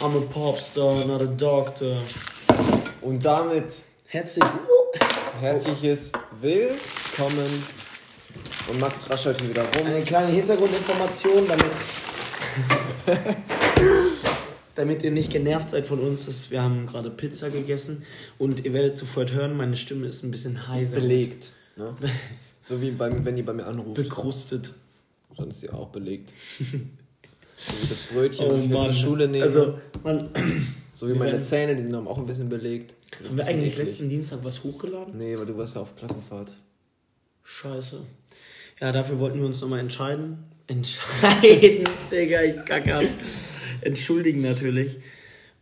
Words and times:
I'm 0.00 0.16
a 0.16 0.20
popstar, 0.20 1.04
not 1.08 1.22
a 1.22 1.26
doctor. 1.26 2.00
Und 3.02 3.24
damit 3.24 3.82
herzlich, 4.06 4.44
herzliches 5.40 6.12
Willkommen. 6.40 7.64
Und 8.70 8.78
Max 8.78 9.10
raschelt 9.10 9.40
hier 9.40 9.50
wieder 9.50 9.62
rum. 9.62 9.86
Eine 9.86 10.02
kleine 10.02 10.30
Hintergrundinformation, 10.30 11.48
damit, 11.48 11.72
damit 14.76 15.02
ihr 15.02 15.10
nicht 15.10 15.32
genervt 15.32 15.70
seid 15.70 15.84
von 15.84 15.98
uns. 15.98 16.28
Ist, 16.28 16.52
wir 16.52 16.62
haben 16.62 16.86
gerade 16.86 17.10
Pizza 17.10 17.50
gegessen 17.50 18.04
und 18.38 18.64
ihr 18.64 18.72
werdet 18.72 18.96
sofort 18.96 19.32
hören, 19.32 19.56
meine 19.56 19.76
Stimme 19.76 20.06
ist 20.06 20.22
ein 20.22 20.30
bisschen 20.30 20.68
heiser. 20.68 21.00
Belegt. 21.00 21.52
Ne? 21.74 21.96
so 22.60 22.80
wie 22.80 22.92
beim, 22.92 23.24
wenn 23.24 23.36
ihr 23.36 23.44
bei 23.44 23.52
mir 23.52 23.66
anruft. 23.66 23.94
Bekrustet. 23.94 24.74
Dann 25.36 25.48
ist 25.48 25.60
sie 25.60 25.70
auch 25.70 25.88
belegt. 25.88 26.32
so 27.58 27.82
wie 27.82 27.88
das 27.88 28.02
Brötchen, 28.02 28.46
oh, 28.46 28.50
das 28.50 28.60
ich 28.62 28.70
zur 28.70 28.92
Schule 28.92 29.28
nehme. 29.28 29.44
Also, 29.44 29.78
man, 30.04 30.30
so 30.94 31.08
wie 31.08 31.14
meine 31.14 31.42
Zähne, 31.42 31.74
die 31.74 31.82
sind 31.82 31.94
auch 31.94 32.18
ein 32.18 32.26
bisschen 32.26 32.48
belegt. 32.48 32.94
Das 33.18 33.30
haben 33.30 33.38
wir 33.38 33.46
eigentlich 33.46 33.74
eklig. 33.74 33.86
letzten 33.86 34.08
Dienstag 34.08 34.40
was 34.42 34.62
hochgeladen? 34.62 35.18
Nee, 35.18 35.36
weil 35.36 35.46
du 35.46 35.56
warst 35.56 35.74
ja 35.74 35.82
auf 35.82 35.96
Klassenfahrt. 35.96 36.52
Scheiße. 37.42 38.00
Ja, 38.80 38.92
dafür 38.92 39.18
wollten 39.18 39.40
wir 39.40 39.46
uns 39.46 39.60
nochmal 39.60 39.80
entscheiden. 39.80 40.38
Entscheiden, 40.68 41.84
Digga, 42.12 42.42
ich 42.42 42.64
kacke 42.64 42.94
ab. 42.94 43.04
Entschuldigen 43.80 44.42
natürlich. 44.42 44.98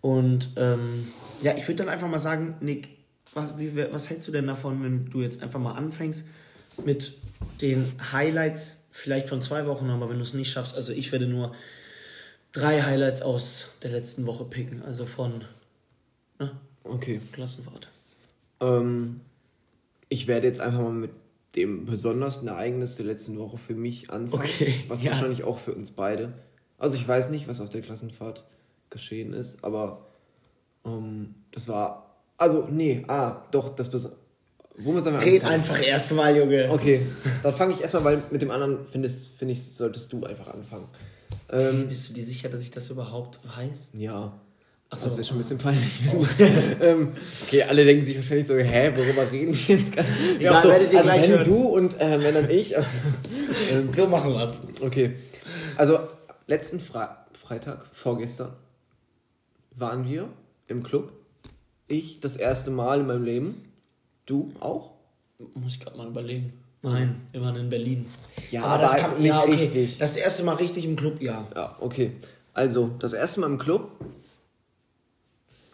Und 0.00 0.50
ähm, 0.56 1.06
ja, 1.42 1.54
ich 1.56 1.66
würde 1.68 1.84
dann 1.84 1.88
einfach 1.88 2.08
mal 2.08 2.18
sagen, 2.18 2.56
Nick, 2.60 2.88
was, 3.32 3.58
wie, 3.58 3.76
was 3.76 4.10
hältst 4.10 4.26
du 4.26 4.32
denn 4.32 4.46
davon, 4.46 4.82
wenn 4.82 5.06
du 5.06 5.22
jetzt 5.22 5.42
einfach 5.42 5.60
mal 5.60 5.74
anfängst 5.74 6.26
mit 6.84 7.14
den 7.60 7.84
Highlights, 8.12 8.88
vielleicht 8.90 9.28
von 9.28 9.42
zwei 9.42 9.66
Wochen, 9.66 9.90
aber 9.90 10.08
wenn 10.08 10.16
du 10.16 10.22
es 10.22 10.34
nicht 10.34 10.50
schaffst, 10.50 10.74
also 10.74 10.92
ich 10.92 11.12
werde 11.12 11.26
nur 11.26 11.54
drei 12.56 12.82
Highlights 12.82 13.22
aus 13.22 13.70
der 13.82 13.90
letzten 13.90 14.26
Woche 14.26 14.44
picken, 14.44 14.82
also 14.82 15.04
von 15.04 15.44
ne? 16.38 16.52
okay. 16.84 17.20
Klassenfahrt. 17.32 17.88
Ähm, 18.60 19.20
ich 20.08 20.26
werde 20.26 20.46
jetzt 20.46 20.60
einfach 20.60 20.80
mal 20.80 20.92
mit 20.92 21.10
dem 21.54 21.86
besondersten 21.86 22.48
Ereignis 22.48 22.96
der 22.96 23.06
letzten 23.06 23.38
Woche 23.38 23.58
für 23.58 23.74
mich 23.74 24.10
anfangen. 24.10 24.42
Okay, 24.42 24.74
was 24.88 25.02
ja. 25.02 25.12
wahrscheinlich 25.12 25.44
auch 25.44 25.58
für 25.58 25.74
uns 25.74 25.90
beide. 25.90 26.32
Also 26.78 26.96
ich 26.96 27.06
weiß 27.06 27.30
nicht, 27.30 27.48
was 27.48 27.60
auf 27.60 27.70
der 27.70 27.80
Klassenfahrt 27.80 28.44
geschehen 28.90 29.32
ist, 29.32 29.64
aber 29.64 30.06
ähm, 30.84 31.34
das 31.52 31.68
war. 31.68 32.02
Also, 32.38 32.68
nee, 32.70 33.02
ah, 33.08 33.42
doch, 33.50 33.74
das 33.74 33.90
Besondere. 33.90 34.20
Womit 34.78 35.04
sollen 35.04 35.18
wir 35.18 35.24
Red 35.24 35.42
anfangen? 35.42 35.54
einfach 35.54 35.82
erstmal, 35.82 36.36
Junge. 36.36 36.68
Okay, 36.70 37.00
dann 37.42 37.54
fange 37.54 37.72
ich 37.72 37.80
erstmal, 37.80 38.04
weil 38.04 38.22
mit 38.30 38.42
dem 38.42 38.50
anderen 38.50 38.86
findest, 38.90 39.38
finde 39.38 39.54
ich, 39.54 39.74
solltest 39.74 40.12
du 40.12 40.24
einfach 40.24 40.52
anfangen. 40.52 40.86
Ähm, 41.50 41.88
Bist 41.88 42.08
du 42.08 42.14
dir 42.14 42.24
sicher, 42.24 42.48
dass 42.48 42.62
ich 42.62 42.70
das 42.70 42.90
überhaupt 42.90 43.40
weiß? 43.56 43.90
Ja. 43.94 44.40
Ach 44.88 44.98
so, 44.98 45.06
das 45.06 45.16
wäre 45.16 45.24
schon 45.24 45.36
ein 45.36 45.40
bisschen 45.40 45.58
peinlich. 45.58 46.00
Oh. 46.14 46.24
ähm, 46.80 47.12
okay, 47.44 47.62
alle 47.64 47.84
denken 47.84 48.04
sich 48.04 48.16
wahrscheinlich 48.16 48.46
so, 48.46 48.54
hä, 48.54 48.92
worüber 48.94 49.30
reden 49.30 49.52
die 49.52 49.72
jetzt 49.72 49.92
gerade? 49.92 50.08
Ja, 50.38 50.60
so, 50.60 50.68
werdet 50.68 50.92
ihr 50.92 50.98
also 50.98 51.10
gleich 51.10 51.22
wenn 51.24 51.30
hören. 51.30 51.44
du 51.44 51.56
und 51.56 52.00
äh, 52.00 52.22
wenn 52.22 52.34
dann 52.34 52.50
ich. 52.50 52.76
Also, 52.76 52.90
ähm, 53.70 53.90
so 53.90 54.06
machen 54.06 54.32
wir 54.32 54.44
es. 54.44 54.60
Okay. 54.80 55.16
Also, 55.76 55.98
letzten 56.46 56.78
Fre 56.78 57.16
Freitag, 57.32 57.86
vorgestern, 57.92 58.52
waren 59.74 60.08
wir 60.08 60.28
im 60.68 60.82
Club. 60.82 61.12
Ich 61.88 62.20
das 62.20 62.36
erste 62.36 62.70
Mal 62.70 63.00
in 63.00 63.06
meinem 63.06 63.24
Leben. 63.24 63.72
Du 64.24 64.52
auch? 64.60 64.92
Muss 65.54 65.74
ich 65.74 65.80
gerade 65.80 65.96
mal 65.96 66.06
überlegen. 66.06 66.52
Nein, 66.82 67.22
wir 67.32 67.40
waren 67.42 67.56
in 67.56 67.68
Berlin. 67.68 68.06
Ja, 68.50 68.62
aber 68.62 68.82
das 68.82 68.96
kam 68.96 69.18
nicht 69.18 69.26
ja, 69.26 69.40
okay. 69.40 69.50
richtig. 69.52 69.98
Das 69.98 70.16
erste 70.16 70.44
Mal 70.44 70.54
richtig 70.54 70.84
im 70.84 70.96
Club, 70.96 71.20
ja. 71.20 71.46
Ja, 71.54 71.76
okay. 71.80 72.12
Also, 72.54 72.90
das 72.98 73.12
erste 73.12 73.40
Mal 73.40 73.48
im 73.48 73.58
Club 73.58 73.90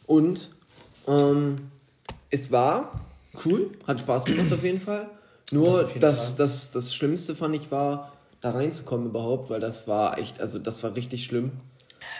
und 0.07 0.51
ähm, 1.07 1.57
es 2.31 2.51
war 2.51 3.01
cool, 3.45 3.71
hat 3.87 4.01
Spaß 4.01 4.25
gemacht 4.25 4.53
auf 4.53 4.65
jeden 4.65 4.81
Fall. 4.81 5.09
Nur 5.51 5.83
das, 5.83 5.99
das, 5.99 6.37
das, 6.37 6.71
das 6.71 6.95
Schlimmste 6.95 7.35
fand 7.35 7.55
ich 7.55 7.71
war, 7.71 8.13
da 8.41 8.51
reinzukommen 8.51 9.07
überhaupt, 9.07 9.51
weil 9.51 9.61
das 9.61 9.87
war 9.87 10.19
echt, 10.19 10.41
also 10.41 10.59
das 10.59 10.83
war 10.83 10.95
richtig 10.95 11.25
schlimm. 11.25 11.53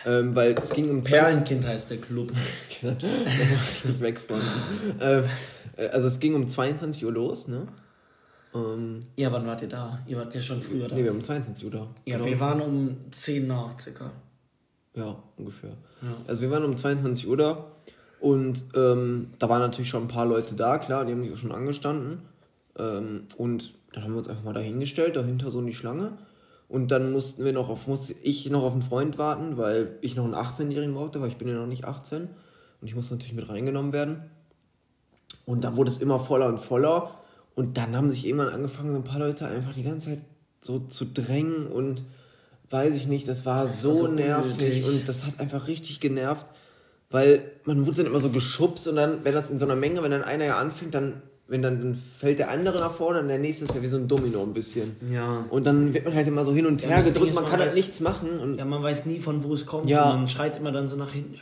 Ähm, 0.05 0.35
weil 0.35 0.55
es 0.59 0.71
ging 0.71 0.89
um 0.89 1.01
Perlenkind 1.01 1.65
heißt 1.65 1.89
der 1.89 1.97
Club. 1.97 2.31
genau, 2.81 2.95
richtig 2.95 3.99
weg 4.01 4.19
von. 4.19 4.41
Ähm, 4.99 5.23
äh, 5.77 5.87
also 5.87 6.07
es 6.07 6.19
ging 6.19 6.35
um 6.35 6.47
22 6.47 7.05
Uhr 7.05 7.11
los, 7.11 7.47
ne? 7.47 7.67
Ähm, 8.55 9.01
ja, 9.15 9.31
wann 9.31 9.45
wart 9.47 9.61
ihr 9.61 9.69
da? 9.69 9.99
Ihr 10.07 10.17
wart 10.17 10.33
ja 10.35 10.41
schon 10.41 10.61
früher 10.61 10.87
da. 10.87 10.95
Nee, 10.95 11.03
wir 11.03 11.09
waren 11.09 11.17
um 11.17 11.23
22 11.23 11.65
Uhr 11.65 11.71
da. 11.71 11.87
Ja, 12.05 12.17
genau. 12.17 12.25
wir 12.29 12.39
waren 12.39 12.61
um 12.61 12.97
10 13.11 13.47
nach 13.47 13.79
circa. 13.79 14.11
Ja, 14.95 15.15
ungefähr. 15.37 15.71
Ja. 16.01 16.15
Also 16.27 16.41
wir 16.41 16.51
waren 16.51 16.63
um 16.63 16.77
22 16.77 17.27
Uhr 17.27 17.37
da. 17.37 17.65
Und 18.19 18.65
ähm, 18.75 19.31
da 19.39 19.49
waren 19.49 19.59
natürlich 19.59 19.89
schon 19.89 20.03
ein 20.03 20.07
paar 20.07 20.25
Leute 20.25 20.55
da, 20.55 20.77
klar, 20.77 21.03
die 21.03 21.11
haben 21.11 21.23
sich 21.23 21.33
auch 21.33 21.37
schon 21.37 21.51
angestanden. 21.51 22.21
Ähm, 22.77 23.23
und 23.37 23.73
dann 23.91 24.03
haben 24.03 24.11
wir 24.11 24.19
uns 24.19 24.29
einfach 24.29 24.43
mal 24.43 24.53
dahingestellt, 24.53 25.15
dahinter 25.15 25.51
so 25.51 25.59
in 25.59 25.65
die 25.65 25.73
Schlange. 25.73 26.13
Und 26.69 26.91
dann 26.91 27.11
mussten 27.11 27.43
wir 27.43 27.53
noch 27.53 27.69
auf, 27.69 27.87
musste 27.87 28.13
ich 28.23 28.49
noch 28.49 28.63
auf 28.63 28.73
einen 28.73 28.81
Freund 28.81 29.17
warten, 29.17 29.57
weil 29.57 29.97
ich 30.01 30.15
noch 30.15 30.23
einen 30.23 30.35
18-Jährigen 30.35 30.95
brauchte, 30.95 31.21
weil 31.21 31.27
ich 31.27 31.37
bin 31.37 31.47
ja 31.47 31.55
noch 31.55 31.67
nicht 31.67 31.85
18. 31.85 32.29
Und 32.81 32.87
ich 32.87 32.95
musste 32.95 33.15
natürlich 33.15 33.35
mit 33.35 33.49
reingenommen 33.49 33.93
werden. 33.93 34.23
Und 35.45 35.63
dann 35.63 35.75
wurde 35.75 35.91
es 35.91 35.99
immer 35.99 36.19
voller 36.19 36.47
und 36.47 36.59
voller. 36.59 37.19
Und 37.55 37.77
dann 37.77 37.95
haben 37.95 38.09
sich 38.09 38.25
irgendwann 38.25 38.49
angefangen, 38.49 38.89
so 38.89 38.95
ein 38.95 39.03
paar 39.03 39.19
Leute 39.19 39.47
einfach 39.47 39.73
die 39.73 39.83
ganze 39.83 40.09
Zeit 40.09 40.25
so 40.61 40.79
zu 40.79 41.05
drängen 41.05 41.67
und 41.67 42.03
weiß 42.69 42.93
ich 42.95 43.07
nicht, 43.07 43.27
das 43.27 43.45
war, 43.45 43.63
das 43.63 43.81
so, 43.81 43.93
so, 43.93 44.07
nervig 44.07 44.53
unnötig. 44.53 44.87
und 44.87 45.07
das 45.07 45.25
hat 45.25 45.39
einfach 45.39 45.67
richtig 45.67 45.99
genervt 45.99 46.47
weil 47.13 47.43
man 47.65 47.85
wurde 47.85 47.97
dann 47.97 48.07
immer 48.07 48.19
so 48.19 48.29
geschubst 48.29 48.87
und 48.87 48.95
dann, 48.95 49.23
wenn 49.23 49.35
das 49.35 49.51
in 49.51 49.59
so 49.59 49.65
einer 49.65 49.75
Menge, 49.75 50.01
wenn 50.01 50.09
dann 50.09 50.23
einer 50.23 50.45
ja 50.45 50.57
anfängt, 50.57 50.95
dann, 50.95 51.21
wenn 51.47 51.61
dann, 51.61 51.79
dann 51.79 51.95
fällt 51.95 52.39
der 52.39 52.49
andere 52.49 52.79
nach 52.79 52.91
vorne 52.91 53.19
und 53.19 53.27
der 53.27 53.37
nächste 53.37 53.65
ist 53.65 53.75
ja 53.75 53.83
wie 53.83 53.87
so 53.87 53.97
ein 53.97 54.07
Domino 54.07 54.41
ein 54.41 54.53
bisschen. 54.53 54.95
Ja. 55.11 55.45
Und 55.51 55.67
dann 55.67 55.93
wird 55.93 56.05
man 56.05 56.15
halt 56.15 56.27
immer 56.27 56.43
so 56.43 56.53
hin 56.53 56.65
und 56.65 56.81
her 56.81 56.89
ja, 56.89 57.01
gedrückt, 57.01 57.35
man, 57.35 57.43
man, 57.43 57.51
kann 57.51 57.59
halt 57.59 57.67
weiß, 57.67 57.75
halt 57.75 57.85
nichts 57.85 57.99
machen. 57.99 58.39
Und 58.39 58.57
ja, 58.57 58.65
man 58.65 58.81
weiß 58.81 59.05
nie, 59.05 59.19
von 59.19 59.43
wo 59.43 59.53
es 59.53 59.67
kommt. 59.67 59.91
Ja. 59.91 60.07
man 60.07 60.27
schreit 60.27 60.57
immer 60.57 60.71
dann 60.71 60.87
so 60.87 60.95
nach 60.95 61.11
hinten, 61.11 61.39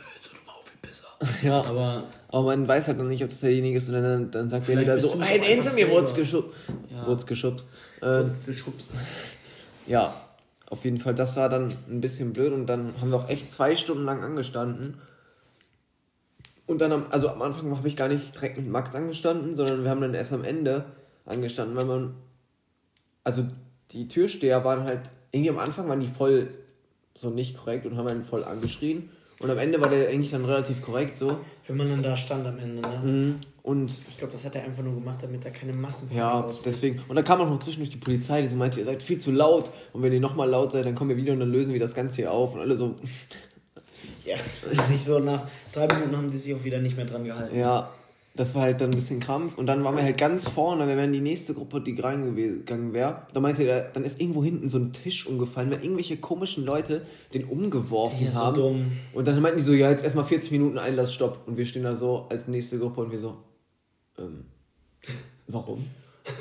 besser. 0.92 1.08
Ja. 1.42 1.62
Aber, 1.62 2.04
aber 2.28 2.42
man 2.42 2.68
weiß 2.68 2.88
halt 2.88 2.98
noch 2.98 3.04
nicht, 3.04 3.22
ob 3.24 3.30
das 3.30 3.40
derjenige 3.40 3.78
ist 3.78 3.88
und 3.88 3.94
dann, 3.94 4.30
dann 4.30 4.48
sagt 4.48 4.68
der 4.68 4.78
wieder 4.78 5.00
so, 5.00 5.20
hey, 5.20 5.40
hinter 5.40 5.72
mir 5.72 5.90
wurde 5.90 6.06
es 6.06 6.14
geschubst. 6.14 6.54
Ja. 6.90 7.14
Geschubst. 7.14 7.70
Äh, 8.00 8.24
geschubst. 8.46 8.90
Ja, 9.86 10.14
auf 10.66 10.84
jeden 10.84 10.98
Fall, 10.98 11.14
das 11.14 11.36
war 11.36 11.48
dann 11.48 11.74
ein 11.88 12.00
bisschen 12.00 12.32
blöd 12.32 12.52
und 12.52 12.66
dann 12.66 12.94
haben 13.00 13.10
wir 13.10 13.16
auch 13.16 13.28
echt 13.28 13.52
zwei 13.52 13.74
Stunden 13.76 14.04
lang 14.04 14.22
angestanden 14.22 15.00
und 16.66 16.80
dann, 16.80 16.92
am, 16.92 17.06
also 17.10 17.28
am 17.28 17.42
Anfang 17.42 17.76
habe 17.76 17.88
ich 17.88 17.96
gar 17.96 18.08
nicht 18.08 18.34
direkt 18.34 18.56
mit 18.56 18.68
Max 18.68 18.94
angestanden, 18.94 19.56
sondern 19.56 19.82
wir 19.82 19.90
haben 19.90 20.00
dann 20.00 20.14
erst 20.14 20.32
am 20.32 20.44
Ende 20.44 20.84
angestanden, 21.26 21.76
weil 21.76 21.84
man, 21.84 22.14
also 23.24 23.44
die 23.90 24.08
Türsteher 24.08 24.64
waren 24.64 24.84
halt, 24.84 25.10
irgendwie 25.32 25.50
am 25.50 25.58
Anfang 25.58 25.88
waren 25.88 26.00
die 26.00 26.06
voll 26.06 26.48
so 27.14 27.30
nicht 27.30 27.58
korrekt 27.58 27.84
und 27.86 27.96
haben 27.96 28.08
einen 28.08 28.24
voll 28.24 28.44
angeschrien. 28.44 29.10
Und 29.42 29.50
am 29.50 29.58
Ende 29.58 29.80
war 29.80 29.88
der 29.88 30.08
eigentlich 30.08 30.30
dann 30.30 30.44
relativ 30.44 30.80
korrekt 30.80 31.16
so. 31.16 31.38
Wenn 31.66 31.76
man 31.76 31.88
dann 31.88 32.02
da 32.02 32.16
stand 32.16 32.46
am 32.46 32.58
Ende, 32.58 32.80
ne? 32.80 33.00
Mhm. 33.04 33.40
Und 33.62 33.92
ich 34.08 34.18
glaube, 34.18 34.32
das 34.32 34.44
hat 34.44 34.54
er 34.54 34.64
einfach 34.64 34.82
nur 34.82 34.94
gemacht, 34.94 35.18
damit 35.22 35.44
da 35.44 35.50
keine 35.50 35.72
Massen 35.72 36.10
Ja, 36.14 36.48
deswegen. 36.64 37.00
Und 37.08 37.14
dann 37.16 37.24
kam 37.24 37.40
auch 37.40 37.48
noch 37.48 37.58
zwischendurch 37.60 37.90
die 37.90 37.98
Polizei, 37.98 38.42
die 38.42 38.48
so 38.48 38.56
meinte, 38.56 38.80
ihr 38.80 38.86
seid 38.86 39.02
viel 39.02 39.18
zu 39.18 39.30
laut. 39.30 39.70
Und 39.92 40.02
wenn 40.02 40.12
ihr 40.12 40.20
nochmal 40.20 40.48
laut 40.48 40.72
seid, 40.72 40.84
dann 40.84 40.94
kommen 40.94 41.10
wir 41.10 41.16
wieder 41.16 41.32
und 41.32 41.40
dann 41.40 41.50
lösen 41.50 41.72
wir 41.72 41.80
das 41.80 41.94
Ganze 41.94 42.16
hier 42.16 42.32
auf. 42.32 42.54
Und 42.54 42.60
alle 42.60 42.76
so, 42.76 42.96
ja, 44.24 44.36
sich 44.84 45.04
so 45.04 45.18
nach 45.18 45.46
drei 45.72 45.86
Minuten 45.88 46.16
haben 46.16 46.30
die 46.30 46.38
sich 46.38 46.54
auch 46.54 46.64
wieder 46.64 46.80
nicht 46.80 46.96
mehr 46.96 47.06
dran 47.06 47.24
gehalten. 47.24 47.56
Ja, 47.56 47.90
das 48.34 48.54
war 48.54 48.62
halt 48.62 48.80
dann 48.80 48.90
ein 48.90 48.96
bisschen 48.96 49.20
Krampf. 49.20 49.58
Und 49.58 49.66
dann 49.66 49.84
waren 49.84 49.96
wir 49.96 50.02
halt 50.02 50.16
ganz 50.16 50.48
vorne, 50.48 50.86
wenn 50.86 50.96
wir 50.96 51.04
in 51.04 51.12
die 51.12 51.20
nächste 51.20 51.52
Gruppe, 51.52 51.80
die 51.80 51.98
reingegangen 52.00 52.94
wäre, 52.94 53.26
da 53.34 53.40
meinte 53.40 53.62
er, 53.64 53.82
dann 53.92 54.04
ist 54.04 54.20
irgendwo 54.20 54.42
hinten 54.42 54.68
so 54.68 54.78
ein 54.78 54.92
Tisch 54.92 55.26
umgefallen, 55.26 55.70
weil 55.70 55.82
irgendwelche 55.82 56.16
komischen 56.16 56.64
Leute 56.64 57.02
den 57.34 57.44
umgeworfen 57.44 58.26
ja, 58.26 58.34
haben. 58.34 58.54
So 58.54 58.62
dumm. 58.62 58.92
Und 59.12 59.26
dann 59.26 59.40
meinten 59.40 59.58
die 59.58 59.64
so, 59.64 59.74
ja, 59.74 59.90
jetzt 59.90 60.02
erstmal 60.02 60.24
40 60.24 60.50
Minuten 60.50 60.78
Einlass, 60.78 61.12
stopp. 61.12 61.40
Und 61.46 61.58
wir 61.58 61.66
stehen 61.66 61.82
da 61.82 61.94
so 61.94 62.26
als 62.30 62.48
nächste 62.48 62.78
Gruppe 62.78 63.02
und 63.02 63.12
wir 63.12 63.18
so, 63.18 63.36
ähm, 64.18 64.44
warum? 65.46 65.84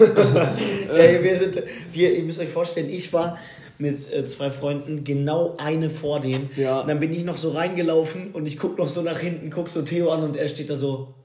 Ey, 0.96 1.24
wir 1.24 1.38
sind, 1.38 1.62
wir, 1.92 2.16
ihr 2.16 2.24
müsst 2.24 2.40
euch 2.40 2.50
vorstellen, 2.50 2.90
ich 2.90 3.12
war 3.12 3.38
mit 3.80 4.14
äh, 4.14 4.26
zwei 4.28 4.50
Freunden, 4.50 5.04
genau 5.04 5.56
eine 5.58 5.90
vor 5.90 6.22
denen. 6.22 6.50
Ja. 6.56 6.82
Und 6.82 6.88
dann 6.88 7.00
bin 7.00 7.14
ich 7.14 7.26
noch 7.26 7.38
so 7.38 7.50
reingelaufen 7.50 8.32
und 8.32 8.46
ich 8.48 8.58
guck 8.60 8.78
noch 8.78 8.88
so 8.88 9.02
nach 9.02 9.20
hinten, 9.20 9.50
guck 9.50 9.68
so 9.68 9.82
Theo 9.82 10.12
an 10.12 10.24
und 10.24 10.38
er 10.38 10.48
steht 10.48 10.70
da 10.70 10.78
so. 10.78 11.16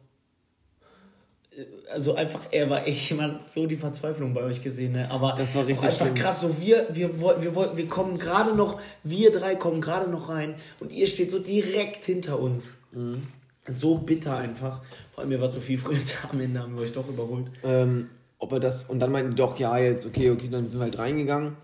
Also 1.92 2.14
einfach, 2.14 2.40
er 2.50 2.68
war 2.68 2.86
echt 2.86 3.08
jemand, 3.10 3.50
so 3.50 3.66
die 3.66 3.76
Verzweiflung 3.76 4.34
bei 4.34 4.42
euch 4.42 4.62
gesehen, 4.62 4.92
ne? 4.92 5.10
Aber 5.10 5.34
das 5.38 5.54
war 5.54 5.66
richtig 5.66 5.84
einfach 5.84 6.06
schlimm. 6.06 6.14
krass, 6.14 6.40
so 6.40 6.60
wir, 6.60 6.86
wir 6.90 7.20
wollten, 7.20 7.42
wir 7.42 7.54
wollten, 7.54 7.76
wir 7.76 7.86
kommen 7.86 8.18
gerade 8.18 8.54
noch, 8.54 8.80
wir 9.04 9.30
drei 9.30 9.54
kommen 9.54 9.80
gerade 9.80 10.10
noch 10.10 10.28
rein 10.28 10.56
und 10.80 10.92
ihr 10.92 11.06
steht 11.06 11.30
so 11.30 11.38
direkt 11.38 12.04
hinter 12.04 12.40
uns. 12.40 12.82
Mhm. 12.92 13.22
So 13.68 13.98
bitter 13.98 14.36
einfach. 14.36 14.82
Vor 15.12 15.22
allem, 15.22 15.28
mir 15.28 15.40
war 15.40 15.50
zu 15.50 15.60
viel 15.60 15.78
früher 15.78 15.98
am 16.30 16.40
Ende, 16.40 16.60
haben 16.60 16.74
wir 16.74 16.82
euch 16.82 16.92
doch 16.92 17.08
überholt. 17.08 17.46
Ähm, 17.62 18.08
ob 18.38 18.52
er 18.52 18.60
das, 18.60 18.84
und 18.86 18.98
dann 18.98 19.12
meinten 19.12 19.30
die 19.30 19.36
doch, 19.36 19.58
ja, 19.58 19.78
jetzt, 19.78 20.06
okay, 20.06 20.30
okay, 20.30 20.48
dann 20.50 20.68
sind 20.68 20.78
wir 20.78 20.84
halt 20.84 20.98
reingegangen. 20.98 21.56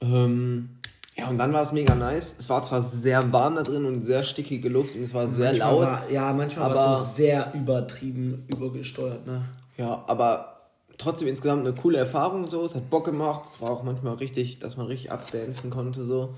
Ähm, 0.00 0.68
Ja, 1.16 1.28
und 1.28 1.38
dann 1.38 1.52
war 1.52 1.62
es 1.62 1.70
mega 1.70 1.94
nice. 1.94 2.34
Es 2.38 2.48
war 2.48 2.64
zwar 2.64 2.82
sehr 2.82 3.32
warm 3.32 3.54
da 3.54 3.62
drin 3.62 3.84
und 3.84 4.00
sehr 4.00 4.24
stickige 4.24 4.68
Luft 4.68 4.96
und 4.96 5.02
es 5.02 5.14
war 5.14 5.28
sehr 5.28 5.50
manchmal 5.50 5.72
laut. 5.72 5.82
War, 5.82 6.10
ja, 6.10 6.32
manchmal 6.32 6.66
aber, 6.66 6.74
war 6.74 6.92
es 6.92 6.98
so 6.98 7.14
sehr 7.14 7.52
übertrieben, 7.54 8.44
übergesteuert, 8.48 9.24
ne? 9.26 9.44
Ja, 9.76 10.04
aber 10.08 10.54
trotzdem 10.98 11.28
insgesamt 11.28 11.66
eine 11.66 11.74
coole 11.76 11.98
Erfahrung 11.98 12.48
so. 12.48 12.64
Es 12.64 12.74
hat 12.74 12.90
Bock 12.90 13.04
gemacht. 13.04 13.48
Es 13.48 13.60
war 13.60 13.70
auch 13.70 13.84
manchmal 13.84 14.14
richtig, 14.14 14.58
dass 14.58 14.76
man 14.76 14.86
richtig 14.86 15.12
abdancen 15.12 15.70
konnte 15.70 16.04
so. 16.04 16.34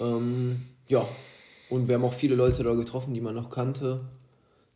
Ähm, 0.00 0.62
ja. 0.88 1.06
Und 1.70 1.88
wir 1.88 1.94
haben 1.94 2.04
auch 2.04 2.14
viele 2.14 2.34
Leute 2.34 2.62
da 2.62 2.74
getroffen, 2.74 3.14
die 3.14 3.20
man 3.20 3.34
noch 3.34 3.50
kannte. 3.50 4.00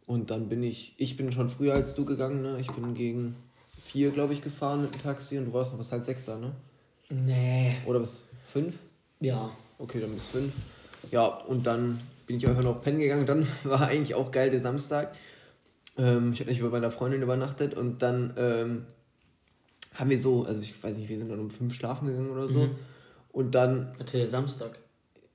Und 0.07 0.31
dann 0.31 0.49
bin 0.49 0.63
ich, 0.63 0.95
ich 0.97 1.17
bin 1.17 1.33
schon 1.33 1.49
früher 1.49 1.75
als 1.75 1.95
du 1.95 2.05
gegangen, 2.05 2.43
ne? 2.43 2.59
Ich 2.61 2.71
bin 2.71 2.95
gegen 2.95 3.37
vier, 3.85 4.11
glaube 4.11 4.33
ich, 4.33 4.43
gefahren 4.43 4.83
mit 4.83 4.95
dem 4.95 5.03
Taxi 5.03 5.39
und 5.39 5.47
du 5.47 5.53
warst 5.53 5.73
noch 5.73 5.79
bis 5.79 5.93
halb 5.93 6.05
sechs 6.05 6.25
da, 6.25 6.37
ne? 6.37 6.53
Nee. 7.11 7.77
Oder 7.85 8.01
bis 8.01 8.25
fünf? 8.47 8.75
Ja. 9.21 9.51
Okay, 9.79 10.01
dann 10.01 10.13
bis 10.13 10.27
fünf. 10.27 10.53
Ja, 11.11 11.27
und 11.27 11.67
dann 11.67 12.01
bin 12.27 12.37
ich 12.37 12.47
einfach 12.47 12.63
noch 12.63 12.83
pennen 12.83 12.99
gegangen. 12.99 13.27
Dann 13.27 13.47
war 13.65 13.83
eigentlich 13.83 14.15
auch 14.15 14.31
geil 14.31 14.51
der 14.51 14.61
Samstag. 14.61 15.15
Ähm, 15.97 16.33
ich 16.33 16.41
habe 16.41 16.51
nicht 16.51 16.63
bei 16.63 16.69
meiner 16.69 16.91
Freundin 16.91 17.23
übernachtet 17.23 17.75
und 17.75 18.03
dann 18.03 18.35
ähm, 18.37 18.87
haben 19.95 20.11
wir 20.11 20.19
so, 20.19 20.45
also 20.45 20.61
ich 20.61 20.81
weiß 20.83 20.97
nicht, 20.99 21.09
wir 21.09 21.19
sind 21.19 21.31
dann 21.31 21.41
um 21.41 21.51
fünf 21.51 21.75
schlafen 21.75 22.07
gegangen 22.09 22.31
oder 22.31 22.49
so. 22.49 22.67
Mhm. 22.67 22.77
Und 23.33 23.55
dann. 23.55 23.93
Hatte 23.99 24.19
der 24.19 24.29
Samstag? 24.29 24.79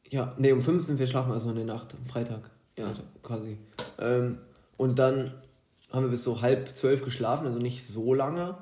Ja, 0.10 0.34
nee, 0.38 0.52
um 0.52 0.62
fünf 0.62 0.84
sind 0.84 1.00
wir 1.00 1.08
schlafen, 1.08 1.32
also 1.32 1.50
in 1.50 1.56
der 1.56 1.66
Nacht, 1.66 1.94
am 1.94 2.06
Freitag. 2.06 2.50
Ja. 2.78 2.92
quasi. 3.22 3.58
Ähm, 4.00 4.40
und 4.78 4.98
dann 4.98 5.34
haben 5.92 6.04
wir 6.04 6.10
bis 6.10 6.24
so 6.24 6.42
halb 6.42 6.76
zwölf 6.76 7.04
geschlafen, 7.04 7.46
also 7.46 7.60
nicht 7.60 7.88
so 7.88 8.14
lange. 8.14 8.58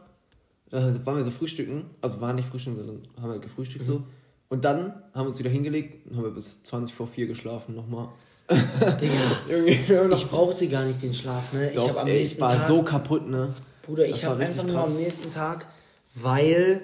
Dann 0.70 1.06
waren 1.06 1.18
wir 1.18 1.24
so 1.24 1.32
frühstücken, 1.32 1.90
also 2.02 2.22
waren 2.22 2.36
nicht 2.36 2.48
frühstücken, 2.48 2.78
sondern 2.78 3.08
haben 3.22 3.32
wir 3.32 3.40
gefrühstückt 3.40 3.86
mhm. 3.86 3.90
so. 3.90 4.04
Und 4.52 4.66
dann 4.66 5.02
haben 5.14 5.24
wir 5.24 5.28
uns 5.28 5.40
wieder 5.40 5.50
hingelegt 5.50 6.06
und 6.06 6.18
haben 6.18 6.26
wir 6.26 6.32
bis 6.32 6.62
20 6.64 6.94
vor 6.94 7.08
4 7.08 7.26
geschlafen 7.26 7.74
nochmal. 7.74 8.10
Digga, 8.50 10.14
ich 10.14 10.28
brauchte 10.28 10.68
gar 10.68 10.84
nicht 10.84 11.02
den 11.02 11.14
Schlaf, 11.14 11.54
ne? 11.54 11.72
Doch, 11.74 11.90
ich 11.90 11.98
am 11.98 12.06
ey, 12.06 12.20
nächsten 12.20 12.42
war 12.42 12.54
Tag, 12.54 12.68
so 12.68 12.84
kaputt, 12.84 13.30
ne? 13.30 13.56
Bruder, 13.84 14.06
ich 14.06 14.26
habe 14.26 14.44
einfach 14.44 14.66
nur 14.66 14.78
am 14.78 14.94
nächsten 14.98 15.30
Tag, 15.30 15.68
weil 16.16 16.82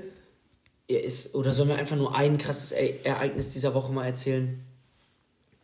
er 0.88 1.04
ist, 1.04 1.36
oder 1.36 1.52
sollen 1.52 1.68
wir 1.68 1.76
einfach 1.76 1.98
nur 1.98 2.16
ein 2.16 2.38
krasses 2.38 2.72
Ereignis 2.72 3.50
dieser 3.50 3.74
Woche 3.74 3.92
mal 3.92 4.06
erzählen? 4.06 4.64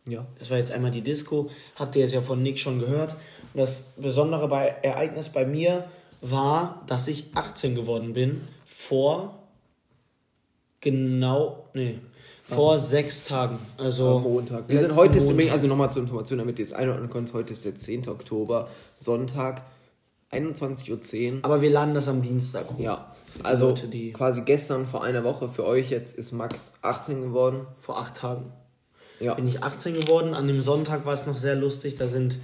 Ja. 0.06 0.26
Das 0.38 0.50
war 0.50 0.58
jetzt 0.58 0.72
einmal 0.72 0.90
die 0.90 1.00
Disco, 1.00 1.48
habt 1.76 1.96
ihr 1.96 2.02
jetzt 2.02 2.12
ja 2.12 2.20
von 2.20 2.42
Nick 2.42 2.60
schon 2.60 2.80
gehört. 2.80 3.16
Und 3.54 3.60
das 3.60 3.94
besondere 3.96 4.46
bei, 4.48 4.66
Ereignis 4.82 5.30
bei 5.30 5.46
mir 5.46 5.88
war, 6.20 6.84
dass 6.86 7.08
ich 7.08 7.28
18 7.34 7.74
geworden 7.74 8.12
bin 8.12 8.46
vor 8.66 9.43
genau, 10.84 11.68
nee, 11.74 11.98
vor 12.48 12.76
Was? 12.76 12.90
sechs 12.90 13.24
Tagen. 13.24 13.58
Also 13.78 14.18
Montag. 14.18 14.68
Wir 14.68 14.80
sind 14.80 14.96
heute, 14.96 15.18
Montag. 15.18 15.44
Ist, 15.46 15.52
also 15.52 15.66
nochmal 15.66 15.90
zur 15.90 16.02
Information, 16.02 16.38
damit 16.38 16.58
ihr 16.58 16.64
es 16.64 16.74
einordnen 16.74 17.08
könnt, 17.08 17.32
heute 17.32 17.52
ist 17.54 17.64
der 17.64 17.74
10. 17.74 18.08
Oktober, 18.08 18.68
Sonntag, 18.98 19.62
21.10 20.30 21.32
Uhr. 21.32 21.38
Aber 21.42 21.62
wir 21.62 21.70
laden 21.70 21.94
das 21.94 22.08
am 22.08 22.20
Dienstag 22.20 22.68
hoch. 22.70 22.78
Ja. 22.78 23.14
Also 23.42 23.68
Leute, 23.68 23.88
quasi 24.12 24.42
gestern 24.42 24.86
vor 24.86 25.02
einer 25.02 25.24
Woche 25.24 25.48
für 25.48 25.64
euch 25.64 25.90
jetzt 25.90 26.16
ist 26.16 26.32
Max 26.32 26.74
18 26.82 27.22
geworden. 27.22 27.66
Vor 27.78 27.98
acht 27.98 28.16
Tagen. 28.16 28.52
Ja. 29.20 29.34
Bin 29.34 29.48
ich 29.48 29.62
18 29.62 29.94
geworden. 29.94 30.34
An 30.34 30.46
dem 30.46 30.60
Sonntag 30.60 31.06
war 31.06 31.14
es 31.14 31.26
noch 31.26 31.38
sehr 31.38 31.56
lustig. 31.56 31.96
Da 31.96 32.08
sind 32.08 32.38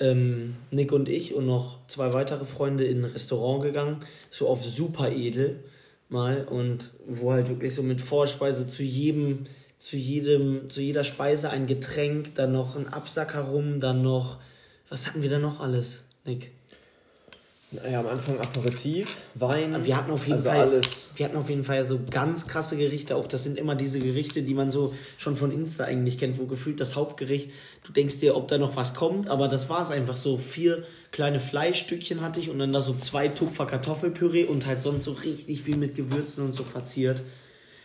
ähm, 0.00 0.56
Nick 0.70 0.92
und 0.92 1.08
ich 1.08 1.34
und 1.34 1.46
noch 1.46 1.78
zwei 1.88 2.12
weitere 2.12 2.44
Freunde 2.44 2.84
in 2.84 2.98
ein 2.98 3.10
Restaurant 3.10 3.62
gegangen. 3.62 4.00
So 4.28 4.48
auf 4.48 4.62
super 4.62 5.10
edel 5.10 5.64
mal 6.14 6.44
und 6.44 6.92
wo 7.06 7.32
halt 7.32 7.50
wirklich 7.50 7.74
so 7.74 7.82
mit 7.82 8.00
Vorspeise 8.00 8.66
zu 8.66 8.82
jedem, 8.82 9.40
zu 9.76 9.98
jedem, 9.98 10.70
zu 10.70 10.80
jeder 10.80 11.04
Speise 11.04 11.50
ein 11.50 11.66
Getränk, 11.66 12.34
dann 12.36 12.52
noch 12.52 12.76
ein 12.76 12.88
Absacker 12.88 13.42
rum, 13.42 13.80
dann 13.80 14.00
noch, 14.00 14.38
was 14.88 15.06
hatten 15.06 15.20
wir 15.20 15.28
da 15.28 15.38
noch 15.38 15.60
alles, 15.60 16.06
Nick? 16.24 16.52
Ja, 17.90 18.00
am 18.00 18.06
Anfang 18.06 18.38
Aperitif, 18.38 19.16
Wein. 19.34 19.84
Wir 19.84 19.96
hatten 19.96 20.10
auf 20.10 20.26
jeden 20.26 20.38
also 20.38 20.50
Fall, 20.50 20.60
alles. 20.60 21.10
Wir 21.16 21.26
hatten 21.26 21.36
auf 21.36 21.50
jeden 21.50 21.64
Fall 21.64 21.86
so 21.86 21.98
ganz 22.08 22.46
krasse 22.46 22.76
Gerichte. 22.76 23.16
Auch 23.16 23.26
das 23.26 23.44
sind 23.44 23.58
immer 23.58 23.74
diese 23.74 23.98
Gerichte, 23.98 24.42
die 24.42 24.54
man 24.54 24.70
so 24.70 24.94
schon 25.18 25.36
von 25.36 25.50
Insta 25.50 25.84
eigentlich 25.84 26.18
kennt, 26.18 26.38
wo 26.38 26.46
gefühlt 26.46 26.80
das 26.80 26.94
Hauptgericht. 26.94 27.50
Du 27.82 27.92
denkst 27.92 28.18
dir, 28.18 28.36
ob 28.36 28.48
da 28.48 28.58
noch 28.58 28.76
was 28.76 28.94
kommt, 28.94 29.28
aber 29.28 29.48
das 29.48 29.68
war 29.68 29.82
es 29.82 29.90
einfach 29.90 30.16
so. 30.16 30.36
Vier 30.36 30.84
kleine 31.10 31.40
Fleischstückchen 31.40 32.20
hatte 32.20 32.38
ich 32.38 32.50
und 32.50 32.58
dann 32.58 32.72
da 32.72 32.80
so 32.80 32.94
zwei 32.94 33.28
Tupfer 33.28 33.66
Kartoffelpüree 33.66 34.44
und 34.44 34.66
halt 34.66 34.82
sonst 34.82 35.04
so 35.04 35.12
richtig 35.12 35.62
viel 35.62 35.76
mit 35.76 35.94
Gewürzen 35.96 36.44
und 36.44 36.54
so 36.54 36.62
verziert. 36.62 37.22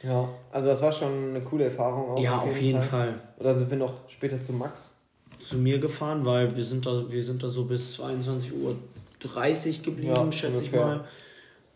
Ja, 0.03 0.29
also 0.51 0.67
das 0.67 0.81
war 0.81 0.91
schon 0.91 1.29
eine 1.29 1.41
coole 1.41 1.65
Erfahrung 1.65 2.11
auch. 2.11 2.19
Ja, 2.19 2.37
auf 2.37 2.53
jeden, 2.55 2.65
jeden 2.65 2.81
Fall. 2.81 3.07
Fall. 3.07 3.21
Und 3.37 3.45
dann 3.45 3.57
sind 3.57 3.69
wir 3.69 3.77
noch 3.77 4.09
später 4.09 4.39
zu 4.39 4.53
Max. 4.53 4.91
Zu 5.39 5.57
mir 5.57 5.79
gefahren, 5.79 6.25
weil 6.25 6.55
wir 6.55 6.63
sind 6.63 6.85
da, 6.85 7.09
wir 7.09 7.23
sind 7.23 7.41
da 7.43 7.49
so 7.49 7.65
bis 7.65 7.93
22 7.93 8.53
Uhr 8.53 8.75
30 9.19 9.83
geblieben, 9.83 10.15
ja, 10.15 10.31
schätze 10.31 10.63
ich 10.63 10.71
mal. 10.71 11.05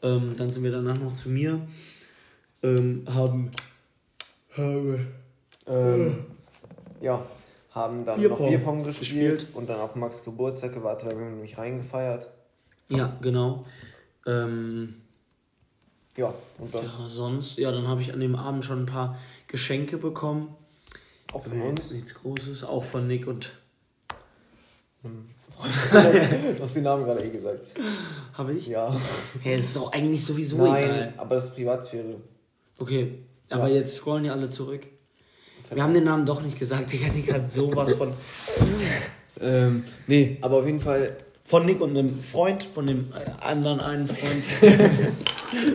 Ähm, 0.02 0.34
dann 0.38 0.52
sind 0.52 0.64
wir 0.64 0.72
danach 0.72 0.98
noch 0.98 1.16
zu 1.16 1.30
mir. 1.30 1.62
Ähm, 2.62 3.06
haben. 3.14 3.52
Haben. 4.56 5.08
Ähm, 5.66 6.26
ja, 7.02 7.26
haben 7.72 8.06
dann 8.06 8.20
Bierpong. 8.20 8.40
noch 8.40 8.50
Bierpong 8.50 8.84
gespielt, 8.84 9.32
gespielt, 9.32 9.48
und 9.56 9.68
dann 9.68 9.80
auf 9.80 9.96
Max 9.96 10.24
Geburtstag 10.24 10.74
gewartet, 10.74 11.10
weil 11.10 11.20
wir 11.20 11.26
nämlich 11.26 11.58
reingefeiert. 11.58 12.30
Ja, 12.90 13.18
genau. 13.22 13.66
Ähm, 14.26 14.96
ja, 16.16 16.34
und 16.60 16.74
das. 16.74 17.00
Ja, 17.00 17.08
sonst, 17.08 17.58
ja, 17.58 17.72
dann 17.72 17.88
habe 17.88 18.02
ich 18.02 18.14
an 18.14 18.20
dem 18.20 18.36
Abend 18.36 18.64
schon 18.64 18.84
ein 18.84 18.86
paar 18.86 19.18
Geschenke 19.48 19.98
bekommen. 19.98 20.56
Auch 21.34 21.44
von 21.44 21.62
uns? 21.62 21.92
Nichts 21.92 22.14
Großes, 22.14 22.64
auch 22.64 22.84
von 22.84 23.08
Nick 23.08 23.28
und. 23.28 23.54
Hm. 25.02 25.30
Du 25.92 26.62
hast 26.62 26.76
den 26.76 26.84
Namen 26.84 27.06
gerade 27.06 27.24
eh 27.24 27.30
gesagt. 27.30 27.60
Habe 28.34 28.54
ich? 28.54 28.68
Ja. 28.68 28.96
Ja, 29.44 29.58
das 29.58 29.66
ist 29.66 29.78
auch 29.78 29.92
eigentlich 29.92 30.24
sowieso 30.24 30.58
Nein, 30.58 30.84
egal. 30.84 31.14
aber 31.18 31.36
das 31.36 31.46
ist 31.46 31.56
Privatsphäre. 31.56 32.16
Okay, 32.80 33.20
aber 33.50 33.68
ja. 33.68 33.76
jetzt 33.76 33.96
scrollen 33.96 34.26
ja 34.26 34.34
alle 34.34 34.50
zurück. 34.50 34.88
Wir 35.72 35.84
haben 35.84 35.94
den 35.94 36.04
Namen 36.04 36.26
doch 36.26 36.42
nicht 36.42 36.60
gesagt. 36.60 36.92
Digga, 36.92 37.08
Nick 37.14 37.34
hat 37.34 37.50
sowas 37.50 37.94
von. 37.94 38.14
ähm, 39.42 39.84
nee, 40.08 40.38
aber 40.42 40.58
auf 40.58 40.66
jeden 40.66 40.80
Fall. 40.80 41.16
Von 41.46 41.66
Nick 41.66 41.82
und 41.82 41.90
einem 41.90 42.22
Freund, 42.22 42.64
von 42.64 42.88
dem 42.88 43.12
anderen 43.42 43.82
einen 43.82 44.08
Freund. 44.08 44.44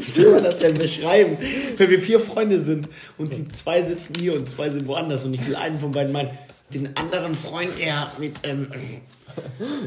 Wie 0.01 0.11
soll 0.11 0.33
man 0.33 0.45
das 0.45 0.59
denn 0.59 0.73
beschreiben? 0.73 1.37
Wenn 1.77 1.91
wir 1.91 2.01
vier 2.01 2.21
Freunde 2.21 2.59
sind 2.59 2.89
und 3.19 3.35
die 3.35 3.47
zwei 3.49 3.83
sitzen 3.83 4.15
hier 4.15 4.35
und 4.35 4.49
zwei 4.49 4.71
sind 4.71 4.87
woanders 4.87 5.27
und 5.27 5.35
ich 5.35 5.47
will 5.47 5.57
einen 5.57 5.79
von 5.79 5.93
beiden 5.93 6.11
meinen. 6.13 6.31
Den 6.73 6.97
anderen 6.97 7.35
Freund, 7.35 7.79
der 7.79 8.13
mit 8.19 8.41
ähm, 8.43 8.71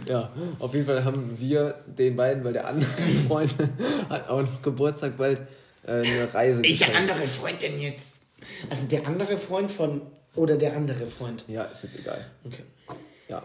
ja, 0.08 0.32
auf 0.60 0.74
jeden 0.74 0.86
Fall 0.86 1.03
haben 1.03 1.39
wir 1.39 1.75
den 1.86 2.15
beiden, 2.15 2.44
weil 2.44 2.53
der 2.53 2.67
andere 2.67 2.89
Freund 3.27 3.53
hat 4.10 4.29
auch 4.29 4.41
noch 4.41 4.62
Geburtstag 4.62 5.17
bald 5.17 5.41
äh, 5.86 5.91
eine 5.91 6.34
Reise. 6.34 6.63
Welcher 6.63 6.96
andere 6.96 7.27
Freund 7.27 7.62
denn 7.62 7.79
jetzt? 7.79 8.15
Also 8.70 8.88
der 8.88 9.05
andere 9.08 9.38
Freund 9.38 9.72
von 9.72 10.01
oder 10.36 10.58
der 10.58 10.75
andere 10.75 11.08
Freund? 11.08 11.44
Ja, 11.48 11.63
ist 11.63 11.84
jetzt 11.84 12.00
egal. 12.00 12.25
Okay. 12.46 12.63
Ja. 13.27 13.44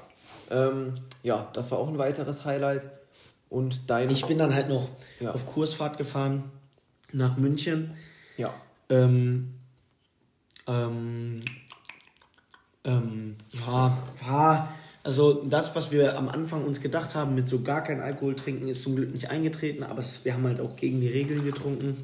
Ähm, 0.50 0.94
ja, 1.22 1.50
das 1.52 1.70
war 1.70 1.78
auch 1.78 1.88
ein 1.88 1.99
weiteres 1.99 2.44
Highlight. 2.44 2.87
Und 3.49 3.90
dein. 3.90 4.10
Ich 4.10 4.26
bin 4.26 4.38
dann 4.38 4.54
halt 4.54 4.68
noch 4.68 4.88
ja. 5.20 5.32
auf 5.32 5.46
Kursfahrt 5.46 5.99
gefahren 5.99 6.50
nach 7.12 7.37
München. 7.37 7.96
Ja. 8.37 8.52
Ähm, 8.88 9.54
ähm, 10.66 11.42
ähm, 12.86 13.36
ja, 13.52 13.98
war 14.26 14.68
also 15.06 15.44
das, 15.48 15.76
was 15.76 15.92
wir 15.92 16.18
am 16.18 16.28
Anfang 16.28 16.64
uns 16.64 16.80
gedacht 16.80 17.14
haben, 17.14 17.36
mit 17.36 17.46
so 17.46 17.60
gar 17.60 17.84
kein 17.84 18.00
Alkohol 18.00 18.34
trinken, 18.34 18.66
ist 18.66 18.82
zum 18.82 18.96
Glück 18.96 19.12
nicht 19.12 19.30
eingetreten, 19.30 19.84
aber 19.84 20.00
es, 20.00 20.24
wir 20.24 20.34
haben 20.34 20.44
halt 20.44 20.60
auch 20.60 20.74
gegen 20.74 21.00
die 21.00 21.06
Regeln 21.06 21.44
getrunken. 21.44 21.96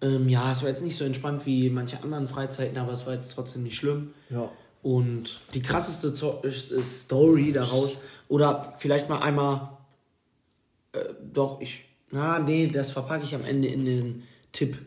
Ähm, 0.00 0.28
ja, 0.28 0.52
es 0.52 0.62
war 0.62 0.68
jetzt 0.68 0.84
nicht 0.84 0.94
so 0.94 1.04
entspannt 1.04 1.46
wie 1.46 1.68
manche 1.68 2.00
anderen 2.00 2.28
Freizeiten, 2.28 2.78
aber 2.78 2.92
es 2.92 3.06
war 3.06 3.14
jetzt 3.14 3.32
trotzdem 3.32 3.64
nicht 3.64 3.74
schlimm. 3.74 4.14
Ja. 4.30 4.48
Und 4.84 5.40
die 5.52 5.60
krasseste 5.60 6.14
Story 6.14 7.50
daraus, 7.50 7.98
oder 8.28 8.74
vielleicht 8.76 9.08
mal 9.08 9.18
einmal, 9.18 9.70
äh, 10.92 11.00
doch, 11.32 11.60
ich, 11.60 11.86
na, 12.12 12.38
nee, 12.38 12.68
das 12.68 12.92
verpacke 12.92 13.24
ich 13.24 13.34
am 13.34 13.44
Ende 13.44 13.66
in 13.66 13.84
den 13.84 14.22
Tipp 14.52 14.78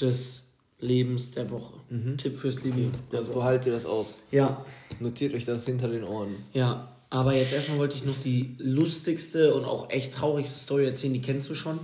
des 0.00 0.49
Lebens 0.80 1.30
der 1.32 1.50
Woche. 1.50 1.74
Mhm. 1.90 2.16
Tipp 2.16 2.36
fürs 2.36 2.62
Leben. 2.62 2.92
Der 3.12 3.20
also 3.20 3.32
behaltet 3.32 3.66
ihr 3.66 3.72
das 3.72 3.86
auf. 3.86 4.06
Ja. 4.30 4.64
Notiert 4.98 5.34
euch 5.34 5.44
das 5.44 5.64
hinter 5.66 5.88
den 5.88 6.04
Ohren. 6.04 6.34
Ja, 6.52 6.88
aber 7.10 7.34
jetzt 7.34 7.52
erstmal 7.52 7.78
wollte 7.78 7.96
ich 7.96 8.04
noch 8.04 8.18
die 8.24 8.54
lustigste 8.58 9.54
und 9.54 9.64
auch 9.64 9.90
echt 9.90 10.14
traurigste 10.14 10.58
Story 10.58 10.86
erzählen, 10.86 11.12
die 11.12 11.20
kennst 11.20 11.50
du 11.50 11.54
schon. 11.54 11.78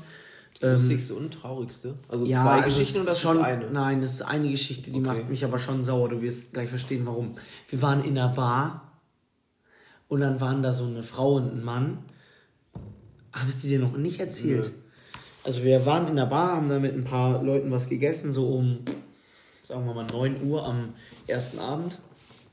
Die 0.61 0.65
ähm, 0.65 0.75
lustigste 0.75 1.15
und 1.15 1.35
traurigste? 1.35 1.95
Also 2.09 2.25
ja, 2.25 2.43
zwei 2.43 2.62
also 2.62 2.79
Geschichten 2.79 3.00
oder 3.00 3.11
das 3.11 3.21
schon, 3.21 3.37
ist 3.37 3.43
eine? 3.43 3.71
Nein, 3.71 4.00
das 4.00 4.15
ist 4.15 4.23
eine 4.23 4.49
Geschichte, 4.49 4.91
die 4.91 4.99
okay. 4.99 5.07
macht 5.07 5.29
mich 5.29 5.45
aber 5.45 5.59
schon 5.59 5.85
sauer. 5.85 6.09
Du 6.09 6.23
wirst 6.23 6.55
gleich 6.55 6.69
verstehen, 6.69 7.07
warum. 7.07 7.35
Wir 7.69 7.83
waren 7.83 8.03
in 8.03 8.17
einer 8.17 8.29
Bar 8.29 8.93
und 10.09 10.21
dann 10.21 10.41
waren 10.41 10.62
da 10.62 10.73
so 10.73 10.85
eine 10.85 11.03
Frau 11.03 11.35
und 11.35 11.53
ein 11.53 11.65
Mann. 11.65 11.99
Habe 13.33 13.50
ich 13.50 13.57
dir 13.57 13.79
noch 13.79 13.97
nicht 13.97 14.21
erzählt? 14.21 14.73
Nö. 14.75 14.86
Also 15.47 15.62
wir 15.62 15.87
waren 15.87 16.09
in 16.09 16.17
der 16.17 16.26
Bar, 16.26 16.57
haben 16.57 16.69
da 16.69 16.81
mit 16.81 16.93
ein 16.93 17.05
paar 17.05 17.41
Leuten 17.41 17.71
was 17.71 17.88
gegessen, 17.88 18.33
so 18.33 18.49
um 18.49 18.81
sagen 19.62 19.87
wir 19.87 19.95
mal 19.95 20.05
9 20.05 20.43
Uhr 20.43 20.67
am 20.67 20.95
ersten 21.29 21.61
Abend. 21.61 22.00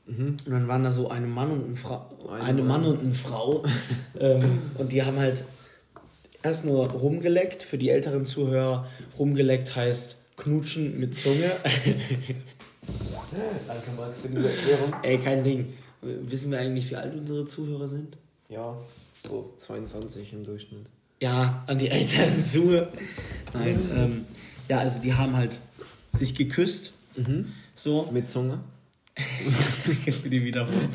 Mhm. 0.06 0.36
Und 0.46 0.50
dann 0.52 0.68
waren 0.68 0.84
da 0.84 0.92
so 0.92 1.10
eine 1.10 1.26
Mann 1.26 1.50
und 1.50 1.64
eine 1.64 1.74
Frau, 1.74 2.06
eine, 2.30 2.44
eine 2.44 2.62
Mann 2.62 2.84
und 2.84 3.00
eine 3.00 3.12
Frau. 3.12 3.64
ähm, 4.20 4.62
und 4.78 4.92
die 4.92 5.02
haben 5.02 5.18
halt 5.18 5.42
erst 6.44 6.66
nur 6.66 6.88
rumgeleckt. 6.88 7.64
Für 7.64 7.78
die 7.78 7.90
älteren 7.90 8.24
Zuhörer, 8.26 8.86
rumgeleckt 9.18 9.74
heißt 9.74 10.16
knutschen 10.36 11.00
mit 11.00 11.16
Zunge. 11.16 11.50
Danke, 13.66 13.90
Max, 13.96 14.20
für 14.20 14.28
diese 14.28 14.50
Erklärung. 14.50 14.94
Ey, 15.02 15.18
kein 15.18 15.42
Ding. 15.42 15.74
Wissen 16.00 16.52
wir 16.52 16.60
eigentlich, 16.60 16.88
wie 16.90 16.96
alt 16.96 17.12
unsere 17.16 17.44
Zuhörer 17.44 17.88
sind? 17.88 18.18
Ja, 18.48 18.78
so 19.26 19.52
22 19.56 20.32
im 20.32 20.44
Durchschnitt. 20.44 20.86
Ja, 21.20 21.64
an 21.66 21.78
die 21.78 21.88
älteren 21.90 22.44
Zuhörer. 22.44 22.88
Nein, 23.52 23.78
ähm, 23.94 24.26
ja, 24.68 24.78
also 24.78 25.00
die 25.00 25.14
haben 25.14 25.36
halt 25.36 25.58
sich 26.12 26.34
geküsst. 26.34 26.92
Mhm. 27.16 27.52
So. 27.74 28.08
Mit 28.12 28.28
Zunge. 28.28 28.60
Danke 29.86 30.12
für 30.12 30.28
die 30.28 30.44
Wiederholung. 30.44 30.88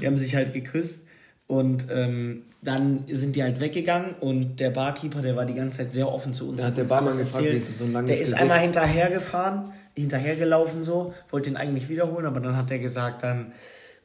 Die 0.00 0.06
haben 0.06 0.16
sich 0.18 0.34
halt 0.36 0.52
geküsst 0.52 1.06
und 1.48 1.88
ähm, 1.90 2.42
dann 2.62 3.04
sind 3.10 3.34
die 3.34 3.42
halt 3.42 3.58
weggegangen 3.58 4.14
und 4.20 4.60
der 4.60 4.70
Barkeeper, 4.70 5.22
der 5.22 5.34
war 5.34 5.44
die 5.44 5.54
ganze 5.54 5.78
Zeit 5.78 5.92
sehr 5.92 6.08
offen 6.08 6.32
zu 6.32 6.48
uns. 6.48 6.60
Da 6.60 6.68
hat 6.68 6.76
der 6.76 6.84
Barmann 6.84 7.18
gefragt, 7.18 7.44
wie 7.44 7.48
ist 7.56 7.78
so 7.78 7.84
ein 7.84 7.92
langes 7.92 8.06
Der 8.08 8.14
ist 8.14 8.20
Gesicht. 8.20 8.40
einmal 8.40 8.60
hinterhergefahren, 8.60 9.72
hinterhergelaufen 9.96 10.84
so, 10.84 11.14
wollte 11.30 11.50
ihn 11.50 11.56
eigentlich 11.56 11.88
wiederholen, 11.88 12.26
aber 12.26 12.38
dann 12.38 12.56
hat 12.56 12.70
er 12.70 12.78
gesagt, 12.78 13.24
dann 13.24 13.52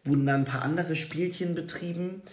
wurden 0.03 0.25
dann 0.25 0.41
ein 0.41 0.46
paar 0.46 0.63
andere 0.63 0.96
Spielchen 0.96 1.53
betrieben. 1.53 2.24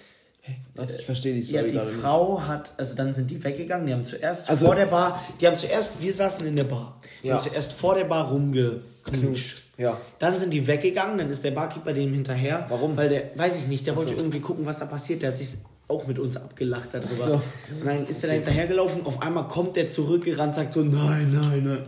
Was? 0.74 0.94
Ich 0.96 1.06
verstehe 1.06 1.34
die 1.34 1.42
Story 1.42 1.72
Ja, 1.72 1.84
die 1.84 1.90
Frau 2.00 2.38
nicht. 2.38 2.48
hat, 2.48 2.74
also 2.76 2.94
dann 2.96 3.14
sind 3.14 3.30
die 3.30 3.42
weggegangen, 3.42 3.86
die 3.86 3.92
haben 3.92 4.04
zuerst 4.04 4.50
also, 4.50 4.66
vor 4.66 4.74
der 4.74 4.86
Bar, 4.86 5.24
die 5.40 5.46
haben 5.46 5.56
zuerst, 5.56 6.02
wir 6.02 6.12
saßen 6.12 6.46
in 6.46 6.56
der 6.56 6.64
Bar, 6.64 7.00
die 7.22 7.28
ja. 7.28 7.34
haben 7.34 7.42
zuerst 7.42 7.72
vor 7.72 7.94
der 7.94 8.04
Bar 8.04 8.28
rumgeknutscht. 8.30 9.62
Ja. 9.78 9.98
Dann 10.18 10.36
sind 10.36 10.50
die 10.50 10.66
weggegangen, 10.66 11.18
dann 11.18 11.30
ist 11.30 11.44
der 11.44 11.52
Barkeeper 11.52 11.92
dem 11.92 12.12
hinterher. 12.12 12.66
Warum? 12.68 12.96
Weil 12.96 13.08
der, 13.08 13.30
weiß 13.36 13.56
ich 13.56 13.66
nicht, 13.68 13.86
der 13.86 13.96
wollte 13.96 14.14
irgendwie 14.14 14.40
gucken, 14.40 14.66
was 14.66 14.78
da 14.78 14.86
passiert, 14.86 15.22
der 15.22 15.30
hat 15.30 15.38
sich 15.38 15.56
auch 15.88 16.06
mit 16.06 16.18
uns 16.18 16.36
abgelacht 16.36 16.90
darüber. 16.92 17.24
So. 17.26 17.34
Und 17.34 17.84
dann 17.84 18.06
ist 18.06 18.22
er 18.24 18.28
da 18.28 18.34
hinterhergelaufen, 18.34 19.04
auf 19.06 19.22
einmal 19.22 19.48
kommt 19.48 19.76
der 19.76 19.88
zurückgerannt, 19.88 20.54
sagt 20.54 20.72
so, 20.72 20.82
nein, 20.82 21.30
nein, 21.32 21.64
nein. 21.64 21.82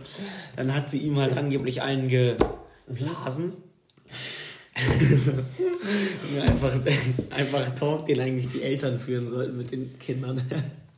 Dann 0.55 0.73
hat 0.73 0.89
sie 0.89 0.99
ihm 0.99 1.19
halt 1.19 1.37
angeblich 1.37 1.81
einen 1.81 2.07
geblasen. 2.07 3.53
Einfach, 6.47 6.73
einfach 7.31 7.75
Talk, 7.75 8.05
den 8.05 8.19
eigentlich 8.19 8.49
die 8.51 8.61
Eltern 8.61 8.99
führen 8.99 9.29
sollten 9.29 9.57
mit 9.57 9.71
den 9.71 9.97
Kindern. 9.99 10.41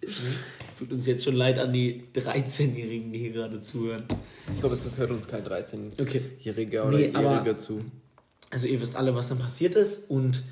Es 0.02 0.76
tut 0.78 0.92
uns 0.92 1.08
jetzt 1.08 1.24
schon 1.24 1.36
leid 1.36 1.60
an 1.60 1.74
die 1.74 2.04
13-Jährigen, 2.16 3.12
die 3.12 3.20
hier 3.20 3.32
gerade 3.32 3.62
zuhören. 3.62 4.04
Ich 4.54 4.60
glaube, 4.60 4.76
es 4.76 4.86
hört 4.98 5.12
uns 5.12 5.28
kein 5.28 5.44
13-Jähriger 5.44 6.02
okay. 6.02 6.80
oder 6.80 6.98
nee, 6.98 7.08
Jähriger 7.08 7.58
zu. 7.58 7.82
Also 8.50 8.68
ihr 8.68 8.82
wisst 8.82 8.96
alle, 8.96 9.14
was 9.16 9.30
dann 9.30 9.40
passiert 9.40 9.76
ist 9.76 10.10
und 10.10 10.44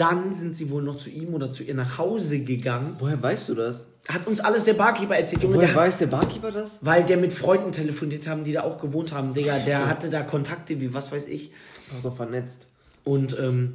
dann 0.00 0.32
sind 0.32 0.56
sie 0.56 0.70
wohl 0.70 0.82
noch 0.82 0.96
zu 0.96 1.10
ihm 1.10 1.34
oder 1.34 1.50
zu 1.50 1.62
ihr 1.62 1.74
nach 1.74 1.98
Hause 1.98 2.40
gegangen. 2.40 2.96
Woher 2.98 3.22
weißt 3.22 3.50
du 3.50 3.54
das? 3.54 3.88
Hat 4.08 4.26
uns 4.26 4.40
alles 4.40 4.64
der 4.64 4.72
Barkeeper 4.72 5.14
erzählt. 5.14 5.42
Junge, 5.42 5.56
Woher 5.56 5.68
der 5.68 5.76
weiß 5.76 5.98
der 5.98 6.06
Barkeeper 6.06 6.50
das? 6.50 6.78
Weil 6.80 7.04
der 7.04 7.18
mit 7.18 7.34
Freunden 7.34 7.70
telefoniert 7.70 8.26
haben, 8.26 8.42
die 8.42 8.52
da 8.52 8.62
auch 8.62 8.78
gewohnt 8.78 9.12
haben. 9.12 9.34
Digga, 9.34 9.58
der 9.58 9.86
hatte 9.86 10.08
da 10.08 10.22
Kontakte 10.22 10.80
wie 10.80 10.94
was 10.94 11.12
weiß 11.12 11.28
ich. 11.28 11.52
War 11.92 12.00
so 12.00 12.10
vernetzt. 12.10 12.66
Und 13.04 13.38
ähm, 13.38 13.74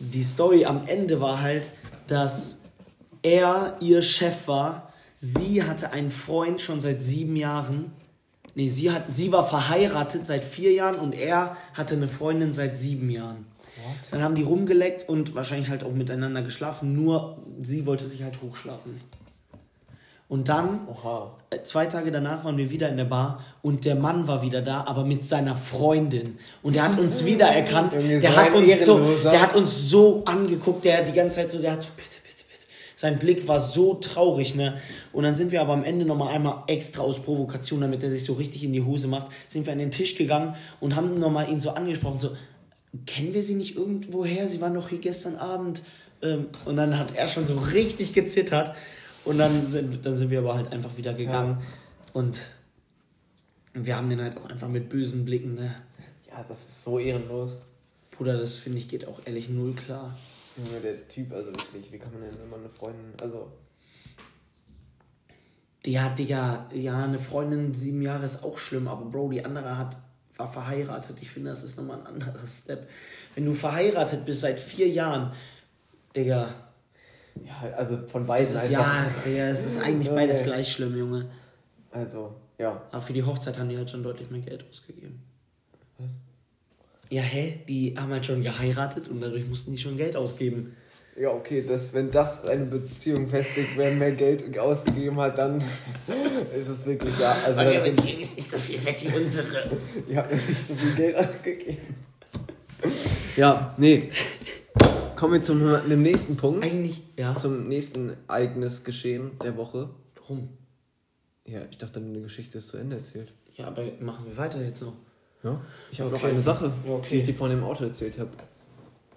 die 0.00 0.24
Story 0.24 0.64
am 0.64 0.86
Ende 0.86 1.20
war 1.20 1.40
halt, 1.40 1.70
dass 2.08 2.62
er 3.22 3.76
ihr 3.80 4.02
Chef 4.02 4.48
war. 4.48 4.92
Sie 5.18 5.62
hatte 5.62 5.92
einen 5.92 6.10
Freund 6.10 6.60
schon 6.60 6.80
seit 6.80 7.00
sieben 7.00 7.36
Jahren. 7.36 7.92
Nee, 8.56 8.68
sie, 8.68 8.90
hat, 8.90 9.04
sie 9.12 9.30
war 9.30 9.46
verheiratet 9.46 10.26
seit 10.26 10.44
vier 10.44 10.72
Jahren 10.72 10.96
und 10.96 11.14
er 11.14 11.56
hatte 11.74 11.94
eine 11.94 12.08
Freundin 12.08 12.52
seit 12.52 12.76
sieben 12.76 13.08
Jahren. 13.08 13.46
Dann 14.10 14.22
haben 14.22 14.34
die 14.34 14.42
rumgeleckt 14.42 15.08
und 15.08 15.34
wahrscheinlich 15.34 15.70
halt 15.70 15.84
auch 15.84 15.92
miteinander 15.92 16.42
geschlafen, 16.42 16.94
nur 16.94 17.38
sie 17.60 17.86
wollte 17.86 18.06
sich 18.06 18.22
halt 18.22 18.40
hochschlafen. 18.42 19.00
Und 20.30 20.48
dann, 20.48 20.86
Oha. 20.86 21.32
Äh, 21.50 21.64
zwei 21.64 21.86
Tage 21.86 22.12
danach 22.12 22.44
waren 22.44 22.56
wir 22.56 22.70
wieder 22.70 22.88
in 22.88 22.96
der 22.96 23.04
Bar 23.04 23.44
und 23.62 23.84
der 23.84 23.96
Mann 23.96 24.28
war 24.28 24.42
wieder 24.42 24.62
da, 24.62 24.84
aber 24.84 25.04
mit 25.04 25.26
seiner 25.26 25.56
Freundin. 25.56 26.38
Und 26.62 26.76
der 26.76 26.84
hat 26.84 27.00
uns 27.00 27.24
wiedererkannt. 27.26 27.94
der, 27.94 28.36
hat 28.36 28.54
uns 28.54 28.84
so, 28.84 29.00
der 29.24 29.42
hat 29.42 29.56
uns 29.56 29.90
so 29.90 30.22
angeguckt, 30.26 30.84
der 30.84 31.02
die 31.02 31.12
ganze 31.12 31.38
Zeit 31.38 31.50
so, 31.50 31.58
der 31.58 31.72
hat 31.72 31.82
so, 31.82 31.88
bitte, 31.96 32.18
bitte, 32.22 32.44
bitte. 32.48 32.64
Sein 32.94 33.18
Blick 33.18 33.48
war 33.48 33.58
so 33.58 33.94
traurig, 33.94 34.54
ne? 34.54 34.74
Und 35.12 35.24
dann 35.24 35.34
sind 35.34 35.50
wir 35.50 35.62
aber 35.62 35.72
am 35.72 35.82
Ende 35.82 36.04
nochmal 36.04 36.32
einmal 36.32 36.62
extra 36.68 37.02
aus 37.02 37.18
Provokation, 37.18 37.80
damit 37.80 38.04
er 38.04 38.10
sich 38.10 38.24
so 38.24 38.34
richtig 38.34 38.62
in 38.62 38.72
die 38.72 38.84
Hose 38.84 39.08
macht, 39.08 39.26
sind 39.48 39.66
wir 39.66 39.72
an 39.72 39.80
den 39.80 39.90
Tisch 39.90 40.14
gegangen 40.14 40.54
und 40.78 40.94
haben 40.94 41.18
nochmal 41.18 41.50
ihn 41.50 41.58
so 41.58 41.70
angesprochen, 41.70 42.20
so, 42.20 42.30
kennen 43.06 43.34
wir 43.34 43.42
sie 43.42 43.54
nicht 43.54 43.76
irgendwoher? 43.76 44.48
Sie 44.48 44.60
waren 44.60 44.74
doch 44.74 44.88
hier 44.88 44.98
gestern 44.98 45.36
Abend. 45.36 45.82
Ähm, 46.22 46.46
und 46.64 46.76
dann 46.76 46.98
hat 46.98 47.14
er 47.14 47.28
schon 47.28 47.46
so 47.46 47.58
richtig 47.58 48.12
gezittert. 48.12 48.74
Und 49.24 49.38
dann 49.38 49.66
sind, 49.66 50.04
dann 50.04 50.16
sind 50.16 50.30
wir 50.30 50.40
aber 50.40 50.54
halt 50.54 50.72
einfach 50.72 50.96
wieder 50.96 51.14
gegangen. 51.14 51.58
Ja. 51.60 51.66
Und 52.14 52.46
wir 53.74 53.96
haben 53.96 54.10
den 54.10 54.20
halt 54.20 54.36
auch 54.38 54.46
einfach 54.46 54.68
mit 54.68 54.88
bösen 54.88 55.24
Blicken, 55.24 55.54
ne? 55.54 55.74
Ja, 56.28 56.44
das 56.48 56.68
ist 56.68 56.84
so 56.84 56.98
ehrenlos. 56.98 57.60
Bruder, 58.10 58.36
das 58.36 58.56
finde 58.56 58.78
ich 58.78 58.88
geht 58.88 59.06
auch 59.06 59.20
ehrlich 59.24 59.48
null 59.48 59.74
klar. 59.74 60.16
Ja, 60.56 60.80
der 60.80 61.08
Typ, 61.08 61.32
also 61.32 61.50
wirklich, 61.50 61.92
wie 61.92 61.98
kann 61.98 62.12
man 62.12 62.22
denn 62.22 62.34
immer 62.42 62.56
eine 62.56 62.68
Freundin, 62.68 63.12
also. 63.20 63.52
Ja, 65.86 66.10
Digga, 66.10 66.68
ja, 66.74 67.04
eine 67.04 67.18
Freundin 67.18 67.72
sieben 67.72 68.02
Jahre 68.02 68.24
ist 68.24 68.44
auch 68.44 68.58
schlimm, 68.58 68.88
aber 68.88 69.06
Bro, 69.06 69.30
die 69.30 69.44
andere 69.44 69.78
hat 69.78 69.96
war 70.40 70.48
verheiratet. 70.48 71.20
Ich 71.20 71.30
finde, 71.30 71.50
das 71.50 71.62
ist 71.62 71.76
nochmal 71.76 72.00
ein 72.00 72.06
anderes 72.06 72.60
Step. 72.60 72.88
Wenn 73.34 73.44
du 73.44 73.52
verheiratet 73.52 74.24
bist 74.24 74.40
seit 74.40 74.58
vier 74.58 74.88
Jahren, 74.88 75.32
Digga. 76.16 76.48
Ja, 77.44 77.70
also 77.76 78.06
von 78.08 78.26
beiden 78.26 78.46
ist, 78.54 78.70
Ja, 78.70 79.06
Digga, 79.24 79.48
es 79.48 79.64
ist 79.64 79.80
eigentlich 79.80 80.08
okay. 80.08 80.16
beides 80.16 80.42
gleich 80.42 80.72
schlimm, 80.72 80.96
Junge. 80.96 81.30
Also, 81.90 82.34
ja. 82.58 82.82
Aber 82.90 83.00
für 83.02 83.12
die 83.12 83.22
Hochzeit 83.22 83.58
haben 83.58 83.68
die 83.68 83.76
halt 83.76 83.90
schon 83.90 84.02
deutlich 84.02 84.30
mehr 84.30 84.40
Geld 84.40 84.64
ausgegeben. 84.68 85.22
Was? 85.98 86.16
Ja, 87.10 87.22
hä? 87.22 87.60
Die 87.68 87.94
haben 87.98 88.12
halt 88.12 88.24
schon 88.24 88.42
geheiratet 88.42 89.08
und 89.08 89.20
dadurch 89.20 89.46
mussten 89.46 89.72
die 89.72 89.78
schon 89.78 89.96
Geld 89.96 90.16
ausgeben. 90.16 90.76
Ja, 91.16 91.30
okay, 91.30 91.64
das, 91.66 91.92
wenn 91.92 92.10
das 92.10 92.44
eine 92.44 92.64
Beziehung 92.64 93.28
festigt, 93.28 93.70
wer 93.76 93.92
mehr 93.92 94.12
Geld 94.12 94.58
ausgegeben 94.58 95.18
hat, 95.20 95.36
dann 95.38 95.62
ist 96.58 96.68
es 96.68 96.86
wirklich, 96.86 97.18
ja. 97.18 97.32
Also 97.44 97.60
Eure 97.60 97.90
Beziehung 97.90 98.20
ist 98.20 98.36
nicht 98.36 98.50
so 98.50 98.58
viel 98.58 98.82
wert 98.84 99.02
wie 99.02 99.16
unsere. 99.16 99.70
Ihr 100.08 100.16
habt 100.16 100.32
nicht 100.32 100.58
so 100.58 100.74
viel 100.74 100.94
Geld 100.94 101.16
ausgegeben. 101.16 101.78
Ja, 103.36 103.74
nee. 103.76 104.10
Kommen 105.16 105.34
wir 105.34 105.42
zum 105.42 105.60
dem 105.60 106.02
nächsten 106.02 106.36
Punkt. 106.36 106.64
Eigentlich, 106.64 107.02
ja. 107.16 107.34
Zum 107.34 107.68
nächsten 107.68 108.16
Ereignis 108.26 108.84
geschehen 108.84 109.32
der 109.42 109.56
Woche. 109.56 109.90
Warum? 110.16 110.48
Ja, 111.44 111.60
ich 111.70 111.76
dachte, 111.76 112.00
deine 112.00 112.20
Geschichte 112.20 112.58
ist 112.58 112.68
zu 112.68 112.78
Ende 112.78 112.96
erzählt. 112.96 113.34
Ja, 113.56 113.66
aber 113.66 113.82
machen 114.00 114.24
wir 114.26 114.36
weiter 114.36 114.62
jetzt 114.62 114.80
noch. 114.80 114.94
Ja, 115.42 115.60
ich 115.90 116.00
habe 116.00 116.14
okay. 116.14 116.22
noch 116.22 116.32
eine 116.32 116.42
Sache, 116.42 116.72
okay. 116.86 117.08
die 117.10 117.16
ich 117.16 117.24
dir 117.24 117.34
von 117.34 117.50
dem 117.50 117.64
Auto 117.64 117.84
erzählt 117.84 118.18
habe. 118.18 118.30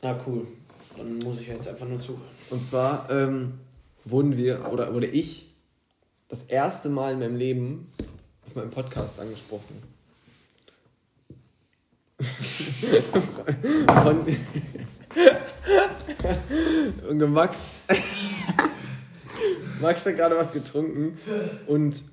Ja, 0.02 0.18
cool. 0.28 0.48
Dann 0.98 1.18
muss 1.20 1.40
ich 1.40 1.48
jetzt 1.48 1.68
einfach 1.68 1.88
nur 1.88 2.00
zuhören. 2.00 2.22
Und 2.50 2.66
zwar 2.66 3.10
ähm, 3.10 3.54
wurden 4.06 4.38
wir, 4.38 4.72
oder 4.72 4.94
wurde 4.94 5.08
ich 5.08 5.48
das 6.28 6.44
erste 6.44 6.90
Mal 6.90 7.14
in 7.14 7.20
meinem 7.20 7.36
Leben 7.36 7.92
auf 8.46 8.56
meinem 8.56 8.72
Podcast 8.72 9.20
angesprochen. 9.20 9.82
Von. 14.04 14.26
und 17.10 17.32
Max. 17.32 17.68
Max 19.82 20.06
hat 20.06 20.16
gerade 20.16 20.38
was 20.38 20.54
getrunken 20.54 21.18
und. 21.68 22.04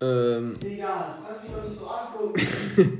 Ähm, 0.00 0.56
Digga, 0.58 1.18
du 1.18 1.26
kannst 1.26 1.42
mich 1.44 1.52
doch 1.52 1.64
nicht 1.68 1.78
so 1.78 1.86
angucken. 1.86 2.40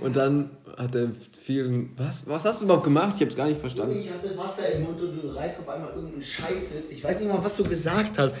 und 0.00 0.14
dann 0.14 0.50
hat 0.76 0.94
er 0.94 1.10
vielen. 1.42 1.90
Was? 1.96 2.28
Was 2.28 2.44
hast 2.44 2.60
du 2.60 2.66
überhaupt 2.66 2.84
gemacht? 2.84 3.14
Ich 3.16 3.22
hab's 3.22 3.36
gar 3.36 3.46
nicht 3.46 3.60
verstanden. 3.60 3.98
Ich 3.98 4.10
hatte 4.10 4.36
Wasser 4.36 4.70
im 4.72 4.84
Mund 4.84 5.00
und 5.00 5.22
du 5.22 5.28
reißt 5.28 5.60
auf 5.60 5.68
einmal 5.70 5.90
irgendeinen 5.94 6.22
Scheißwitz. 6.22 6.90
Ich 6.90 7.02
weiß 7.02 7.20
nicht 7.20 7.28
mal, 7.28 7.42
was 7.42 7.56
du 7.56 7.64
gesagt 7.64 8.18
hast. 8.18 8.36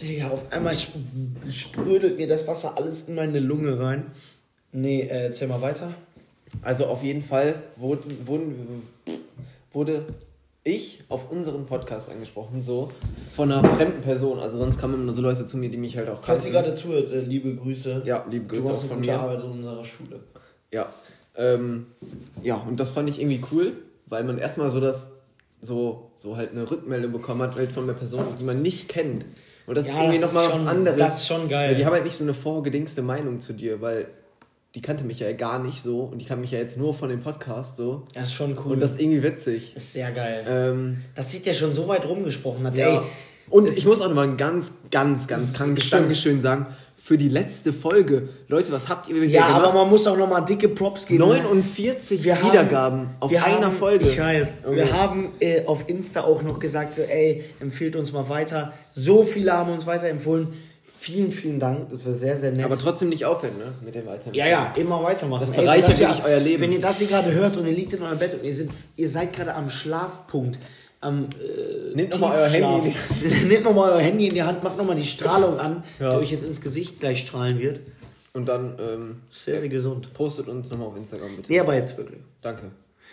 Digga, 0.00 0.30
auf 0.30 0.50
einmal 0.52 0.74
sprödelt 1.48 2.16
mir 2.16 2.26
das 2.26 2.46
Wasser 2.48 2.76
alles 2.76 3.02
in 3.02 3.14
meine 3.14 3.38
Lunge 3.38 3.78
rein. 3.78 4.06
Nee, 4.72 5.02
äh, 5.02 5.26
erzähl 5.26 5.46
mal 5.46 5.62
weiter. 5.62 5.94
Also 6.62 6.86
auf 6.86 7.02
jeden 7.02 7.22
Fall 7.22 7.62
wurde, 7.76 8.02
wurden, 8.26 8.82
wurde 9.72 10.04
ich 10.64 11.04
auf 11.10 11.30
unseren 11.30 11.66
Podcast 11.66 12.10
angesprochen, 12.10 12.62
so 12.62 12.90
von 13.34 13.52
einer 13.52 13.68
fremden 13.76 14.02
Person. 14.02 14.38
Also 14.38 14.58
sonst 14.58 14.80
kamen 14.80 14.94
immer 14.94 15.04
nur 15.04 15.14
so 15.14 15.20
Leute 15.20 15.46
zu 15.46 15.58
mir, 15.58 15.68
die 15.68 15.76
mich 15.76 15.96
halt 15.96 16.08
auch 16.08 16.22
Falls 16.22 16.44
sie 16.44 16.50
gerade 16.50 16.74
zuhört, 16.74 17.12
äh, 17.12 17.20
liebe 17.20 17.54
Grüße. 17.54 18.02
Ja, 18.06 18.24
liebe 18.28 18.46
Grüße. 18.46 18.62
Du 18.62 18.68
hast 18.70 18.84
eine 18.84 18.94
gute 18.94 19.14
Arbeit 19.14 19.44
in 19.44 19.50
unserer 19.50 19.84
Schule. 19.84 20.20
Ja, 20.72 20.88
ähm, 21.36 21.86
ja, 22.42 22.56
und 22.56 22.80
das 22.80 22.90
fand 22.92 23.10
ich 23.10 23.20
irgendwie 23.20 23.42
cool, 23.52 23.72
weil 24.06 24.24
man 24.24 24.38
erstmal 24.38 24.70
so 24.70 24.80
das, 24.80 25.10
so, 25.60 26.10
so 26.16 26.36
halt 26.36 26.52
eine 26.52 26.70
Rückmeldung 26.70 27.12
bekommen 27.12 27.42
hat, 27.42 27.56
halt 27.56 27.70
von 27.70 27.84
einer 27.84 27.94
Person, 27.94 28.24
die 28.38 28.44
man 28.44 28.62
nicht 28.62 28.88
kennt. 28.88 29.26
Und 29.66 29.76
das 29.76 29.86
ja, 29.86 29.92
ist 29.92 29.98
irgendwie 29.98 30.18
nochmal 30.18 30.48
was 30.50 30.66
anderes. 30.66 30.98
Das 30.98 31.16
ist 31.18 31.26
schon 31.26 31.48
geil. 31.48 31.70
Weil 31.70 31.76
die 31.76 31.84
haben 31.84 31.92
halt 31.92 32.04
nicht 32.04 32.16
so 32.16 32.24
eine 32.24 32.34
vorgedingste 32.34 33.02
Meinung 33.02 33.40
zu 33.40 33.52
dir, 33.52 33.80
weil 33.80 34.08
die 34.74 34.80
kannte 34.80 35.04
mich 35.04 35.20
ja 35.20 35.32
gar 35.32 35.60
nicht 35.60 35.82
so 35.82 36.00
und 36.00 36.18
die 36.18 36.24
kann 36.24 36.40
mich 36.40 36.50
ja 36.50 36.58
jetzt 36.58 36.76
nur 36.76 36.94
von 36.94 37.08
dem 37.08 37.22
Podcast 37.22 37.76
so. 37.76 38.02
Das 38.12 38.24
ist 38.24 38.34
schon 38.34 38.56
cool. 38.64 38.72
Und 38.72 38.80
das 38.80 38.92
ist 38.92 39.00
irgendwie 39.00 39.22
witzig. 39.22 39.72
Das 39.74 39.84
ist 39.84 39.92
sehr 39.92 40.10
geil. 40.10 40.44
Ähm, 40.48 40.96
das 41.14 41.30
sieht 41.30 41.46
ja 41.46 41.54
schon 41.54 41.72
so 41.72 41.86
weit 41.86 42.04
rumgesprochen 42.06 42.66
hat. 42.66 42.76
Ja. 42.76 42.96
Ey, 42.96 43.00
und 43.50 43.68
ich 43.68 43.84
muss 43.86 44.00
auch 44.00 44.08
nochmal 44.08 44.28
ein 44.28 44.36
ganz, 44.36 44.78
ganz, 44.90 45.28
ganz 45.28 45.52
krankes 45.52 45.90
Dankeschön 45.90 46.40
sagen 46.40 46.66
für 46.96 47.18
die 47.18 47.28
letzte 47.28 47.74
Folge. 47.74 48.30
Leute, 48.48 48.72
was 48.72 48.88
habt 48.88 49.08
ihr 49.08 49.22
Ja, 49.26 49.46
gemacht? 49.46 49.62
aber 49.62 49.72
man 49.74 49.90
muss 49.90 50.06
auch 50.06 50.16
nochmal 50.16 50.44
dicke 50.44 50.70
Props 50.70 51.06
geben. 51.06 51.20
49 51.20 52.24
wir 52.24 52.36
Wiedergaben 52.42 53.00
haben, 53.00 53.10
auf 53.20 53.30
einer 53.30 53.66
haben, 53.66 53.76
Folge. 53.76 54.06
Ich 54.08 54.18
weiß. 54.18 54.60
Okay. 54.64 54.76
Wir 54.76 54.92
haben 54.92 55.32
äh, 55.38 55.66
auf 55.66 55.88
Insta 55.88 56.22
auch 56.22 56.42
noch 56.42 56.58
gesagt, 56.58 56.94
so, 56.94 57.02
ey, 57.02 57.44
empfiehlt 57.60 57.94
uns 57.96 58.12
mal 58.12 58.26
weiter. 58.30 58.72
So 58.92 59.22
viele 59.22 59.52
haben 59.52 59.70
uns 59.70 59.86
weiterempfohlen. 59.86 60.48
Vielen, 61.04 61.30
vielen 61.30 61.60
Dank. 61.60 61.90
Das 61.90 62.06
war 62.06 62.14
sehr, 62.14 62.34
sehr 62.34 62.50
nett. 62.50 62.64
Aber 62.64 62.78
trotzdem 62.78 63.10
nicht 63.10 63.26
aufhören, 63.26 63.58
ne? 63.58 63.74
Mit 63.84 63.94
dem 63.94 64.06
Weitermachen. 64.06 64.32
Ja, 64.32 64.46
ja, 64.46 64.72
immer 64.74 65.02
weitermachen. 65.02 65.42
Das 65.42 65.50
bereichert 65.50 65.98
wirklich 65.98 66.24
euer 66.24 66.40
Leben. 66.40 66.62
Wenn 66.62 66.72
ihr 66.72 66.80
das 66.80 66.98
hier 66.98 67.08
gerade 67.08 67.30
hört 67.30 67.58
und 67.58 67.66
ihr 67.66 67.74
liegt 67.74 67.92
in 67.92 68.02
eurem 68.02 68.18
Bett 68.18 68.32
und 68.32 68.42
ihr, 68.42 68.54
sind, 68.54 68.70
ihr 68.96 69.10
seid 69.10 69.34
gerade 69.34 69.54
am 69.54 69.68
Schlafpunkt, 69.68 70.58
am 71.02 71.24
äh, 71.24 71.94
Nehmt 71.94 72.14
nochmal 72.14 72.38
euer 72.38 72.48
Handy. 72.48 72.94
Nehmt 73.46 73.64
nochmal 73.64 73.92
euer 73.92 74.00
Handy 74.00 74.28
in 74.28 74.34
die 74.34 74.42
Hand, 74.44 74.64
macht 74.64 74.78
nochmal 74.78 74.96
die 74.96 75.04
Strahlung 75.04 75.58
an, 75.58 75.84
ja. 75.98 76.14
die 76.14 76.22
euch 76.22 76.30
jetzt 76.30 76.44
ins 76.46 76.62
Gesicht 76.62 77.00
gleich 77.00 77.20
strahlen 77.20 77.58
wird. 77.58 77.80
Und 78.32 78.46
dann 78.46 78.78
ähm, 78.80 79.16
sehr, 79.28 79.60
sehr 79.60 79.68
gesund. 79.68 80.14
Postet 80.14 80.48
uns 80.48 80.70
nochmal 80.70 80.88
auf 80.88 80.96
Instagram 80.96 81.36
bitte. 81.36 81.52
Nee, 81.52 81.60
aber 81.60 81.74
jetzt 81.74 81.98
wirklich. 81.98 82.20
Danke. 82.40 82.70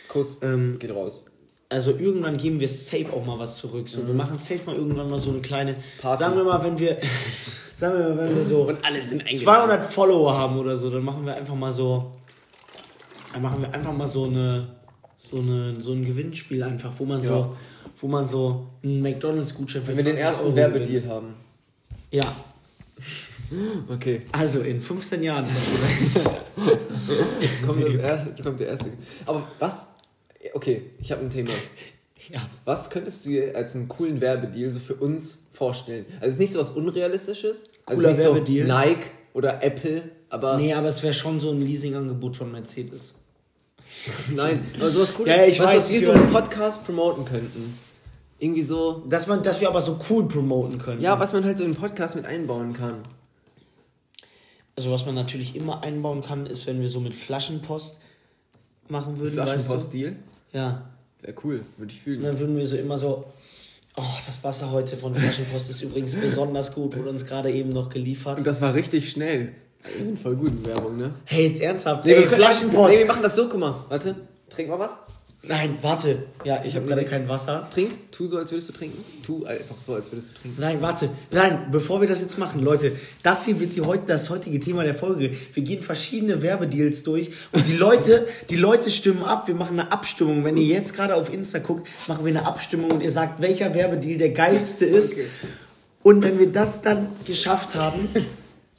Kuss. 0.07 0.37
Ähm, 0.43 0.79
geht 0.79 0.95
raus. 0.95 1.25
Also 1.71 1.91
irgendwann 1.91 2.35
geben 2.35 2.59
wir 2.59 2.67
safe 2.67 3.05
auch 3.13 3.25
mal 3.25 3.39
was 3.39 3.55
zurück. 3.55 3.87
So, 3.87 4.01
mhm. 4.01 4.07
wir 4.07 4.13
machen 4.13 4.39
safe 4.39 4.59
mal 4.65 4.75
irgendwann 4.75 5.09
mal 5.09 5.17
so 5.17 5.29
eine 5.29 5.39
kleine. 5.39 5.77
Party. 6.01 6.21
Sagen 6.21 6.35
wir 6.35 6.43
mal, 6.43 6.61
wenn 6.61 6.77
wir, 6.77 6.97
sagen 7.75 7.97
wir 7.97 8.09
mal, 8.09 8.17
wenn 8.17 8.35
wir 8.35 8.43
so 8.43 8.63
Und 8.63 8.83
alle 8.83 9.01
sind 9.01 9.23
200 9.25 9.81
Follower 9.81 10.37
haben 10.37 10.59
oder 10.59 10.77
so, 10.77 10.89
dann 10.89 11.03
machen 11.03 11.25
wir 11.25 11.33
einfach 11.33 11.55
mal 11.55 11.71
so, 11.71 12.11
dann 13.31 13.41
machen 13.41 13.61
wir 13.61 13.73
einfach 13.73 13.93
mal 13.93 14.05
so 14.05 14.25
eine, 14.25 14.67
so 15.15 15.37
eine, 15.37 15.79
so 15.79 15.93
ein 15.93 16.03
Gewinnspiel 16.03 16.61
einfach, 16.61 16.91
wo 16.97 17.05
man 17.05 17.21
ja. 17.21 17.27
so 17.27 17.55
wo 18.01 18.07
man 18.07 18.27
so 18.27 18.67
einen 18.83 19.01
McDonalds-Gutschein 19.01 19.83
für 19.83 19.89
Wenn 19.89 19.97
wir 19.97 20.03
den 20.03 20.17
ersten 20.17 20.55
Werbedeal 20.55 21.07
haben. 21.07 21.33
Ja. 22.11 22.23
Okay. 23.89 24.21
Also 24.31 24.61
in 24.61 24.79
15 24.79 25.23
Jahren. 25.23 25.45
kommt, 27.65 27.83
der, 27.83 28.33
kommt 28.41 28.61
der 28.61 28.67
erste. 28.67 28.91
Aber 29.25 29.45
was? 29.59 29.89
Okay, 30.53 30.83
ich 30.99 31.11
habe 31.11 31.21
ein 31.21 31.29
Thema. 31.29 31.51
Ja. 32.29 32.47
Was 32.65 32.89
könntest 32.89 33.25
du 33.25 33.29
dir 33.29 33.55
als 33.55 33.75
einen 33.75 33.87
coolen 33.87 34.21
Werbedeal 34.21 34.69
so 34.69 34.79
für 34.79 34.95
uns 34.95 35.39
vorstellen? 35.53 36.05
Also 36.15 36.27
es 36.27 36.33
ist 36.33 36.39
nicht 36.39 36.53
so 36.53 36.59
was 36.59 36.71
Unrealistisches. 36.71 37.65
Also 37.85 38.01
Cooler 38.01 38.17
Werbedeal. 38.17 38.67
So 38.67 38.73
Nike 38.73 39.05
oder 39.33 39.63
Apple, 39.63 40.03
aber. 40.29 40.57
Nee, 40.57 40.73
aber 40.73 40.89
es 40.89 41.01
wäre 41.03 41.13
schon 41.13 41.39
so 41.39 41.51
ein 41.51 41.61
Leasingangebot 41.61 42.35
von 42.35 42.51
Mercedes. 42.51 43.15
Nein, 44.35 44.65
aber 44.79 44.89
sowas 44.89 45.13
Cooles, 45.13 45.35
ja, 45.35 45.45
ich 45.45 45.59
was, 45.59 45.67
weiß, 45.67 45.75
was 45.75 45.91
wir 45.91 46.01
so 46.01 46.11
einen 46.11 46.31
Podcast 46.31 46.85
promoten 46.85 47.25
könnten. 47.25 47.77
Irgendwie 48.39 48.63
so. 48.63 49.03
Dass, 49.07 49.27
man, 49.27 49.43
dass 49.43 49.61
wir 49.61 49.69
aber 49.69 49.81
so 49.81 49.99
cool 50.09 50.27
promoten 50.27 50.79
können. 50.79 51.01
Ja, 51.01 51.19
was 51.19 51.33
man 51.33 51.43
halt 51.43 51.57
so 51.57 51.63
in 51.63 51.71
einen 51.71 51.79
Podcast 51.79 52.15
mit 52.15 52.25
einbauen 52.25 52.73
kann. 52.73 53.03
Also, 54.75 54.91
was 54.91 55.05
man 55.05 55.15
natürlich 55.15 55.55
immer 55.55 55.83
einbauen 55.83 56.21
kann, 56.21 56.47
ist, 56.47 56.65
wenn 56.65 56.81
wir 56.81 56.87
so 56.87 56.99
mit 56.99 57.13
Flaschenpost 57.13 58.01
machen 58.87 59.19
würden. 59.19 59.33
Flaschenpost-Deal? 59.33 60.15
Ja. 60.53 60.89
Wäre 61.21 61.35
cool, 61.43 61.61
würde 61.77 61.91
ich 61.91 62.01
fühlen. 62.01 62.23
dann 62.23 62.39
würden 62.39 62.57
wir 62.57 62.65
so 62.65 62.77
immer 62.77 62.97
so. 62.97 63.25
Oh, 63.97 64.03
das 64.25 64.43
Wasser 64.43 64.71
heute 64.71 64.95
von 64.95 65.13
Flaschenpost 65.13 65.69
ist 65.69 65.81
übrigens 65.81 66.15
besonders 66.15 66.73
gut, 66.73 66.95
wurde 66.95 67.09
uns 67.09 67.25
gerade 67.25 67.51
eben 67.51 67.69
noch 67.69 67.89
geliefert. 67.89 68.37
Und 68.37 68.47
das 68.47 68.61
war 68.61 68.73
richtig 68.73 69.11
schnell. 69.11 69.51
Wir 69.95 70.03
sind 70.03 70.17
voll 70.17 70.35
gut 70.35 70.49
in 70.49 70.65
Werbung, 70.65 70.97
ne? 70.97 71.13
Hey, 71.25 71.47
jetzt 71.47 71.59
ernsthaft. 71.61 72.05
Nee, 72.05 72.13
Ey, 72.13 72.27
Flaschenpost. 72.27 72.89
Nee, 72.89 72.99
wir 72.99 73.05
machen 73.05 73.23
das 73.23 73.35
so, 73.35 73.49
guck 73.49 73.59
mal. 73.59 73.75
Warte, 73.89 74.15
trink 74.49 74.69
mal 74.69 74.79
was. 74.79 74.91
Nein, 75.43 75.79
warte. 75.81 76.23
Ja, 76.43 76.63
ich 76.63 76.75
habe 76.75 76.85
gerade 76.85 77.03
kein 77.03 77.27
Wasser. 77.27 77.67
Trink, 77.73 78.11
tu 78.11 78.27
so, 78.27 78.37
als 78.37 78.51
würdest 78.51 78.69
du 78.69 78.73
trinken. 78.73 79.03
Tu 79.25 79.43
einfach 79.43 79.75
so, 79.79 79.95
als 79.95 80.11
würdest 80.11 80.29
du 80.29 80.33
trinken. 80.39 80.61
Nein, 80.61 80.81
warte. 80.81 81.09
Nein, 81.31 81.67
bevor 81.71 81.99
wir 81.99 82.07
das 82.07 82.21
jetzt 82.21 82.37
machen, 82.37 82.63
Leute, 82.63 82.91
das 83.23 83.45
hier 83.45 83.59
wird 83.59 83.75
die 83.75 83.81
heute, 83.81 84.05
das 84.05 84.29
heutige 84.29 84.59
Thema 84.59 84.83
der 84.83 84.93
Folge. 84.93 85.31
Wir 85.53 85.63
gehen 85.63 85.81
verschiedene 85.81 86.43
Werbedeals 86.43 87.01
durch 87.01 87.31
und 87.51 87.65
die 87.65 87.75
Leute, 87.75 88.27
die 88.51 88.55
Leute 88.55 88.91
stimmen 88.91 89.23
ab. 89.23 89.47
Wir 89.47 89.55
machen 89.55 89.79
eine 89.79 89.91
Abstimmung. 89.91 90.45
Wenn 90.45 90.57
ihr 90.57 90.65
jetzt 90.65 90.95
gerade 90.95 91.15
auf 91.15 91.33
Insta 91.33 91.57
guckt, 91.57 91.87
machen 92.07 92.23
wir 92.23 92.37
eine 92.37 92.45
Abstimmung 92.45 92.91
und 92.91 93.01
ihr 93.01 93.11
sagt, 93.11 93.41
welcher 93.41 93.73
Werbedeal 93.73 94.19
der 94.19 94.29
geilste 94.29 94.85
ist. 94.85 95.13
Okay. 95.13 95.25
Und 96.03 96.23
wenn 96.23 96.37
wir 96.37 96.51
das 96.51 96.83
dann 96.83 97.07
geschafft 97.25 97.73
haben, 97.73 98.09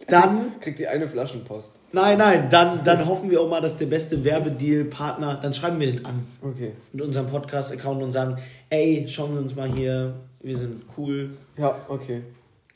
dann. 0.09 0.59
Kriegt 0.61 0.81
ihr 0.81 0.91
eine 0.91 1.09
Flaschenpost. 1.09 1.81
Nein, 1.93 2.19
nein, 2.19 2.49
dann, 2.51 2.83
dann 2.85 3.07
hoffen 3.07 3.31
wir 3.31 3.41
auch 3.41 3.49
mal, 3.49 3.61
dass 3.61 3.77
der 3.77 3.87
beste 3.87 4.25
Werbedeal-Partner, 4.25 5.37
dann 5.37 5.55
schreiben 5.55 5.79
wir 5.81 5.93
den 5.93 6.05
an. 6.05 6.27
Okay. 6.41 6.73
Mit 6.93 7.03
unserem 7.03 7.29
Podcast-Account 7.29 8.03
und 8.03 8.13
sagen, 8.13 8.37
ey, 8.71 9.07
schauen 9.09 9.35
Sie 9.35 9.39
uns 9.39 9.55
mal 9.55 9.69
hier, 9.69 10.15
wir 10.41 10.57
sind 10.57 10.85
cool. 10.97 11.31
Ja, 11.57 11.77
okay. 11.89 12.23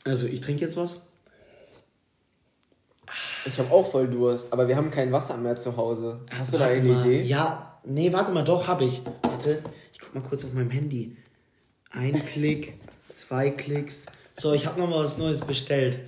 Also, 0.05 0.27
ich 0.27 0.41
trinke 0.41 0.61
jetzt 0.61 0.77
was. 0.77 0.97
Ich 3.45 3.57
habe 3.59 3.71
auch 3.71 3.89
voll 3.89 4.07
Durst, 4.07 4.51
aber 4.51 4.67
wir 4.67 4.75
haben 4.75 4.91
kein 4.91 5.11
Wasser 5.11 5.37
mehr 5.37 5.57
zu 5.57 5.77
Hause. 5.77 6.19
Hast 6.37 6.53
du 6.53 6.57
da 6.57 6.65
eine 6.65 6.81
mal. 6.81 7.05
Idee? 7.05 7.23
Ja, 7.23 7.79
nee, 7.85 8.11
warte 8.11 8.31
mal, 8.31 8.43
doch, 8.43 8.67
habe 8.67 8.85
ich. 8.85 9.01
Warte, 9.21 9.59
ich 9.93 9.99
guck 9.99 10.13
mal 10.13 10.21
kurz 10.21 10.43
auf 10.43 10.53
meinem 10.53 10.69
Handy. 10.69 11.15
Ein 11.91 12.25
Klick, 12.25 12.73
zwei 13.11 13.49
Klicks. 13.49 14.07
So, 14.35 14.53
ich 14.53 14.67
habe 14.67 14.79
noch 14.79 14.89
mal 14.89 15.03
was 15.03 15.17
Neues 15.17 15.41
bestellt. 15.41 15.99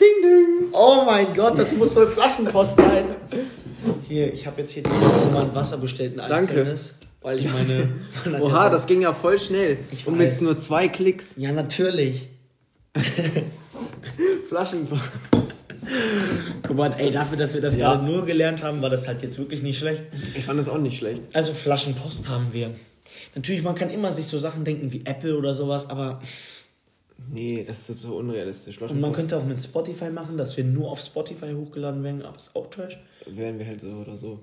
Ding, 0.00 0.22
ding. 0.22 0.68
Oh 0.72 1.02
mein 1.04 1.34
Gott, 1.34 1.58
das 1.58 1.74
muss 1.74 1.96
wohl 1.96 2.06
Flaschenpost 2.06 2.76
sein. 2.76 3.16
Hier, 4.06 4.32
ich 4.32 4.46
habe 4.46 4.60
jetzt 4.60 4.70
hier 4.70 4.84
mal 4.86 5.42
ein 5.42 5.54
Wasser 5.54 5.76
bestellt, 5.76 6.18
ein 6.18 6.30
einzelnes. 6.30 6.98
Danke. 7.00 7.08
Weil 7.20 7.38
ich 7.40 7.52
meine. 7.52 7.88
Oha, 8.40 8.70
das 8.70 8.86
ging 8.86 9.00
ja 9.02 9.12
voll 9.12 9.40
schnell. 9.40 9.76
Ich 9.90 10.06
Und 10.06 10.16
mit 10.16 10.40
nur 10.40 10.58
zwei 10.60 10.88
Klicks. 10.88 11.34
Ja, 11.36 11.50
natürlich. 11.50 12.28
Flaschenpost. 14.48 15.10
Guck 16.62 16.76
mal, 16.76 16.94
ey, 16.98 17.10
dafür, 17.10 17.36
dass 17.36 17.54
wir 17.54 17.60
das 17.60 17.74
ja. 17.74 17.88
gerade 17.88 18.04
nur 18.04 18.24
gelernt 18.24 18.62
haben, 18.62 18.80
war 18.82 18.90
das 18.90 19.08
halt 19.08 19.22
jetzt 19.22 19.38
wirklich 19.38 19.62
nicht 19.62 19.78
schlecht. 19.78 20.04
Ich 20.36 20.44
fand 20.44 20.60
das 20.60 20.68
auch 20.68 20.78
nicht 20.78 20.98
schlecht. 20.98 21.22
Also 21.32 21.52
Flaschenpost 21.52 22.28
haben 22.28 22.52
wir. 22.52 22.74
Natürlich, 23.34 23.62
man 23.62 23.74
kann 23.74 23.90
immer 23.90 24.12
sich 24.12 24.26
so 24.26 24.38
Sachen 24.38 24.64
denken 24.64 24.92
wie 24.92 25.02
Apple 25.04 25.36
oder 25.36 25.54
sowas, 25.54 25.90
aber 25.90 26.20
Nee, 27.30 27.64
das 27.66 27.90
ist 27.90 28.02
so 28.02 28.16
unrealistisch. 28.16 28.80
Und 28.80 29.00
man 29.00 29.12
könnte 29.12 29.36
auch 29.36 29.44
mit 29.44 29.60
Spotify 29.62 30.10
machen, 30.10 30.36
dass 30.36 30.56
wir 30.56 30.64
nur 30.64 30.90
auf 30.90 31.00
Spotify 31.00 31.52
hochgeladen 31.52 32.02
werden, 32.02 32.22
aber 32.22 32.36
ist 32.36 32.54
auch 32.54 32.70
Trash. 32.70 32.98
Wären 33.26 33.58
wir 33.58 33.66
halt 33.66 33.80
so 33.80 33.88
oder 33.88 34.16
so. 34.16 34.40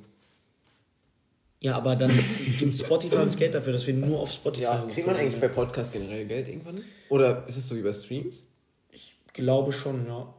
Ja, 1.62 1.78
aber 1.78 1.96
dann 1.96 2.12
gibt 2.60 2.78
Spotify 2.78 3.16
uns 3.18 3.38
Geld 3.38 3.56
dafür, 3.56 3.74
dass 3.74 3.88
wir 3.88 3.94
nur 3.94 4.20
auf 4.20 4.32
Spotify 4.32 4.64
Ja, 4.64 4.88
kriegt 4.94 5.08
man 5.08 5.16
eigentlich 5.16 5.40
bei 5.40 5.48
Podcasts 5.48 5.92
generell 5.92 6.26
Geld 6.26 6.48
irgendwann? 6.48 6.82
Oder 7.10 7.44
ist 7.48 7.58
es 7.58 7.68
so 7.68 7.76
wie 7.76 7.82
bei 7.82 7.94
Streams? 7.94 8.44
Ich 8.92 9.16
glaube 9.34 9.72
schon, 9.72 10.06
ja. 10.06 10.32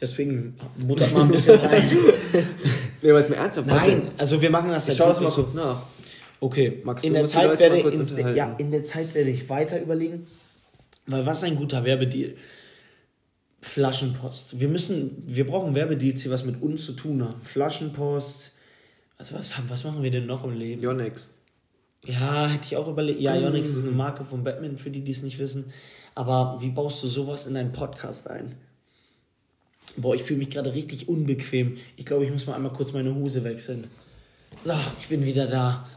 Deswegen 0.00 0.56
buttert 0.76 1.12
mal 1.12 1.22
ein 1.22 1.28
bisschen 1.28 1.58
rein. 1.60 1.90
nee, 3.02 3.12
weil 3.12 3.22
es 3.22 3.28
mir 3.28 3.36
ernsthaft 3.36 3.66
Nein, 3.66 4.08
also 4.18 4.40
wir 4.40 4.50
machen 4.50 4.70
das 4.70 4.86
halt. 4.86 4.98
Schau 4.98 5.08
das 5.08 5.20
mal 5.20 5.30
kurz 5.30 5.54
nach. 5.54 5.82
Okay, 6.40 6.82
Magst 6.84 7.04
in, 7.04 7.14
der 7.14 7.26
Zeit 7.26 7.58
werde, 7.58 7.78
in, 7.78 8.36
ja, 8.36 8.54
in 8.58 8.70
der 8.70 8.84
Zeit 8.84 9.14
werde 9.14 9.30
ich 9.30 9.48
weiter 9.48 9.80
überlegen. 9.80 10.26
Weil 11.06 11.26
was 11.26 11.44
ein 11.44 11.56
guter 11.56 11.84
Werbedeal? 11.84 12.34
Flaschenpost. 13.60 14.60
Wir 14.60 14.68
müssen, 14.68 15.22
wir 15.26 15.46
brauchen 15.46 15.74
Werbedeals, 15.74 16.22
die 16.22 16.30
was 16.30 16.44
mit 16.44 16.60
uns 16.62 16.84
zu 16.84 16.92
tun 16.92 17.22
haben. 17.22 17.40
Flaschenpost. 17.42 18.52
Also 19.16 19.34
was, 19.36 19.54
was 19.68 19.84
machen 19.84 20.02
wir 20.02 20.10
denn 20.10 20.26
noch 20.26 20.44
im 20.44 20.52
Leben? 20.52 20.82
Yonex. 20.82 21.30
Ja, 22.04 22.46
hätte 22.46 22.66
ich 22.66 22.76
auch 22.76 22.88
überlegt. 22.88 23.20
Ja, 23.20 23.34
Yonex 23.34 23.70
ist 23.70 23.82
eine 23.82 23.92
Marke 23.92 24.24
von 24.24 24.44
Batman, 24.44 24.76
für 24.76 24.90
die, 24.90 25.00
die 25.00 25.12
es 25.12 25.22
nicht 25.22 25.38
wissen. 25.38 25.72
Aber 26.14 26.58
wie 26.60 26.70
baust 26.70 27.02
du 27.02 27.08
sowas 27.08 27.46
in 27.46 27.54
deinen 27.54 27.72
Podcast 27.72 28.28
ein? 28.30 28.54
Boah, 29.96 30.14
ich 30.14 30.22
fühle 30.22 30.40
mich 30.40 30.50
gerade 30.50 30.74
richtig 30.74 31.08
unbequem. 31.08 31.76
Ich 31.96 32.04
glaube, 32.04 32.24
ich 32.24 32.30
muss 32.30 32.46
mal 32.46 32.54
einmal 32.54 32.72
kurz 32.72 32.92
meine 32.92 33.14
Hose 33.14 33.44
wechseln. 33.44 33.86
So, 34.64 34.74
ich 34.98 35.08
bin 35.08 35.24
wieder 35.24 35.46
da. 35.46 35.88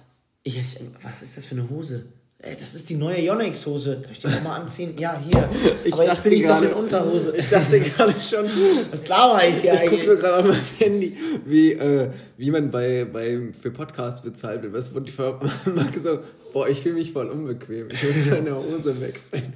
Ich, 0.44 0.58
was 1.02 1.22
ist 1.22 1.36
das 1.36 1.46
für 1.46 1.56
eine 1.56 1.70
Hose? 1.70 2.06
Ey, 2.40 2.56
das 2.60 2.76
ist 2.76 2.88
die 2.92 2.96
neue 2.96 3.20
Yonex-Hose. 3.20 3.96
Darf 3.96 4.12
ich 4.12 4.20
die 4.20 4.28
nochmal 4.28 4.62
anziehen? 4.62 4.96
Ja, 5.00 5.20
hier. 5.20 5.50
Ich 5.84 5.92
Aber 5.92 6.06
jetzt 6.06 6.22
bin 6.22 6.34
ich 6.34 6.44
grade, 6.44 6.68
doch 6.68 6.72
in 6.72 6.84
Unterhose. 6.84 7.34
Ich 7.38 7.50
dachte 7.50 7.80
gerade 7.80 8.14
schon. 8.22 8.46
Was 8.92 9.08
laber 9.08 9.42
ich 9.48 9.62
hier 9.62 9.74
Ich 9.74 9.90
gucke 9.90 10.06
so 10.06 10.16
gerade 10.16 10.38
auf 10.38 10.46
mein 10.46 10.62
Handy, 10.78 11.18
wie, 11.46 11.72
äh, 11.72 12.12
wie 12.38 12.52
man 12.52 12.70
bei, 12.70 13.06
bei, 13.06 13.40
für 13.60 13.72
Podcasts 13.72 14.22
bezahlt 14.22 14.62
wird. 14.62 14.74
Was 14.74 14.92
ich 15.04 15.18
mag 15.18 15.96
so, 16.00 16.20
boah, 16.54 16.68
ich 16.70 16.82
fühle 16.82 16.94
mich 16.94 17.12
voll 17.12 17.28
unbequem. 17.28 17.90
Ich 17.90 18.04
muss 18.04 18.30
meine 18.30 18.56
Hose 18.56 19.02
wechseln. 19.02 19.54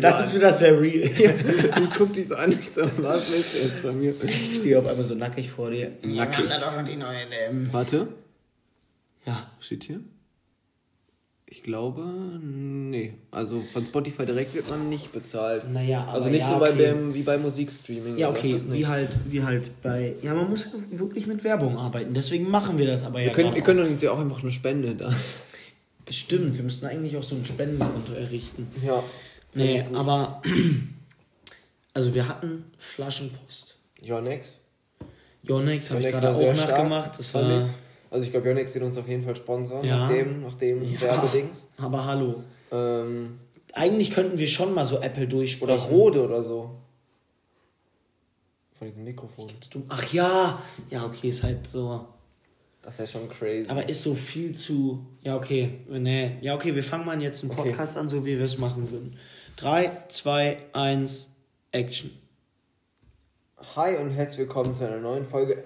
Dachtest 0.00 0.34
du, 0.34 0.40
das 0.40 0.60
wäre 0.60 0.80
real? 0.80 1.08
ich 1.08 1.90
guck 1.96 2.12
dich 2.14 2.26
so 2.26 2.34
an, 2.34 2.50
ich 2.50 2.68
so, 2.68 2.82
was 2.96 3.32
willst 3.32 3.54
du 3.54 3.68
jetzt 3.68 3.82
bei 3.84 3.92
mir? 3.92 4.12
Ich 4.24 4.56
stehe 4.56 4.76
auf 4.76 4.88
einmal 4.88 5.04
so 5.04 5.14
nackig 5.14 5.48
vor 5.52 5.70
dir. 5.70 5.92
Nackig. 6.02 6.46
Ja, 6.50 6.58
doch 6.58 6.84
die 6.84 6.96
neuen, 6.96 7.28
ähm. 7.48 7.68
Warte. 7.70 8.08
Ja. 9.24 9.52
Steht 9.60 9.84
hier? 9.84 10.00
Ich 11.52 11.62
glaube, 11.62 12.02
nee. 12.42 13.12
Also 13.30 13.62
von 13.74 13.84
Spotify 13.84 14.24
direkt 14.24 14.54
wird 14.54 14.70
man 14.70 14.88
nicht 14.88 15.12
bezahlt. 15.12 15.70
Naja, 15.70 16.00
aber 16.04 16.12
Also 16.12 16.30
nicht 16.30 16.40
ja, 16.40 16.54
so 16.54 16.58
bei 16.58 16.72
dem, 16.72 17.12
wie 17.12 17.20
bei 17.20 17.36
Musikstreaming. 17.36 18.16
Ja, 18.16 18.30
okay, 18.30 18.56
wie 18.68 18.86
halt, 18.86 19.18
wie 19.26 19.42
halt 19.42 19.70
bei. 19.82 20.16
Ja, 20.22 20.32
man 20.32 20.48
muss 20.48 20.70
wirklich 20.92 21.26
mit 21.26 21.44
Werbung 21.44 21.76
arbeiten. 21.76 22.14
Deswegen 22.14 22.48
machen 22.48 22.78
wir 22.78 22.86
das 22.86 23.04
aber 23.04 23.18
wir 23.18 23.26
ja. 23.26 23.32
Können, 23.34 23.54
wir 23.54 23.60
können 23.60 23.86
uns 23.86 24.00
ja 24.00 24.12
auch 24.12 24.18
einfach 24.18 24.40
eine 24.40 24.50
Spende 24.50 24.94
da. 24.94 25.14
Stimmt, 26.08 26.56
wir 26.56 26.64
müssten 26.64 26.86
eigentlich 26.86 27.18
auch 27.18 27.22
so 27.22 27.36
ein 27.36 27.44
Spendenkonto 27.44 28.14
errichten. 28.14 28.66
Ja. 28.82 29.02
Nee, 29.54 29.84
aber. 29.92 30.40
Also 31.94 32.14
wir 32.14 32.26
hatten 32.26 32.64
Flaschenpost. 32.78 33.76
Yonex. 34.00 34.60
Yonex 35.42 35.90
habe 35.90 36.00
ich 36.00 36.06
gerade 36.06 36.34
auch 36.34 36.54
nachgemacht. 36.54 37.18
Das 37.18 37.34
war. 37.34 37.68
Also 38.12 38.26
ich 38.26 38.30
glaube, 38.30 38.46
Yonex 38.46 38.74
wird 38.74 38.84
uns 38.84 38.98
auf 38.98 39.08
jeden 39.08 39.24
Fall 39.24 39.34
sponsern, 39.34 39.82
ja. 39.82 40.00
nach 40.00 40.10
dem, 40.10 40.42
nach 40.42 40.54
dem 40.54 40.84
ja, 40.84 41.00
Werbedings. 41.00 41.68
Aber 41.78 42.04
hallo. 42.04 42.42
Ähm, 42.70 43.38
Eigentlich 43.72 44.10
könnten 44.10 44.36
wir 44.36 44.48
schon 44.48 44.74
mal 44.74 44.84
so 44.84 45.00
Apple 45.00 45.26
durchsprechen. 45.26 45.72
Oder 45.72 45.82
Rode 45.82 46.22
oder 46.22 46.42
so. 46.44 46.72
Von 48.78 48.86
diesem 48.86 49.04
Mikrofon. 49.04 49.48
Ach 49.88 50.12
ja, 50.12 50.62
ja, 50.90 51.06
okay, 51.06 51.28
ist 51.28 51.42
halt 51.42 51.66
so. 51.66 52.06
Das 52.82 52.94
ist 52.94 53.00
ja 53.00 53.06
schon 53.06 53.30
crazy. 53.30 53.70
Aber 53.70 53.88
ist 53.88 54.02
so 54.02 54.14
viel 54.14 54.54
zu. 54.54 55.06
Ja, 55.22 55.36
okay. 55.36 55.80
Nee. 55.88 56.36
Ja, 56.42 56.54
okay, 56.54 56.74
wir 56.74 56.82
fangen 56.82 57.06
mal 57.06 57.20
jetzt 57.22 57.42
einen 57.42 57.52
Podcast 57.52 57.92
okay. 57.92 58.00
an, 58.00 58.08
so 58.10 58.26
wie 58.26 58.36
wir 58.36 58.44
es 58.44 58.58
machen 58.58 58.90
würden. 58.90 59.16
3, 59.56 59.90
2, 60.08 60.58
1, 60.74 61.28
Action. 61.70 62.10
Hi 63.74 63.96
und 63.96 64.10
herzlich 64.10 64.40
willkommen 64.40 64.74
zu 64.74 64.86
einer 64.86 64.98
neuen 64.98 65.24
Folge. 65.24 65.64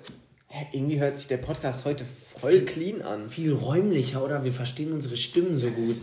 Hä, 0.49 0.67
irgendwie 0.73 1.01
hört 1.01 1.19
sich 1.19 1.27
der 1.27 1.39
Podcast 1.39 1.85
heute 1.85 2.05
voll 2.37 2.53
viel, 2.53 2.65
clean 2.65 3.03
an. 3.03 3.29
Viel 3.29 3.53
räumlicher, 3.53 4.25
oder? 4.25 4.45
Wir 4.45 4.53
verstehen 4.53 4.93
unsere 4.93 5.17
Stimmen 5.17 5.57
so 5.57 5.71
gut. 5.71 5.97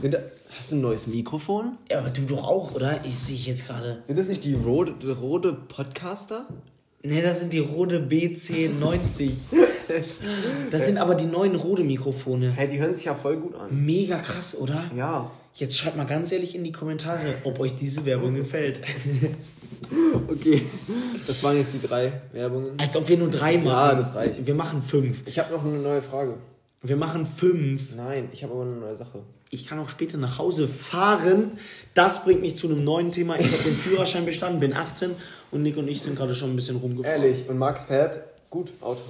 Sind 0.00 0.14
da, 0.14 0.18
hast 0.50 0.72
du 0.72 0.76
ein 0.76 0.82
neues 0.82 1.06
Mikrofon? 1.06 1.78
Ja, 1.90 1.98
aber 2.00 2.10
du 2.10 2.22
doch 2.22 2.44
auch, 2.44 2.74
oder? 2.74 3.00
Ich 3.04 3.18
sehe 3.18 3.36
jetzt 3.36 3.66
gerade. 3.66 4.02
Sind 4.06 4.18
das 4.18 4.28
nicht 4.28 4.44
die 4.44 4.54
Rode, 4.54 4.92
Rode 5.14 5.54
Podcaster? 5.54 6.46
Ne, 7.02 7.22
das 7.22 7.40
sind 7.40 7.52
die 7.52 7.58
Rode 7.58 8.06
BC90. 8.06 9.30
das 10.70 10.86
sind 10.86 10.98
aber 10.98 11.14
die 11.14 11.24
neuen 11.24 11.56
Rode 11.56 11.84
Mikrofone. 11.84 12.52
Hä, 12.52 12.68
die 12.68 12.78
hören 12.78 12.94
sich 12.94 13.06
ja 13.06 13.14
voll 13.14 13.38
gut 13.38 13.54
an. 13.56 13.84
Mega 13.84 14.18
krass, 14.18 14.56
oder? 14.56 14.84
Ja. 14.94 15.30
Jetzt 15.54 15.76
schreibt 15.76 15.96
mal 15.96 16.06
ganz 16.06 16.32
ehrlich 16.32 16.54
in 16.54 16.64
die 16.64 16.72
Kommentare, 16.72 17.34
ob 17.44 17.60
euch 17.60 17.74
diese 17.74 18.06
Werbung 18.06 18.34
gefällt. 18.34 18.80
okay, 20.28 20.62
das 21.26 21.42
waren 21.42 21.58
jetzt 21.58 21.74
die 21.74 21.86
drei 21.86 22.10
Werbungen. 22.32 22.78
Als 22.78 22.96
ob 22.96 23.06
wir 23.08 23.18
nur 23.18 23.28
drei 23.28 23.58
machen. 23.58 23.66
Ja, 23.66 23.94
das 23.94 24.14
reicht. 24.14 24.46
Wir 24.46 24.54
machen 24.54 24.80
fünf. 24.80 25.22
Ich 25.26 25.38
habe 25.38 25.52
noch 25.52 25.62
eine 25.62 25.76
neue 25.76 26.00
Frage. 26.00 26.34
Wir 26.80 26.96
machen 26.96 27.26
fünf. 27.26 27.94
Nein, 27.94 28.30
ich 28.32 28.42
habe 28.42 28.54
aber 28.54 28.62
eine 28.62 28.76
neue 28.76 28.96
Sache. 28.96 29.20
Ich 29.50 29.66
kann 29.66 29.78
auch 29.78 29.90
später 29.90 30.16
nach 30.16 30.38
Hause 30.38 30.66
fahren. 30.66 31.52
Das 31.92 32.24
bringt 32.24 32.40
mich 32.40 32.56
zu 32.56 32.68
einem 32.68 32.82
neuen 32.82 33.12
Thema. 33.12 33.38
Ich 33.38 33.52
habe 33.52 33.62
den 33.62 33.74
Führerschein 33.74 34.24
bestanden, 34.24 34.58
bin 34.58 34.72
18 34.72 35.10
und 35.50 35.62
Nick 35.62 35.76
und 35.76 35.86
ich 35.86 36.00
sind 36.00 36.16
gerade 36.16 36.34
schon 36.34 36.50
ein 36.50 36.56
bisschen 36.56 36.76
rumgefahren. 36.76 37.22
Ehrlich, 37.22 37.46
und 37.46 37.58
Max 37.58 37.84
fährt 37.84 38.22
gut 38.48 38.72
Auto. 38.80 39.00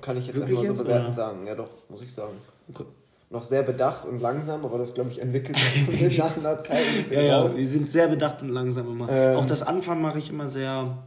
Kann 0.00 0.16
ich 0.16 0.26
jetzt 0.26 0.36
Wirklich 0.36 0.58
einfach 0.58 0.70
mal 0.70 0.76
so 0.76 0.84
bewerten 0.84 1.12
sagen. 1.12 1.46
Ja 1.46 1.54
doch, 1.54 1.70
muss 1.88 2.02
ich 2.02 2.12
sagen. 2.12 2.32
Okay 2.68 2.84
noch 3.30 3.44
sehr 3.44 3.62
bedacht 3.62 4.06
und 4.06 4.20
langsam, 4.20 4.64
aber 4.64 4.76
das, 4.76 4.92
glaube 4.92 5.10
ich, 5.10 5.20
entwickelt 5.20 5.56
sich 5.56 6.18
nach 6.18 6.36
einer 6.36 6.58
Zeit 6.60 6.84
ein 6.84 6.96
bisschen 6.96 7.24
ja, 7.24 7.40
raus. 7.40 7.52
Ja, 7.52 7.58
wir 7.58 7.68
sind 7.68 7.88
sehr 7.88 8.08
bedacht 8.08 8.42
und 8.42 8.48
langsam 8.48 8.90
immer. 8.90 9.08
Ähm, 9.08 9.36
Auch 9.36 9.46
das 9.46 9.62
Anfangen 9.62 10.02
mache 10.02 10.18
ich 10.18 10.30
immer 10.30 10.50
sehr 10.50 10.98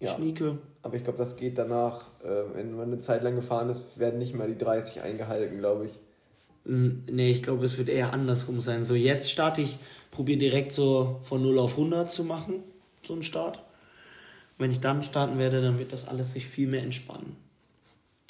ja, 0.00 0.14
schnieke. 0.14 0.58
Aber 0.82 0.96
ich 0.96 1.04
glaube, 1.04 1.18
das 1.18 1.36
geht 1.36 1.58
danach, 1.58 2.06
äh, 2.24 2.54
wenn 2.54 2.74
man 2.74 2.90
eine 2.90 2.98
Zeit 2.98 3.22
lang 3.22 3.36
gefahren 3.36 3.68
ist, 3.68 3.98
werden 3.98 4.18
nicht 4.18 4.34
mal 4.34 4.48
die 4.48 4.56
30 4.56 5.02
eingehalten, 5.02 5.58
glaube 5.58 5.86
ich. 5.86 6.00
Nee, 6.64 7.30
ich 7.30 7.42
glaube, 7.42 7.64
es 7.64 7.78
wird 7.78 7.88
eher 7.88 8.12
andersrum 8.12 8.60
sein. 8.60 8.84
So, 8.84 8.94
jetzt 8.94 9.30
starte 9.30 9.60
ich, 9.60 9.78
probiere 10.10 10.38
direkt 10.38 10.72
so 10.72 11.20
von 11.22 11.42
0 11.42 11.58
auf 11.58 11.72
100 11.72 12.10
zu 12.10 12.24
machen, 12.24 12.62
so 13.02 13.14
einen 13.14 13.22
Start. 13.22 13.62
Wenn 14.58 14.70
ich 14.70 14.80
dann 14.80 15.02
starten 15.02 15.38
werde, 15.38 15.62
dann 15.62 15.78
wird 15.78 15.92
das 15.92 16.08
alles 16.08 16.32
sich 16.32 16.46
viel 16.46 16.68
mehr 16.68 16.82
entspannen. 16.82 17.36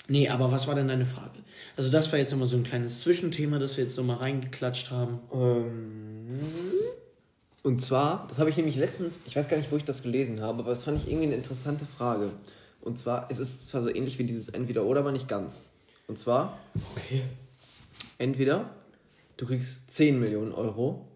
Nee, 0.06 0.28
aber 0.28 0.50
was 0.52 0.66
war 0.66 0.74
denn 0.74 0.88
deine 0.88 1.04
Frage? 1.04 1.38
Also 1.76 1.90
das 1.90 2.10
war 2.12 2.18
jetzt 2.18 2.30
nochmal 2.30 2.48
so 2.48 2.56
ein 2.56 2.62
kleines 2.62 3.00
Zwischenthema, 3.00 3.58
das 3.58 3.76
wir 3.76 3.84
jetzt 3.84 3.96
nochmal 3.98 4.16
reingeklatscht 4.16 4.90
haben. 4.90 5.18
Ähm, 5.32 6.40
und 7.62 7.82
zwar, 7.82 8.26
das 8.28 8.38
habe 8.38 8.48
ich 8.48 8.56
nämlich 8.56 8.76
letztens, 8.76 9.18
ich 9.26 9.36
weiß 9.36 9.48
gar 9.48 9.56
nicht, 9.56 9.70
wo 9.70 9.76
ich 9.76 9.84
das 9.84 10.02
gelesen 10.02 10.40
habe, 10.40 10.60
aber 10.60 10.70
das 10.70 10.84
fand 10.84 11.02
ich 11.02 11.08
irgendwie 11.08 11.26
eine 11.26 11.34
interessante 11.34 11.84
Frage. 11.84 12.30
Und 12.80 12.98
zwar, 12.98 13.26
es 13.30 13.38
ist 13.38 13.68
zwar 13.68 13.82
so 13.82 13.90
ähnlich 13.94 14.18
wie 14.18 14.24
dieses 14.24 14.48
Entweder-Oder, 14.48 15.00
aber 15.00 15.12
nicht 15.12 15.28
ganz. 15.28 15.60
Und 16.06 16.18
zwar, 16.18 16.58
okay. 16.96 17.22
entweder 18.16 18.70
du 19.36 19.46
kriegst 19.46 19.90
10 19.92 20.18
Millionen 20.18 20.52
Euro. 20.52 21.06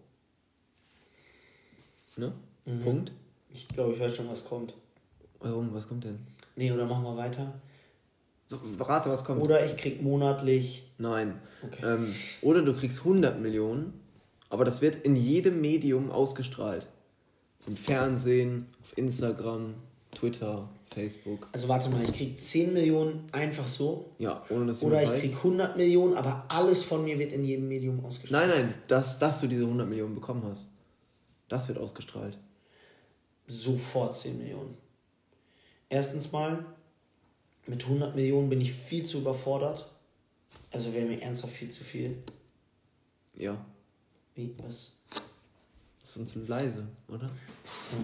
Ne? 2.15 2.33
Mhm. 2.65 2.81
Punkt. 2.81 3.11
Ich 3.51 3.67
glaube, 3.69 3.93
ich 3.93 3.99
weiß 3.99 4.15
schon, 4.15 4.29
was 4.29 4.45
kommt. 4.45 4.75
Warum? 5.39 5.73
Was 5.73 5.87
kommt 5.87 6.03
denn? 6.03 6.19
Nee, 6.55 6.71
oder 6.71 6.85
machen 6.85 7.03
wir 7.03 7.17
weiter? 7.17 7.53
Rate, 8.79 9.09
was 9.09 9.23
kommt. 9.23 9.41
Oder 9.41 9.65
ich 9.65 9.77
krieg 9.77 10.01
monatlich. 10.01 10.91
Nein. 10.97 11.41
Okay. 11.63 11.83
Ähm, 11.85 12.13
oder 12.41 12.61
du 12.61 12.73
kriegst 12.73 12.99
100 12.99 13.39
Millionen, 13.39 13.93
aber 14.49 14.65
das 14.65 14.81
wird 14.81 14.95
in 14.95 15.15
jedem 15.15 15.61
Medium 15.61 16.11
ausgestrahlt. 16.11 16.87
Im 17.65 17.77
Fernsehen, 17.77 18.67
auf 18.81 18.97
Instagram, 18.97 19.75
Twitter, 20.11 20.69
Facebook. 20.93 21.47
Also 21.51 21.67
warte 21.69 21.89
mal, 21.89 22.03
ich 22.03 22.13
krieg 22.13 22.39
10 22.39 22.73
Millionen 22.73 23.27
einfach 23.31 23.67
so. 23.67 24.11
Ja, 24.19 24.43
ohne 24.49 24.67
dass 24.67 24.83
Oder 24.83 25.01
ich 25.01 25.09
weiß. 25.09 25.19
krieg 25.19 25.35
100 25.35 25.77
Millionen, 25.77 26.13
aber 26.13 26.45
alles 26.49 26.83
von 26.83 27.03
mir 27.03 27.17
wird 27.19 27.31
in 27.31 27.43
jedem 27.43 27.67
Medium 27.67 28.03
ausgestrahlt. 28.05 28.47
Nein, 28.47 28.65
nein, 28.65 28.73
dass, 28.87 29.19
dass 29.19 29.41
du 29.41 29.47
diese 29.47 29.63
100 29.63 29.87
Millionen 29.87 30.15
bekommen 30.15 30.43
hast. 30.45 30.69
Das 31.49 31.67
wird 31.67 31.77
ausgestrahlt. 31.77 32.37
Sofort 33.47 34.15
10 34.15 34.37
Millionen. 34.37 34.77
Erstens 35.89 36.31
mal, 36.31 36.65
mit 37.67 37.83
100 37.83 38.15
Millionen 38.15 38.49
bin 38.49 38.61
ich 38.61 38.71
viel 38.71 39.05
zu 39.05 39.19
überfordert. 39.19 39.89
Also 40.71 40.93
wäre 40.93 41.05
mir 41.05 41.21
ernsthaft 41.21 41.53
viel 41.53 41.69
zu 41.69 41.83
viel. 41.83 42.17
Ja. 43.37 43.63
Wie, 44.35 44.53
was? 44.63 44.93
Das 46.01 46.17
ist 46.17 46.35
uns 46.35 46.49
leise, 46.49 46.87
oder? 47.07 47.29
So. 47.65 47.97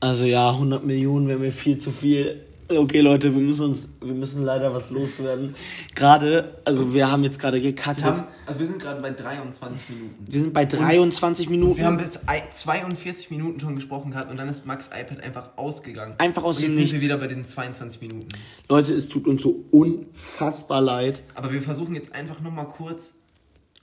Also 0.00 0.24
ja, 0.24 0.50
100 0.50 0.84
Millionen 0.84 1.28
wäre 1.28 1.38
mir 1.38 1.52
viel 1.52 1.78
zu 1.78 1.90
viel. 1.90 2.46
Okay, 2.70 3.00
Leute, 3.00 3.34
wir 3.34 3.42
müssen 3.42 3.66
uns, 3.66 3.88
wir 4.00 4.14
müssen 4.14 4.44
leider 4.44 4.72
was 4.72 4.90
loswerden. 4.90 5.56
Gerade, 5.96 6.54
also 6.64 6.94
wir 6.94 7.10
haben 7.10 7.24
jetzt 7.24 7.40
gerade 7.40 7.60
gecuttet. 7.60 7.98
Wir 7.98 8.06
haben, 8.06 8.24
also 8.46 8.60
wir 8.60 8.66
sind 8.68 8.80
gerade 8.80 9.02
bei 9.02 9.10
23 9.10 9.88
Minuten. 9.88 10.26
Wir 10.28 10.40
sind 10.40 10.52
bei 10.52 10.64
23 10.66 11.46
und 11.48 11.52
Minuten. 11.52 11.78
Wir 11.78 11.86
haben 11.86 11.96
bis 11.96 12.20
42 12.52 13.32
Minuten 13.32 13.58
schon 13.58 13.74
gesprochen 13.74 14.12
gehabt 14.12 14.30
und 14.30 14.36
dann 14.36 14.48
ist 14.48 14.66
Max 14.66 14.88
iPad 14.88 15.20
einfach 15.20 15.56
ausgegangen. 15.56 16.14
Einfach 16.18 16.44
aus 16.44 16.60
dem 16.60 16.76
Nichts. 16.76 16.92
sind 16.92 17.00
wir 17.00 17.04
wieder 17.06 17.16
bei 17.18 17.26
den 17.26 17.44
22 17.44 18.00
Minuten. 18.02 18.28
Leute, 18.68 18.94
es 18.94 19.08
tut 19.08 19.26
uns 19.26 19.42
so 19.42 19.64
unfassbar 19.72 20.80
leid. 20.80 21.22
Aber 21.34 21.50
wir 21.50 21.62
versuchen 21.62 21.96
jetzt 21.96 22.14
einfach 22.14 22.40
nochmal 22.40 22.68
kurz 22.68 23.14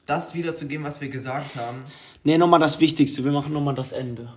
das 0.06 0.34
wiederzugeben, 0.34 0.86
was 0.86 1.02
wir 1.02 1.10
gesagt 1.10 1.58
haben. 1.58 1.80
Nee, 2.24 2.38
nochmal 2.38 2.62
das 2.62 2.80
Wichtigste. 2.80 3.26
Wir 3.26 3.34
machen 3.34 3.52
nochmal 3.52 3.76
das 3.76 3.92
Ende. 3.92 4.32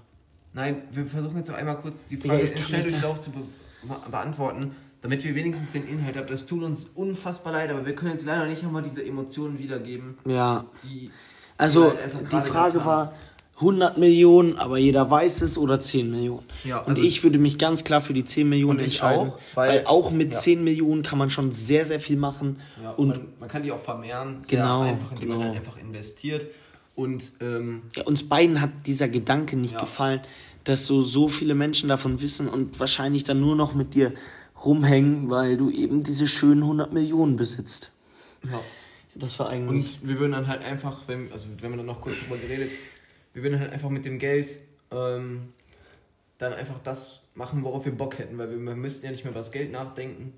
Nein, 0.54 0.82
wir 0.90 1.06
versuchen 1.06 1.36
jetzt 1.36 1.48
noch 1.48 1.56
einmal 1.56 1.76
kurz 1.76 2.06
die 2.06 2.16
Frage 2.16 2.42
ja, 2.42 2.50
in 2.50 2.62
Schnelldurchlauf 2.64 3.20
zu 3.20 3.30
beantworten 3.30 3.69
beantworten, 4.10 4.74
damit 5.02 5.24
wir 5.24 5.34
wenigstens 5.34 5.72
den 5.72 5.88
Inhalt 5.88 6.16
haben. 6.16 6.28
Das 6.28 6.46
tut 6.46 6.62
uns 6.62 6.90
unfassbar 6.94 7.52
leid, 7.52 7.70
aber 7.70 7.86
wir 7.86 7.94
können 7.94 8.12
jetzt 8.12 8.24
leider 8.24 8.46
nicht 8.46 8.62
nochmal 8.62 8.82
diese 8.82 9.04
Emotionen 9.04 9.58
wiedergeben. 9.58 10.18
Ja. 10.24 10.64
Die, 10.84 11.10
also, 11.56 11.90
die, 11.90 12.36
die 12.36 12.40
Frage 12.42 12.84
war 12.84 13.14
100 13.60 13.98
Millionen, 13.98 14.56
aber 14.56 14.78
jeder 14.78 15.10
weiß 15.10 15.42
es, 15.42 15.58
oder 15.58 15.80
10 15.80 16.10
Millionen. 16.10 16.46
Ja, 16.64 16.80
also 16.82 16.90
und 16.90 17.06
ich 17.06 17.22
würde 17.22 17.38
mich 17.38 17.58
ganz 17.58 17.84
klar 17.84 18.00
für 18.00 18.14
die 18.14 18.24
10 18.24 18.48
Millionen 18.48 18.78
entscheiden, 18.78 19.28
auch, 19.32 19.38
weil, 19.54 19.68
weil, 19.70 19.86
auch 19.86 20.10
mit 20.10 20.32
ja. 20.32 20.38
10 20.38 20.64
Millionen 20.64 21.02
kann 21.02 21.18
man 21.18 21.28
schon 21.28 21.52
sehr, 21.52 21.84
sehr 21.84 22.00
viel 22.00 22.16
machen. 22.16 22.58
Ja, 22.82 22.92
und 22.92 23.08
man, 23.08 23.26
man, 23.38 23.48
kann 23.50 23.62
die 23.62 23.70
auch 23.70 23.80
vermehren, 23.80 24.40
genau, 24.48 24.82
einfach, 24.82 25.12
indem 25.12 25.28
genau. 25.28 25.38
man 25.38 25.48
halt 25.48 25.58
einfach 25.58 25.78
investiert. 25.78 26.46
Und 26.94 27.32
ähm, 27.40 27.82
ja, 27.96 28.04
uns 28.04 28.28
beiden 28.28 28.60
hat 28.60 28.70
dieser 28.86 29.08
Gedanke 29.08 29.56
nicht 29.56 29.78
gefallen 29.78 30.20
dass 30.64 30.86
so, 30.86 31.02
so 31.02 31.28
viele 31.28 31.54
Menschen 31.54 31.88
davon 31.88 32.20
wissen 32.20 32.48
und 32.48 32.78
wahrscheinlich 32.80 33.24
dann 33.24 33.40
nur 33.40 33.56
noch 33.56 33.74
mit 33.74 33.94
dir 33.94 34.12
rumhängen, 34.64 35.30
weil 35.30 35.56
du 35.56 35.70
eben 35.70 36.02
diese 36.02 36.26
schönen 36.26 36.62
100 36.62 36.92
Millionen 36.92 37.36
besitzt. 37.36 37.92
Ja. 38.50 38.60
Das 39.14 39.38
war 39.38 39.48
eigentlich. 39.48 39.98
Und 40.00 40.08
wir 40.08 40.18
würden 40.18 40.32
dann 40.32 40.46
halt 40.46 40.62
einfach, 40.64 41.02
wenn, 41.06 41.30
also 41.32 41.48
wenn 41.60 41.70
man 41.70 41.78
dann 41.78 41.86
noch 41.86 42.00
kurz 42.00 42.20
drüber 42.20 42.36
geredet, 42.36 42.70
wir 43.34 43.42
würden 43.42 43.58
halt 43.58 43.72
einfach 43.72 43.90
mit 43.90 44.04
dem 44.04 44.18
Geld 44.18 44.56
ähm, 44.90 45.52
dann 46.38 46.52
einfach 46.52 46.78
das 46.82 47.20
machen, 47.34 47.62
worauf 47.64 47.84
wir 47.84 47.92
Bock 47.92 48.18
hätten, 48.18 48.38
weil 48.38 48.50
wir, 48.50 48.58
wir 48.58 48.76
müssten 48.76 49.06
ja 49.06 49.12
nicht 49.12 49.24
mehr 49.24 49.32
über 49.32 49.40
das 49.40 49.52
Geld 49.52 49.72
nachdenken 49.72 50.32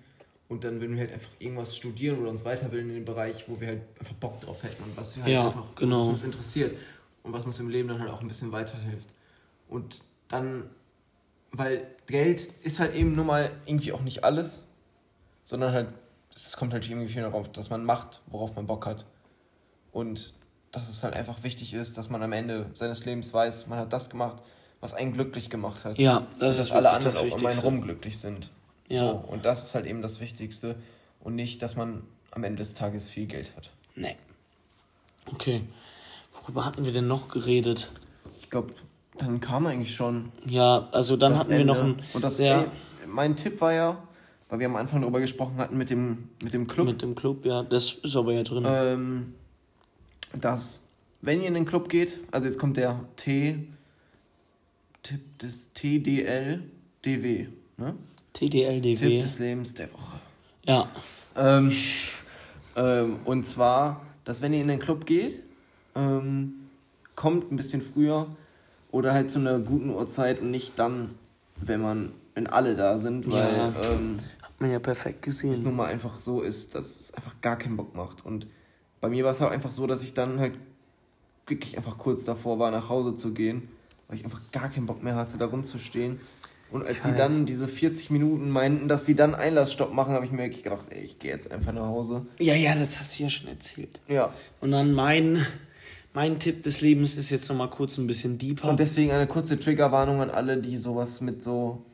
und 0.48 0.64
dann 0.64 0.80
würden 0.80 0.94
wir 0.94 1.02
halt 1.02 1.12
einfach 1.12 1.30
irgendwas 1.38 1.76
studieren 1.76 2.18
oder 2.18 2.30
uns 2.30 2.44
weiterbilden 2.44 2.90
in 2.90 2.96
dem 2.96 3.04
Bereich, 3.04 3.44
wo 3.48 3.61
wir 3.61 3.68
halt 3.68 3.82
einfach 3.98 4.14
Bock 4.14 4.40
drauf 4.40 4.62
hätten 4.62 4.82
und 4.82 4.96
was, 4.96 5.16
halt 5.16 5.28
ja, 5.28 5.46
einfach, 5.46 5.74
genau. 5.74 6.00
was 6.00 6.08
uns 6.08 6.24
interessiert 6.24 6.74
und 7.22 7.32
was 7.32 7.46
uns 7.46 7.58
im 7.61 7.68
Leben 7.68 7.88
dann 7.88 8.00
halt 8.00 8.11
auch 8.11 8.20
ein 8.20 8.28
bisschen 8.28 8.52
weiterhilft. 8.52 9.08
Und 9.68 10.02
dann, 10.33 10.71
weil 11.53 11.87
Geld 12.07 12.40
ist 12.62 12.81
halt 12.81 12.95
eben 12.95 13.14
nun 13.14 13.27
mal 13.27 13.51
irgendwie 13.66 13.92
auch 13.92 14.01
nicht 14.01 14.25
alles, 14.25 14.62
sondern 15.45 15.73
halt, 15.73 15.88
es 16.35 16.57
kommt 16.57 16.73
halt 16.73 16.88
irgendwie 16.88 17.09
viel 17.09 17.23
darauf, 17.23 17.51
dass 17.53 17.71
man 17.71 17.85
macht, 17.85 18.23
worauf 18.27 18.57
man 18.57 18.66
Bock 18.66 18.87
hat. 18.87 19.05
Und 19.92 20.33
dass 20.71 20.88
es 20.88 21.05
halt 21.05 21.14
einfach 21.14 21.42
wichtig 21.42 21.75
ist, 21.75 21.99
dass 21.99 22.09
man 22.09 22.23
am 22.23 22.33
Ende 22.33 22.71
seines 22.75 23.05
Lebens 23.05 23.35
weiß, 23.35 23.66
man 23.66 23.79
hat 23.79 23.92
das 23.92 24.09
gemacht, 24.09 24.42
was 24.81 24.95
einen 24.95 25.12
glücklich 25.12 25.51
gemacht 25.51 25.85
hat. 25.85 25.99
Ja, 25.99 26.27
das 26.38 26.55
und 26.55 26.59
dass 26.61 26.73
alle 26.73 26.90
anderen 26.90 27.16
auch 27.16 27.37
um 27.37 27.47
einen 27.47 27.59
rum 27.59 27.83
glücklich 27.83 28.18
sind. 28.18 28.51
Ja. 28.88 29.01
So, 29.01 29.11
und 29.11 29.45
das 29.45 29.64
ist 29.64 29.75
halt 29.75 29.87
eben 29.87 30.03
das 30.03 30.21
Wichtigste. 30.21 30.77
Und 31.21 31.37
nicht, 31.37 31.62
dass 31.62 31.77
man 31.77 32.03
am 32.31 32.42
Ende 32.42 32.59
des 32.59 32.75
Tages 32.75 33.09
viel 33.09 33.27
Geld 33.27 33.55
hat. 33.55 33.71
Nee. 33.95 34.16
Okay. 35.27 35.64
Worüber 36.33 36.64
hatten 36.64 36.85
wir 36.85 36.92
denn 36.92 37.07
noch 37.07 37.29
geredet? 37.29 37.90
Ich 38.38 38.51
glaube, 38.51 38.75
dann 39.18 39.40
kam 39.40 39.66
eigentlich 39.66 39.94
schon. 39.94 40.33
Ja, 40.46 40.88
also 40.92 41.16
dann 41.16 41.38
hatten 41.38 41.53
Ende. 41.53 41.59
wir 41.59 41.75
noch 41.75 41.83
ein. 41.83 42.03
Und 42.12 42.25
das, 42.25 42.37
sehr 42.37 42.59
ey, 42.59 42.64
mein 43.07 43.37
Tipp 43.37 43.61
war 43.61 43.72
ja, 43.72 44.03
weil 44.48 44.59
wir 44.59 44.66
am 44.66 44.77
Anfang 44.77 45.03
darüber 45.03 45.20
gesprochen 45.20 45.57
hatten 45.59 45.77
mit 45.77 45.90
dem, 45.90 46.29
mit 46.42 46.53
dem 46.53 46.66
Club. 46.66 46.87
Mit 46.87 47.03
dem 47.03 47.14
Club, 47.14 47.44
ja, 47.44 47.62
das 47.62 47.94
ist 47.94 48.16
aber 48.16 48.33
ja 48.33 48.42
drin. 48.42 48.64
Ähm, 48.66 49.35
dass, 50.40 50.88
wenn 51.20 51.40
ihr 51.40 51.48
in 51.48 51.55
den 51.55 51.66
Club 51.66 51.88
geht, 51.88 52.18
also 52.31 52.46
jetzt 52.46 52.59
kommt 52.59 52.77
der 52.77 53.01
T, 53.16 53.68
Tipp 55.03 55.38
des 55.38 55.72
TDL-DW, 55.75 57.48
ne? 57.77 57.94
TDL-DW. 58.33 58.96
Tipp 58.96 59.20
des 59.20 59.38
Lebens 59.38 59.75
der 59.75 59.92
Woche. 59.92 60.20
Ja. 60.64 60.88
Ähm, 61.37 61.72
ähm, 62.77 63.18
und 63.25 63.46
zwar, 63.46 64.03
dass 64.25 64.40
wenn 64.40 64.55
ihr 64.55 64.62
in 64.62 64.68
den 64.68 64.79
Club 64.79 65.05
geht, 65.05 65.40
ähm, 65.94 66.55
kommt 67.14 67.53
ein 67.53 67.57
bisschen 67.57 67.83
früher 67.83 68.29
oder 68.92 69.12
halt 69.12 69.31
zu 69.31 69.40
einer 69.40 69.59
guten 69.59 69.90
Uhrzeit 69.90 70.40
und 70.40 70.52
nicht 70.52 70.78
dann, 70.78 71.16
wenn 71.57 71.81
man, 71.81 72.12
wenn 72.35 72.46
alle 72.46 72.76
da 72.76 72.98
sind, 72.98 73.31
weil 73.31 73.52
ja, 73.52 73.72
ähm, 73.90 74.16
hat 74.42 74.61
man 74.61 74.70
ja 74.70 74.78
perfekt 74.78 75.22
gesehen. 75.22 75.52
Es 75.52 75.62
nun 75.62 75.74
mal 75.74 75.87
einfach 75.87 76.16
so 76.16 76.42
ist, 76.42 76.76
dass 76.76 77.00
es 77.00 77.14
einfach 77.14 77.35
gar 77.40 77.57
keinen 77.57 77.76
Bock 77.76 77.96
macht. 77.96 78.24
Und 78.24 78.46
bei 79.00 79.09
mir 79.09 79.24
war 79.24 79.33
es 79.33 79.40
halt 79.40 79.50
einfach 79.50 79.72
so, 79.72 79.87
dass 79.88 80.05
ich 80.05 80.14
dann 80.14 80.38
halt 80.38 80.55
wirklich 81.46 81.76
einfach 81.76 81.98
kurz 81.98 82.24
davor 82.24 82.59
war, 82.59 82.70
nach 82.70 82.88
Hause 82.88 83.16
zu 83.16 83.33
gehen, 83.33 83.68
weil 84.07 84.18
ich 84.18 84.24
einfach 84.24 84.40
gar 84.52 84.68
keinen 84.68 84.87
Bock 84.87 85.02
mehr 85.02 85.16
hatte, 85.16 85.38
da 85.38 85.46
rumzustehen. 85.46 86.20
Und 86.70 86.87
als 86.87 87.02
sie 87.02 87.12
dann 87.12 87.44
diese 87.44 87.68
40 87.68 88.11
Minuten 88.11 88.48
meinten, 88.48 88.88
dass 88.88 89.05
sie 89.05 89.14
dann 89.14 89.35
Einlassstopp 89.35 89.92
machen, 89.92 90.14
habe 90.14 90.24
ich 90.24 90.33
mir 90.33 90.44
wirklich 90.44 90.62
gedacht, 90.62 90.87
ey, 90.88 91.02
ich 91.02 91.18
gehe 91.18 91.31
jetzt 91.31 91.50
einfach 91.50 91.72
nach 91.72 91.83
Hause. 91.83 92.24
Ja, 92.38 92.55
ja, 92.55 92.74
das 92.74 92.98
hast 92.98 93.18
du 93.18 93.24
ja 93.24 93.28
schon 93.28 93.48
erzählt. 93.48 94.00
Ja. 94.09 94.33
Und 94.62 94.70
dann 94.70 94.92
mein, 94.92 95.44
mein 96.14 96.38
Tipp 96.38 96.62
des 96.62 96.81
Lebens 96.81 97.16
ist 97.16 97.31
jetzt 97.31 97.48
nochmal 97.48 97.70
kurz 97.70 97.98
ein 97.98 98.07
bisschen 98.07 98.38
deeper. 98.38 98.68
Und 98.68 98.81
deswegen 98.81 99.12
eine 99.12 99.27
kurze 99.27 99.59
Triggerwarnung 99.59 100.20
an 100.20 100.31
alle, 100.31 100.59
die 100.59 100.77
sowas 100.77 101.20
mit 101.20 101.42
so. 101.42 101.85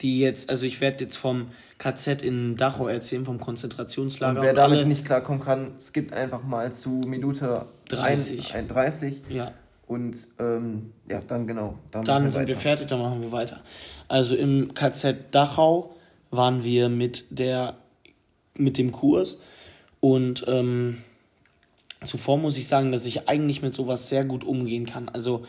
Die 0.00 0.18
jetzt, 0.18 0.50
also 0.50 0.66
ich 0.66 0.80
werde 0.80 1.04
jetzt 1.04 1.16
vom 1.16 1.48
KZ 1.78 2.22
in 2.22 2.56
Dachau 2.56 2.88
erzählen, 2.88 3.24
vom 3.24 3.38
Konzentrationslager. 3.38 4.40
Und 4.40 4.42
wer 4.42 4.50
und 4.50 4.56
damit 4.56 4.86
nicht 4.88 5.04
klarkommen 5.04 5.40
kann, 5.40 5.72
es 5.78 5.92
gibt 5.92 6.12
einfach 6.12 6.42
mal 6.42 6.72
zu 6.72 7.02
Minute 7.06 7.66
30. 7.90 8.54
Ein, 8.54 8.60
ein 8.62 8.68
30. 8.68 9.22
Ja. 9.28 9.52
Und 9.86 10.28
ähm, 10.40 10.92
ja, 11.08 11.20
dann 11.26 11.46
genau. 11.46 11.78
Dann, 11.92 12.04
dann 12.04 12.30
sind 12.30 12.48
wir 12.48 12.56
fertig, 12.56 12.88
dann 12.88 13.00
machen 13.00 13.22
wir 13.22 13.30
weiter. 13.30 13.60
Also 14.08 14.34
im 14.34 14.74
KZ 14.74 15.32
Dachau 15.32 15.94
waren 16.30 16.64
wir 16.64 16.88
mit 16.88 17.26
der 17.30 17.76
mit 18.56 18.78
dem 18.78 18.92
Kurs 18.92 19.38
und 20.00 20.44
ähm, 20.48 20.98
zuvor 22.04 22.38
muss 22.38 22.58
ich 22.58 22.68
sagen, 22.68 22.92
dass 22.92 23.06
ich 23.06 23.28
eigentlich 23.28 23.62
mit 23.62 23.74
sowas 23.74 24.08
sehr 24.08 24.24
gut 24.24 24.44
umgehen 24.44 24.86
kann. 24.86 25.08
Also 25.08 25.44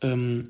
ähm, 0.00 0.48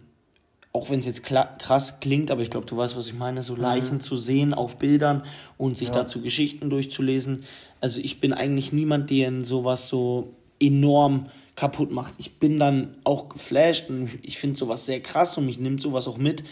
auch 0.73 0.89
wenn 0.91 1.01
es 1.01 1.07
jetzt 1.07 1.25
krass 1.25 2.01
klingt, 2.01 2.31
aber 2.31 2.43
ich 2.43 2.51
glaube, 2.51 2.67
du 2.67 2.77
weißt, 2.77 2.97
was 2.97 3.09
ich 3.09 3.15
meine, 3.15 3.43
so 3.43 3.55
mhm. 3.55 3.63
Leichen 3.63 3.95
mhm. 3.97 4.01
zu 4.01 4.17
sehen 4.17 4.55
auf 4.55 4.77
Bildern 4.77 5.25
und 5.59 5.77
sich 5.77 5.89
ja. 5.89 5.95
dazu 5.95 6.21
Geschichten 6.21 6.71
durchzulesen. 6.71 7.45
Also 7.81 8.01
ich 8.01 8.21
bin 8.21 8.33
eigentlich 8.33 8.73
niemand, 8.73 9.11
der 9.11 9.29
in 9.29 9.45
sowas 9.45 9.89
so 9.89 10.35
enorm 10.61 11.27
kaputt 11.57 11.91
macht. 11.91 12.15
Ich 12.19 12.39
bin 12.39 12.59
dann 12.59 12.97
auch 13.05 13.29
geflasht 13.29 13.91
und 13.91 14.11
ich 14.23 14.39
finde 14.39 14.57
sowas 14.57 14.87
sehr 14.87 15.01
krass 15.01 15.37
und 15.37 15.47
mich 15.47 15.59
nimmt 15.59 15.83
sowas 15.83 16.07
auch 16.07 16.19
mit. 16.19 16.45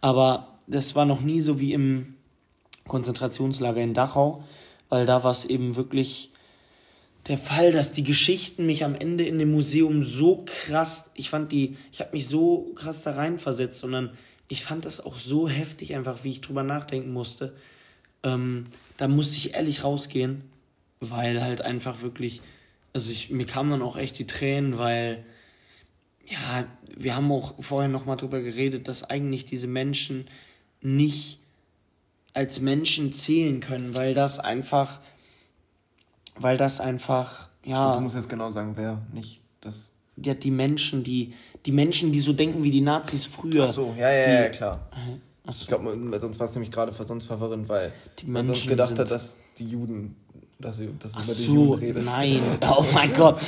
Aber 0.00 0.58
das 0.66 0.94
war 0.94 1.06
noch 1.06 1.22
nie 1.22 1.40
so 1.40 1.58
wie 1.58 1.72
im 1.72 2.14
Konzentrationslager 2.86 3.80
in 3.80 3.94
Dachau, 3.94 4.44
weil 4.88 5.06
da 5.06 5.24
war 5.24 5.30
es 5.30 5.46
eben 5.46 5.76
wirklich 5.76 6.30
der 7.28 7.38
Fall, 7.38 7.72
dass 7.72 7.92
die 7.92 8.04
Geschichten 8.04 8.66
mich 8.66 8.84
am 8.84 8.94
Ende 8.94 9.24
in 9.24 9.38
dem 9.38 9.50
Museum 9.50 10.02
so 10.02 10.44
krass, 10.44 11.10
ich 11.14 11.30
fand 11.30 11.50
die, 11.50 11.76
ich 11.92 12.00
habe 12.00 12.12
mich 12.12 12.28
so 12.28 12.72
krass 12.74 13.02
da 13.02 13.12
reinversetzt, 13.12 13.80
sondern 13.80 14.10
ich 14.48 14.62
fand 14.62 14.84
das 14.84 15.04
auch 15.04 15.18
so 15.18 15.48
heftig 15.48 15.94
einfach, 15.94 16.22
wie 16.22 16.30
ich 16.30 16.40
drüber 16.40 16.62
nachdenken 16.62 17.12
musste. 17.12 17.54
Ähm, 18.22 18.66
da 18.96 19.08
musste 19.08 19.36
ich 19.36 19.54
ehrlich 19.54 19.82
rausgehen, 19.82 20.42
weil 21.00 21.42
halt 21.42 21.62
einfach 21.62 22.02
wirklich, 22.02 22.42
also 22.92 23.10
ich, 23.10 23.30
mir 23.30 23.46
kamen 23.46 23.70
dann 23.70 23.82
auch 23.82 23.96
echt 23.96 24.18
die 24.18 24.26
Tränen, 24.26 24.78
weil 24.78 25.24
ja, 26.26 26.66
wir 26.96 27.14
haben 27.16 27.30
auch 27.32 27.54
vorher 27.62 27.88
nochmal 27.88 28.16
drüber 28.16 28.40
geredet, 28.40 28.88
dass 28.88 29.04
eigentlich 29.04 29.44
diese 29.44 29.66
Menschen 29.66 30.26
nicht 30.80 31.38
als 32.34 32.60
Menschen 32.60 33.12
zählen 33.12 33.60
können, 33.60 33.94
weil 33.94 34.14
das 34.14 34.38
einfach, 34.38 35.00
weil 36.38 36.56
das 36.56 36.80
einfach, 36.80 37.48
ja. 37.64 37.94
Du 37.94 38.00
musst 38.00 38.14
jetzt 38.14 38.28
genau 38.28 38.50
sagen, 38.50 38.72
wer 38.76 39.02
nicht 39.12 39.42
das. 39.60 39.92
Ja, 40.16 40.34
die 40.34 40.50
Menschen, 40.50 41.02
die, 41.02 41.34
die 41.66 41.72
Menschen, 41.72 42.10
die 42.10 42.20
so 42.20 42.32
denken 42.32 42.62
wie 42.62 42.70
die 42.70 42.80
Nazis 42.80 43.26
früher. 43.26 43.64
Ach 43.64 43.72
so, 43.72 43.94
ja, 43.98 44.10
ja, 44.10 44.26
die, 44.26 44.32
ja, 44.44 44.48
klar. 44.48 44.88
So. 45.46 45.50
Ich 45.50 45.66
glaube, 45.66 46.18
sonst 46.20 46.40
war 46.40 46.48
es 46.48 46.54
nämlich 46.54 46.70
gerade 46.70 46.92
sonst 46.92 47.26
verwirrend, 47.26 47.68
weil 47.68 47.92
man 48.24 48.46
sonst 48.46 48.66
gedacht 48.66 48.98
hat, 48.98 49.10
dass 49.10 49.38
die 49.58 49.66
Juden 49.66 50.16
dass 50.58 50.78
du, 50.78 50.86
dass 50.98 51.12
du 51.12 51.18
über 51.18 51.24
so, 51.24 51.42
die 51.42 51.54
Juden 51.54 51.80
redest. 51.80 52.06
Nein, 52.06 52.40
oh 52.62 52.84
mein 52.94 53.12
Gott. 53.12 53.40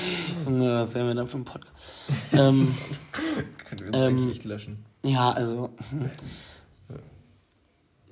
Was 0.44 0.94
haben 0.94 1.06
wir 1.06 1.14
dann 1.14 1.26
für 1.26 1.36
einen 1.36 1.44
Podcast? 1.44 1.94
ähm, 2.32 2.74
Können 3.12 3.80
wir 3.80 3.86
uns 3.86 3.96
ähm, 3.96 4.16
eigentlich 4.18 4.44
löschen. 4.44 4.84
Ja, 5.02 5.30
also. 5.30 5.70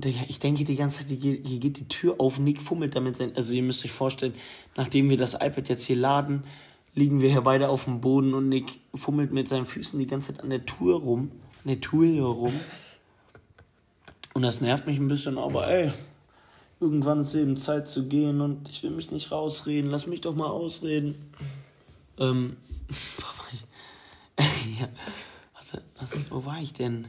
Ich 0.05 0.39
denke 0.39 0.65
die 0.65 0.77
ganze 0.77 0.99
Zeit, 0.99 1.19
hier 1.19 1.39
geht 1.39 1.79
die 1.79 1.89
Tür 1.89 2.17
auf, 2.19 2.39
Nick 2.39 2.61
fummelt 2.61 2.95
damit 2.95 3.17
sein. 3.17 3.33
Also 3.35 3.55
ihr 3.55 3.63
müsst 3.63 3.85
euch 3.85 3.93
vorstellen, 3.93 4.35
nachdem 4.77 5.09
wir 5.09 5.17
das 5.17 5.35
iPad 5.35 5.69
jetzt 5.71 5.85
hier 5.85 5.97
laden, 5.97 6.45
liegen 6.95 7.23
wir 7.23 7.31
hier 7.31 7.43
beide 7.43 7.69
auf 7.69 7.85
dem 7.85 8.01
Boden 8.01 8.35
und 8.35 8.49
Nick 8.49 8.81
fummelt 8.95 9.33
mit 9.33 9.49
seinen 9.49 9.67
Füßen 9.67 9.99
die 9.99 10.07
ganze 10.07 10.35
Zeit 10.35 10.43
an 10.43 10.51
der 10.51 10.67
Tür 10.67 10.97
rum, 10.97 11.31
an 11.65 11.69
der 11.69 11.81
Tür 11.81 12.25
rum. 12.25 12.53
Und 14.35 14.43
das 14.43 14.61
nervt 14.61 14.87
mich 14.87 14.99
ein 14.99 15.09
bisschen, 15.09 15.39
aber 15.39 15.67
ey, 15.69 15.93
irgendwann 16.81 17.21
ist 17.21 17.35
eben 17.35 17.57
Zeit 17.57 17.89
zu 17.89 18.07
gehen 18.07 18.41
und 18.43 18.69
ich 18.69 18.83
will 18.83 18.91
mich 18.91 19.11
nicht 19.11 19.31
rausreden. 19.33 19.91
Lass 19.91 20.07
mich 20.07 20.21
doch 20.21 20.35
mal 20.35 20.49
ausreden. 20.49 21.33
Ähm, 22.19 22.57
wo 23.17 23.23
war 23.23 23.49
ich? 23.53 24.79
ja, 24.81 24.89
warte, 25.55 25.83
was, 25.99 26.31
wo 26.31 26.45
war 26.45 26.61
ich 26.61 26.75
denn? 26.75 27.09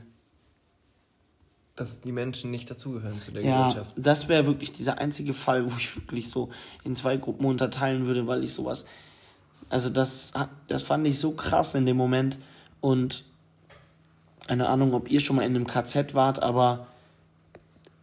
Dass 1.78 2.02
die 2.02 2.12
Menschen 2.12 2.52
nicht 2.52 2.70
dazugehören 2.70 3.22
zu 3.22 3.32
der 3.32 3.44
ja, 3.44 3.68
Gesellschaft. 3.68 3.94
Das 3.96 4.28
wäre 4.28 4.46
wirklich 4.46 4.74
dieser 4.74 4.98
einzige 4.98 5.34
Fall, 5.34 5.72
wo 5.72 5.78
ich 5.78 5.96
wirklich 5.96 6.30
so 6.30 6.50
in 6.84 6.96
zwei 6.96 7.16
Gruppen 7.16 7.46
unterteilen 7.46 8.06
würde, 8.06 8.28
weil 8.28 8.44
ich 8.44 8.54
sowas. 8.54 8.86
Also, 9.70 9.90
das, 9.90 10.34
das 10.68 10.84
fand 10.84 11.08
ich 11.08 11.20
so 11.20 11.32
krass 11.32 11.76
in 11.76 11.86
dem 11.86 11.96
Moment. 11.96 12.38
Und 12.82 13.24
keine 14.48 14.68
Ahnung, 14.70 14.94
ob 14.94 15.10
ihr 15.10 15.20
schon 15.20 15.36
mal 15.36 15.44
in 15.44 15.56
einem 15.56 15.68
KZ 15.68 16.16
wart, 16.16 16.42
aber 16.42 16.88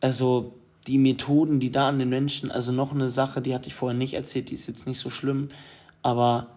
also 0.00 0.52
die 0.87 0.98
Methoden, 0.98 1.60
die 1.60 1.72
da 1.72 1.88
an 1.88 1.98
den 1.98 2.10
Menschen, 2.10 2.50
also 2.50 2.72
noch 2.72 2.92
eine 2.92 3.08
Sache, 3.08 3.40
die 3.40 3.54
hatte 3.54 3.68
ich 3.68 3.74
vorher 3.74 3.96
nicht 3.96 4.14
erzählt, 4.14 4.50
die 4.50 4.54
ist 4.54 4.66
jetzt 4.66 4.87
nicht 4.87 4.98
so 4.98 5.08
schlimm, 5.08 5.48
aber 6.02 6.48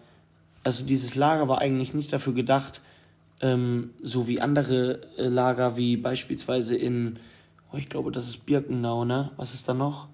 also 0.64 0.84
dieses 0.84 1.14
Lager 1.14 1.48
war 1.48 1.58
eigentlich 1.58 1.94
nicht 1.94 2.12
dafür 2.12 2.34
gedacht, 2.34 2.82
ähm, 3.40 3.90
so 4.02 4.26
wie 4.26 4.40
andere 4.40 5.00
äh, 5.16 5.28
Lager, 5.28 5.76
wie 5.76 5.96
beispielsweise 5.96 6.76
in, 6.76 7.18
oh, 7.72 7.76
ich 7.76 7.88
glaube, 7.88 8.10
das 8.10 8.28
ist 8.28 8.46
Birkenau, 8.46 9.04
ne? 9.04 9.30
Was 9.36 9.54
ist 9.54 9.68
da 9.68 9.74
noch? 9.74 10.08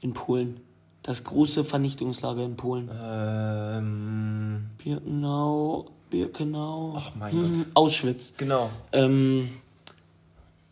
In 0.00 0.12
Polen. 0.12 0.60
Das 1.02 1.24
große 1.24 1.64
Vernichtungslager 1.64 2.44
in 2.44 2.56
Polen. 2.56 2.90
Ähm. 2.92 4.66
Birkenau, 4.82 5.90
Birkenau. 6.10 6.94
Ach 6.96 7.14
mein 7.14 7.32
hm, 7.32 7.52
Gott. 7.54 7.66
Auschwitz. 7.74 8.34
Genau. 8.36 8.70
Ähm, 8.92 9.48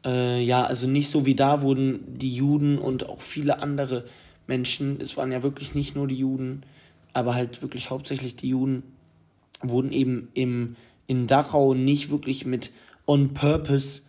äh, 0.04 0.40
ja, 0.42 0.64
also 0.64 0.86
nicht 0.86 1.10
so 1.10 1.26
wie 1.26 1.34
da 1.34 1.62
wurden 1.62 2.18
die 2.18 2.34
Juden 2.34 2.78
und 2.78 3.08
auch 3.08 3.20
viele 3.20 3.60
andere 3.60 4.04
Menschen, 4.46 5.00
es 5.00 5.16
waren 5.16 5.32
ja 5.32 5.42
wirklich 5.42 5.74
nicht 5.74 5.96
nur 5.96 6.06
die 6.06 6.16
Juden, 6.16 6.62
aber 7.12 7.34
halt 7.34 7.62
wirklich 7.62 7.90
hauptsächlich 7.90 8.36
die 8.36 8.50
Juden, 8.50 8.84
wurden 9.62 9.92
eben 9.92 10.28
im, 10.34 10.76
in 11.06 11.26
Dachau 11.26 11.74
nicht 11.74 12.10
wirklich 12.10 12.46
mit 12.46 12.72
on 13.06 13.34
purpose 13.34 14.02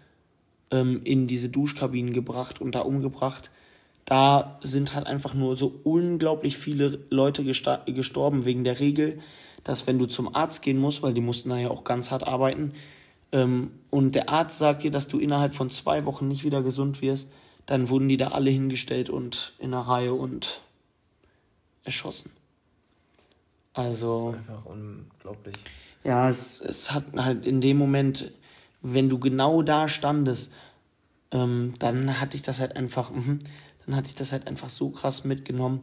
ähm, 0.71 1.01
in 1.03 1.27
diese 1.27 1.49
Duschkabinen 1.49 2.13
gebracht 2.13 2.61
und 2.61 2.75
da 2.75 2.81
umgebracht. 2.81 3.51
Da 4.05 4.57
sind 4.61 4.95
halt 4.95 5.05
einfach 5.05 5.33
nur 5.33 5.57
so 5.57 5.79
unglaublich 5.83 6.57
viele 6.57 6.99
Leute 7.09 7.43
gestorben 7.43 8.45
wegen 8.45 8.63
der 8.63 8.79
Regel, 8.79 9.19
dass 9.63 9.85
wenn 9.85 9.99
du 9.99 10.05
zum 10.05 10.33
Arzt 10.33 10.61
gehen 10.61 10.77
musst, 10.77 11.03
weil 11.03 11.13
die 11.13 11.21
mussten 11.21 11.49
da 11.49 11.57
ja 11.57 11.69
auch 11.69 11.83
ganz 11.83 12.11
hart 12.11 12.25
arbeiten, 12.25 12.73
ähm, 13.31 13.71
und 13.89 14.15
der 14.15 14.29
Arzt 14.29 14.57
sagt 14.57 14.83
dir, 14.83 14.91
dass 14.91 15.07
du 15.07 15.19
innerhalb 15.19 15.53
von 15.53 15.69
zwei 15.69 16.05
Wochen 16.05 16.27
nicht 16.27 16.43
wieder 16.43 16.61
gesund 16.61 17.01
wirst, 17.01 17.31
dann 17.65 17.89
wurden 17.89 18.07
die 18.07 18.17
da 18.17 18.29
alle 18.29 18.49
hingestellt 18.49 19.09
und 19.09 19.53
in 19.59 19.73
einer 19.73 19.81
Reihe 19.81 20.13
und 20.13 20.61
erschossen. 21.83 22.31
Also. 23.77 24.31
Das 24.31 24.41
ist 24.41 24.49
einfach 24.49 24.65
unglaublich. 24.65 25.55
Ja, 26.03 26.29
es, 26.29 26.61
es 26.61 26.91
hat 26.91 27.03
halt 27.15 27.45
in 27.45 27.61
dem 27.61 27.77
Moment, 27.77 28.31
wenn 28.81 29.09
du 29.09 29.19
genau 29.19 29.61
da 29.61 29.87
standest, 29.87 30.53
ähm, 31.31 31.73
dann 31.79 32.19
hatte 32.19 32.35
ich 32.35 32.41
das 32.41 32.59
halt 32.59 32.75
einfach, 32.75 33.11
mh, 33.11 33.39
dann 33.85 33.95
hatte 33.95 34.07
ich 34.07 34.15
das 34.15 34.31
halt 34.31 34.47
einfach 34.47 34.69
so 34.69 34.89
krass 34.89 35.25
mitgenommen. 35.25 35.81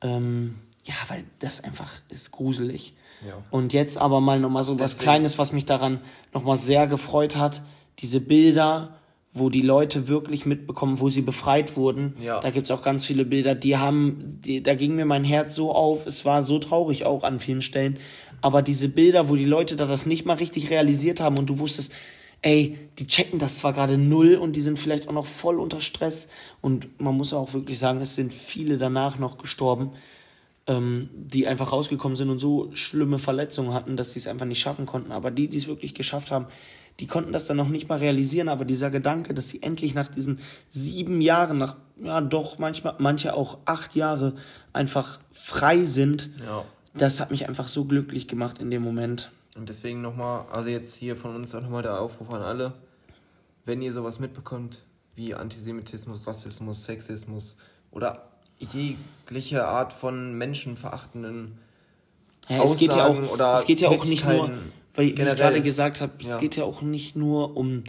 Ähm, 0.00 0.56
ja, 0.84 0.94
weil 1.08 1.24
das 1.38 1.62
einfach 1.62 1.90
ist 2.08 2.30
gruselig. 2.30 2.94
Ja. 3.26 3.42
Und 3.50 3.72
jetzt 3.72 3.96
aber 3.96 4.20
mal 4.20 4.38
nochmal 4.38 4.64
so 4.64 4.78
was 4.78 4.98
Kleines, 4.98 5.38
was 5.38 5.52
mich 5.52 5.64
daran 5.64 6.00
nochmal 6.32 6.56
sehr 6.56 6.86
gefreut 6.86 7.36
hat. 7.36 7.62
Diese 8.00 8.20
Bilder, 8.20 8.98
wo 9.36 9.50
die 9.50 9.62
Leute 9.62 10.06
wirklich 10.06 10.46
mitbekommen, 10.46 11.00
wo 11.00 11.08
sie 11.08 11.20
befreit 11.20 11.76
wurden. 11.76 12.14
Ja. 12.22 12.38
Da 12.38 12.50
gibt's 12.50 12.70
auch 12.70 12.82
ganz 12.82 13.04
viele 13.04 13.24
Bilder, 13.24 13.56
die 13.56 13.76
haben, 13.76 14.38
die, 14.44 14.62
da 14.62 14.76
ging 14.76 14.94
mir 14.94 15.04
mein 15.04 15.24
Herz 15.24 15.56
so 15.56 15.72
auf. 15.72 16.06
Es 16.06 16.24
war 16.24 16.44
so 16.44 16.60
traurig 16.60 17.04
auch 17.04 17.24
an 17.24 17.40
vielen 17.40 17.60
Stellen. 17.60 17.98
Aber 18.40 18.62
diese 18.62 18.88
Bilder, 18.88 19.28
wo 19.28 19.34
die 19.34 19.44
Leute 19.44 19.74
da 19.74 19.86
das 19.86 20.06
nicht 20.06 20.24
mal 20.24 20.36
richtig 20.36 20.70
realisiert 20.70 21.20
haben 21.20 21.36
und 21.36 21.50
du 21.50 21.58
wusstest, 21.58 21.92
ey, 22.42 22.78
die 23.00 23.08
checken 23.08 23.40
das 23.40 23.58
zwar 23.58 23.72
gerade 23.72 23.98
null 23.98 24.36
und 24.36 24.54
die 24.54 24.60
sind 24.60 24.78
vielleicht 24.78 25.08
auch 25.08 25.12
noch 25.12 25.26
voll 25.26 25.58
unter 25.58 25.80
Stress. 25.80 26.28
Und 26.60 27.00
man 27.00 27.16
muss 27.16 27.34
auch 27.34 27.54
wirklich 27.54 27.80
sagen, 27.80 28.00
es 28.00 28.14
sind 28.14 28.32
viele 28.32 28.78
danach 28.78 29.18
noch 29.18 29.36
gestorben 29.36 29.90
ähm, 30.66 31.10
die 31.12 31.46
einfach 31.46 31.72
rausgekommen 31.72 32.16
sind 32.16 32.30
und 32.30 32.38
so 32.38 32.70
schlimme 32.74 33.18
Verletzungen 33.18 33.74
hatten, 33.74 33.96
dass 33.96 34.12
sie 34.12 34.18
es 34.18 34.26
einfach 34.26 34.46
nicht 34.46 34.60
schaffen 34.60 34.86
konnten. 34.86 35.12
Aber 35.12 35.30
die, 35.30 35.48
die 35.48 35.58
es 35.58 35.66
wirklich 35.66 35.94
geschafft 35.94 36.30
haben, 36.30 36.46
die 37.00 37.06
konnten 37.06 37.32
das 37.32 37.46
dann 37.46 37.56
noch 37.56 37.68
nicht 37.68 37.88
mal 37.88 37.98
realisieren. 37.98 38.48
Aber 38.48 38.64
dieser 38.64 38.90
Gedanke, 38.90 39.34
dass 39.34 39.48
sie 39.48 39.62
endlich 39.62 39.94
nach 39.94 40.08
diesen 40.08 40.38
sieben 40.68 41.20
Jahren, 41.20 41.58
nach 41.58 41.76
ja 42.02 42.20
doch 42.20 42.58
manchmal, 42.58 42.94
manche 42.98 43.34
auch 43.34 43.58
acht 43.64 43.94
Jahre 43.94 44.34
einfach 44.72 45.18
frei 45.32 45.84
sind, 45.84 46.30
ja. 46.44 46.64
das 46.94 47.20
hat 47.20 47.30
mich 47.30 47.48
einfach 47.48 47.68
so 47.68 47.84
glücklich 47.84 48.28
gemacht 48.28 48.58
in 48.58 48.70
dem 48.70 48.82
Moment. 48.82 49.30
Und 49.56 49.68
deswegen 49.68 50.02
nochmal, 50.02 50.46
also 50.50 50.68
jetzt 50.68 50.94
hier 50.94 51.16
von 51.16 51.34
uns 51.36 51.54
auch 51.54 51.62
nochmal 51.62 51.82
der 51.82 52.00
Aufruf 52.00 52.30
an 52.30 52.42
alle, 52.42 52.72
wenn 53.64 53.82
ihr 53.82 53.92
sowas 53.92 54.18
mitbekommt, 54.18 54.82
wie 55.14 55.34
Antisemitismus, 55.34 56.26
Rassismus, 56.26 56.84
Sexismus 56.84 57.56
oder 57.92 58.28
jegliche 58.58 59.66
Art 59.66 59.92
von 59.92 60.36
menschenverachtenden 60.36 61.58
ja, 62.48 62.62
es 62.62 62.76
geht 62.76 62.94
ja 62.94 63.06
auch, 63.06 63.32
oder 63.32 63.54
es 63.54 63.64
geht 63.64 63.80
ja 63.80 63.88
auch 63.88 64.04
nicht 64.04 64.26
nur, 64.26 64.50
weil, 64.94 65.06
wie 65.06 65.10
ich 65.10 65.16
gerade 65.16 65.62
gesagt 65.62 66.00
habe, 66.00 66.12
ja. 66.20 66.30
es 66.30 66.40
geht 66.40 66.56
ja 66.56 66.64
auch 66.64 66.82
nicht 66.82 67.16
nur 67.16 67.56
um 67.56 67.84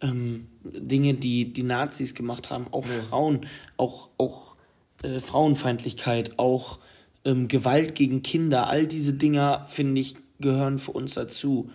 ähm, 0.00 0.46
Dinge, 0.64 1.14
die 1.14 1.52
die 1.52 1.62
Nazis 1.62 2.14
gemacht 2.14 2.50
haben, 2.50 2.66
auch 2.70 2.86
nee. 2.86 3.02
Frauen, 3.08 3.46
auch, 3.76 4.08
auch 4.18 4.56
äh, 5.02 5.20
Frauenfeindlichkeit, 5.20 6.38
auch 6.38 6.78
ähm, 7.24 7.48
Gewalt 7.48 7.94
gegen 7.94 8.22
Kinder, 8.22 8.68
all 8.68 8.86
diese 8.86 9.14
Dinger, 9.14 9.66
finde 9.68 10.00
ich, 10.00 10.16
gehören 10.40 10.78
für 10.78 10.92
uns 10.92 11.14
dazu. 11.14 11.70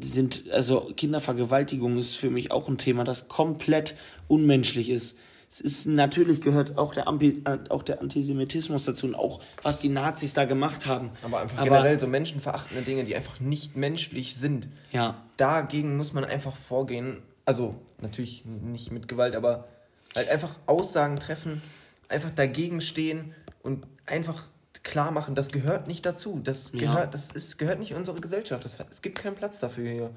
Sind, 0.00 0.50
also 0.50 0.92
Kindervergewaltigung 0.96 1.98
ist 1.98 2.14
für 2.14 2.30
mich 2.30 2.50
auch 2.50 2.68
ein 2.68 2.78
Thema, 2.78 3.04
das 3.04 3.28
komplett 3.28 3.96
unmenschlich 4.28 4.88
ist 4.88 5.18
es 5.50 5.60
ist 5.60 5.86
natürlich 5.86 6.40
gehört 6.40 6.78
auch 6.78 6.94
der, 6.94 7.06
Ambi, 7.06 7.42
äh, 7.44 7.58
auch 7.68 7.82
der 7.82 8.00
Antisemitismus 8.00 8.84
dazu 8.84 9.06
und 9.06 9.14
auch 9.14 9.40
was 9.62 9.78
die 9.78 9.88
Nazis 9.88 10.34
da 10.34 10.44
gemacht 10.44 10.86
haben. 10.86 11.10
Aber 11.22 11.40
einfach 11.40 11.58
Aber, 11.58 11.66
generell 11.66 12.00
so 12.00 12.06
menschenverachtende 12.06 12.82
Dinge, 12.82 13.04
die 13.04 13.14
einfach 13.14 13.40
nicht 13.40 13.76
menschlich 13.76 14.36
sind. 14.36 14.68
Ja. 14.92 15.22
Dagegen 15.36 15.96
muss 15.96 16.12
man 16.12 16.24
einfach 16.24 16.56
vorgehen. 16.56 17.22
Also 17.44 17.76
natürlich 18.00 18.44
nicht 18.44 18.90
mit 18.90 19.08
Gewalt, 19.08 19.36
aber 19.36 19.68
halt 20.14 20.28
einfach 20.28 20.56
Aussagen 20.66 21.16
treffen, 21.16 21.62
einfach 22.08 22.30
dagegen 22.30 22.80
stehen 22.80 23.34
und 23.62 23.86
einfach 24.06 24.48
klar 24.82 25.10
machen, 25.10 25.34
das 25.34 25.50
gehört 25.50 25.88
nicht 25.88 26.04
dazu. 26.06 26.40
Das 26.44 26.72
gehört, 26.72 26.94
ja. 26.94 27.06
das 27.06 27.32
ist, 27.32 27.58
gehört 27.58 27.78
nicht 27.78 27.92
in 27.92 27.96
unsere 27.96 28.20
Gesellschaft. 28.20 28.64
Das, 28.64 28.78
es 28.90 29.02
gibt 29.02 29.18
keinen 29.18 29.34
Platz 29.34 29.58
dafür 29.58 29.90
hier. 29.90 30.10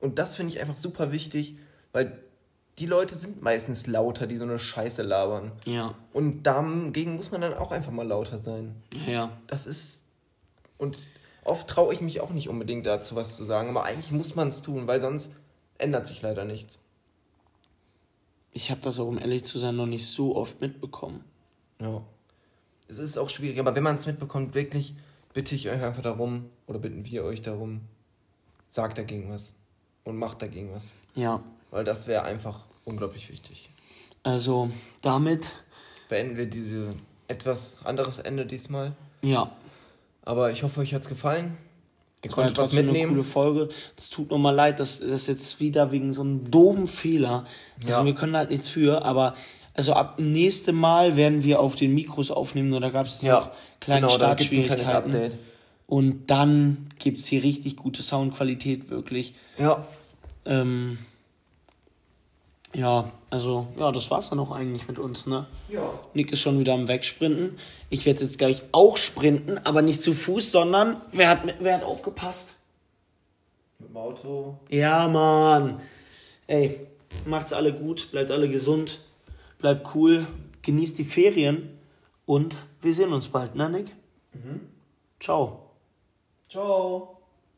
Und 0.00 0.18
das 0.18 0.36
finde 0.36 0.52
ich 0.52 0.60
einfach 0.60 0.76
super 0.76 1.10
wichtig, 1.10 1.56
weil 1.92 2.18
die 2.78 2.86
Leute 2.86 3.16
sind 3.16 3.42
meistens 3.42 3.86
lauter, 3.86 4.26
die 4.26 4.36
so 4.36 4.44
eine 4.44 4.58
Scheiße 4.58 5.02
labern. 5.02 5.52
Ja. 5.64 5.94
Und 6.12 6.42
dagegen 6.42 7.14
muss 7.14 7.30
man 7.30 7.40
dann 7.40 7.54
auch 7.54 7.70
einfach 7.70 7.92
mal 7.92 8.06
lauter 8.06 8.38
sein. 8.38 8.74
Ja. 9.06 9.30
Das 9.46 9.66
ist. 9.66 10.02
Und 10.76 10.98
oft 11.44 11.68
traue 11.68 11.94
ich 11.94 12.00
mich 12.00 12.20
auch 12.20 12.30
nicht 12.30 12.48
unbedingt 12.48 12.84
dazu 12.86 13.14
was 13.14 13.36
zu 13.36 13.44
sagen, 13.44 13.68
aber 13.68 13.84
eigentlich 13.84 14.10
muss 14.10 14.34
man 14.34 14.48
es 14.48 14.62
tun, 14.62 14.86
weil 14.86 15.00
sonst 15.00 15.32
ändert 15.78 16.06
sich 16.06 16.20
leider 16.22 16.44
nichts. 16.44 16.80
Ich 18.52 18.70
habe 18.70 18.80
das 18.80 18.98
auch, 18.98 19.06
um 19.06 19.18
ehrlich 19.18 19.44
zu 19.44 19.58
sein, 19.58 19.76
noch 19.76 19.86
nicht 19.86 20.06
so 20.08 20.36
oft 20.36 20.60
mitbekommen. 20.60 21.24
Ja. 21.80 22.02
Es 22.88 22.98
ist 22.98 23.18
auch 23.18 23.30
schwierig, 23.30 23.58
aber 23.58 23.74
wenn 23.74 23.82
man 23.82 23.96
es 23.96 24.06
mitbekommt, 24.06 24.54
wirklich 24.54 24.94
bitte 25.32 25.54
ich 25.54 25.68
euch 25.68 25.82
einfach 25.82 26.02
darum, 26.02 26.46
oder 26.66 26.78
bitten 26.78 27.04
wir 27.04 27.24
euch 27.24 27.42
darum, 27.42 27.82
sagt 28.68 28.98
dagegen 28.98 29.30
was. 29.30 29.54
Und 30.04 30.16
macht 30.16 30.42
dagegen 30.42 30.72
was. 30.72 30.92
Ja 31.14 31.42
weil 31.74 31.82
das 31.82 32.06
wäre 32.06 32.22
einfach 32.22 32.60
unglaublich 32.84 33.28
wichtig. 33.30 33.68
Also 34.22 34.70
damit 35.02 35.50
beenden 36.08 36.36
wir 36.36 36.46
diese 36.46 36.94
etwas 37.26 37.78
anderes 37.84 38.20
Ende 38.20 38.46
diesmal. 38.46 38.92
Ja. 39.22 39.50
Aber 40.22 40.52
ich 40.52 40.62
hoffe, 40.62 40.80
euch 40.80 40.94
hat 40.94 41.02
es 41.02 41.08
gefallen. 41.08 41.56
Ihr 42.22 42.28
das 42.28 42.32
konntet 42.32 42.58
was 42.58 42.72
mitnehmen. 42.72 42.98
eine 42.98 43.08
coole 43.08 43.24
Folge. 43.24 43.68
Es 43.96 44.08
tut 44.08 44.30
mir 44.30 44.38
mal 44.38 44.54
leid, 44.54 44.78
dass 44.78 45.00
das 45.00 45.26
jetzt 45.26 45.58
wieder 45.58 45.90
wegen 45.90 46.12
so 46.12 46.22
einem 46.22 46.48
doofen 46.48 46.86
Fehler. 46.86 47.44
Also 47.82 47.98
ja. 47.98 48.04
wir 48.04 48.14
können 48.14 48.36
halt 48.36 48.50
nichts 48.50 48.68
für, 48.68 49.04
aber 49.04 49.34
also 49.74 49.94
ab 49.94 50.20
nächstem 50.20 50.76
Mal 50.76 51.16
werden 51.16 51.42
wir 51.42 51.58
auf 51.58 51.74
den 51.74 51.92
Mikros 51.92 52.30
aufnehmen, 52.30 52.72
oder 52.72 52.92
gab 52.92 53.06
es 53.06 53.20
ja. 53.20 53.34
noch 53.34 53.50
kleine 53.80 54.02
genau, 54.02 54.14
Startschwierigkeiten. 54.14 55.32
Und 55.88 56.30
dann 56.30 56.88
gibt 57.00 57.18
es 57.18 57.26
hier 57.26 57.42
richtig 57.42 57.76
gute 57.76 58.04
Soundqualität, 58.04 58.90
wirklich. 58.90 59.34
Ja. 59.58 59.84
Ähm, 60.46 60.98
ja, 62.74 63.10
also, 63.30 63.66
ja, 63.78 63.90
das 63.90 64.10
war's 64.10 64.30
dann 64.30 64.38
auch 64.38 64.50
eigentlich 64.50 64.86
mit 64.88 64.98
uns, 64.98 65.26
ne? 65.26 65.46
Ja. 65.68 65.92
Nick 66.12 66.32
ist 66.32 66.40
schon 66.40 66.58
wieder 66.58 66.74
am 66.74 66.88
Wegsprinten. 66.88 67.58
Ich 67.90 68.06
werde 68.06 68.20
jetzt 68.20 68.38
gleich 68.38 68.62
auch 68.72 68.96
sprinten, 68.96 69.58
aber 69.58 69.82
nicht 69.82 70.02
zu 70.02 70.12
Fuß, 70.12 70.52
sondern 70.52 71.00
wer 71.12 71.28
hat, 71.28 71.40
wer 71.60 71.76
hat 71.76 71.84
aufgepasst? 71.84 72.54
Mit 73.78 73.90
dem 73.90 73.96
Auto. 73.96 74.58
Ja, 74.68 75.08
Mann. 75.08 75.80
Ey, 76.46 76.86
macht's 77.26 77.52
alle 77.52 77.72
gut, 77.72 78.10
bleibt 78.10 78.30
alle 78.30 78.48
gesund, 78.48 79.00
bleibt 79.58 79.94
cool, 79.94 80.26
genießt 80.62 80.98
die 80.98 81.04
Ferien 81.04 81.78
und 82.26 82.64
wir 82.82 82.94
sehen 82.94 83.12
uns 83.12 83.28
bald, 83.28 83.54
ne, 83.54 83.70
Nick? 83.70 83.94
Mhm. 84.32 84.68
Ciao. 85.20 85.70
Ciao. 86.48 87.13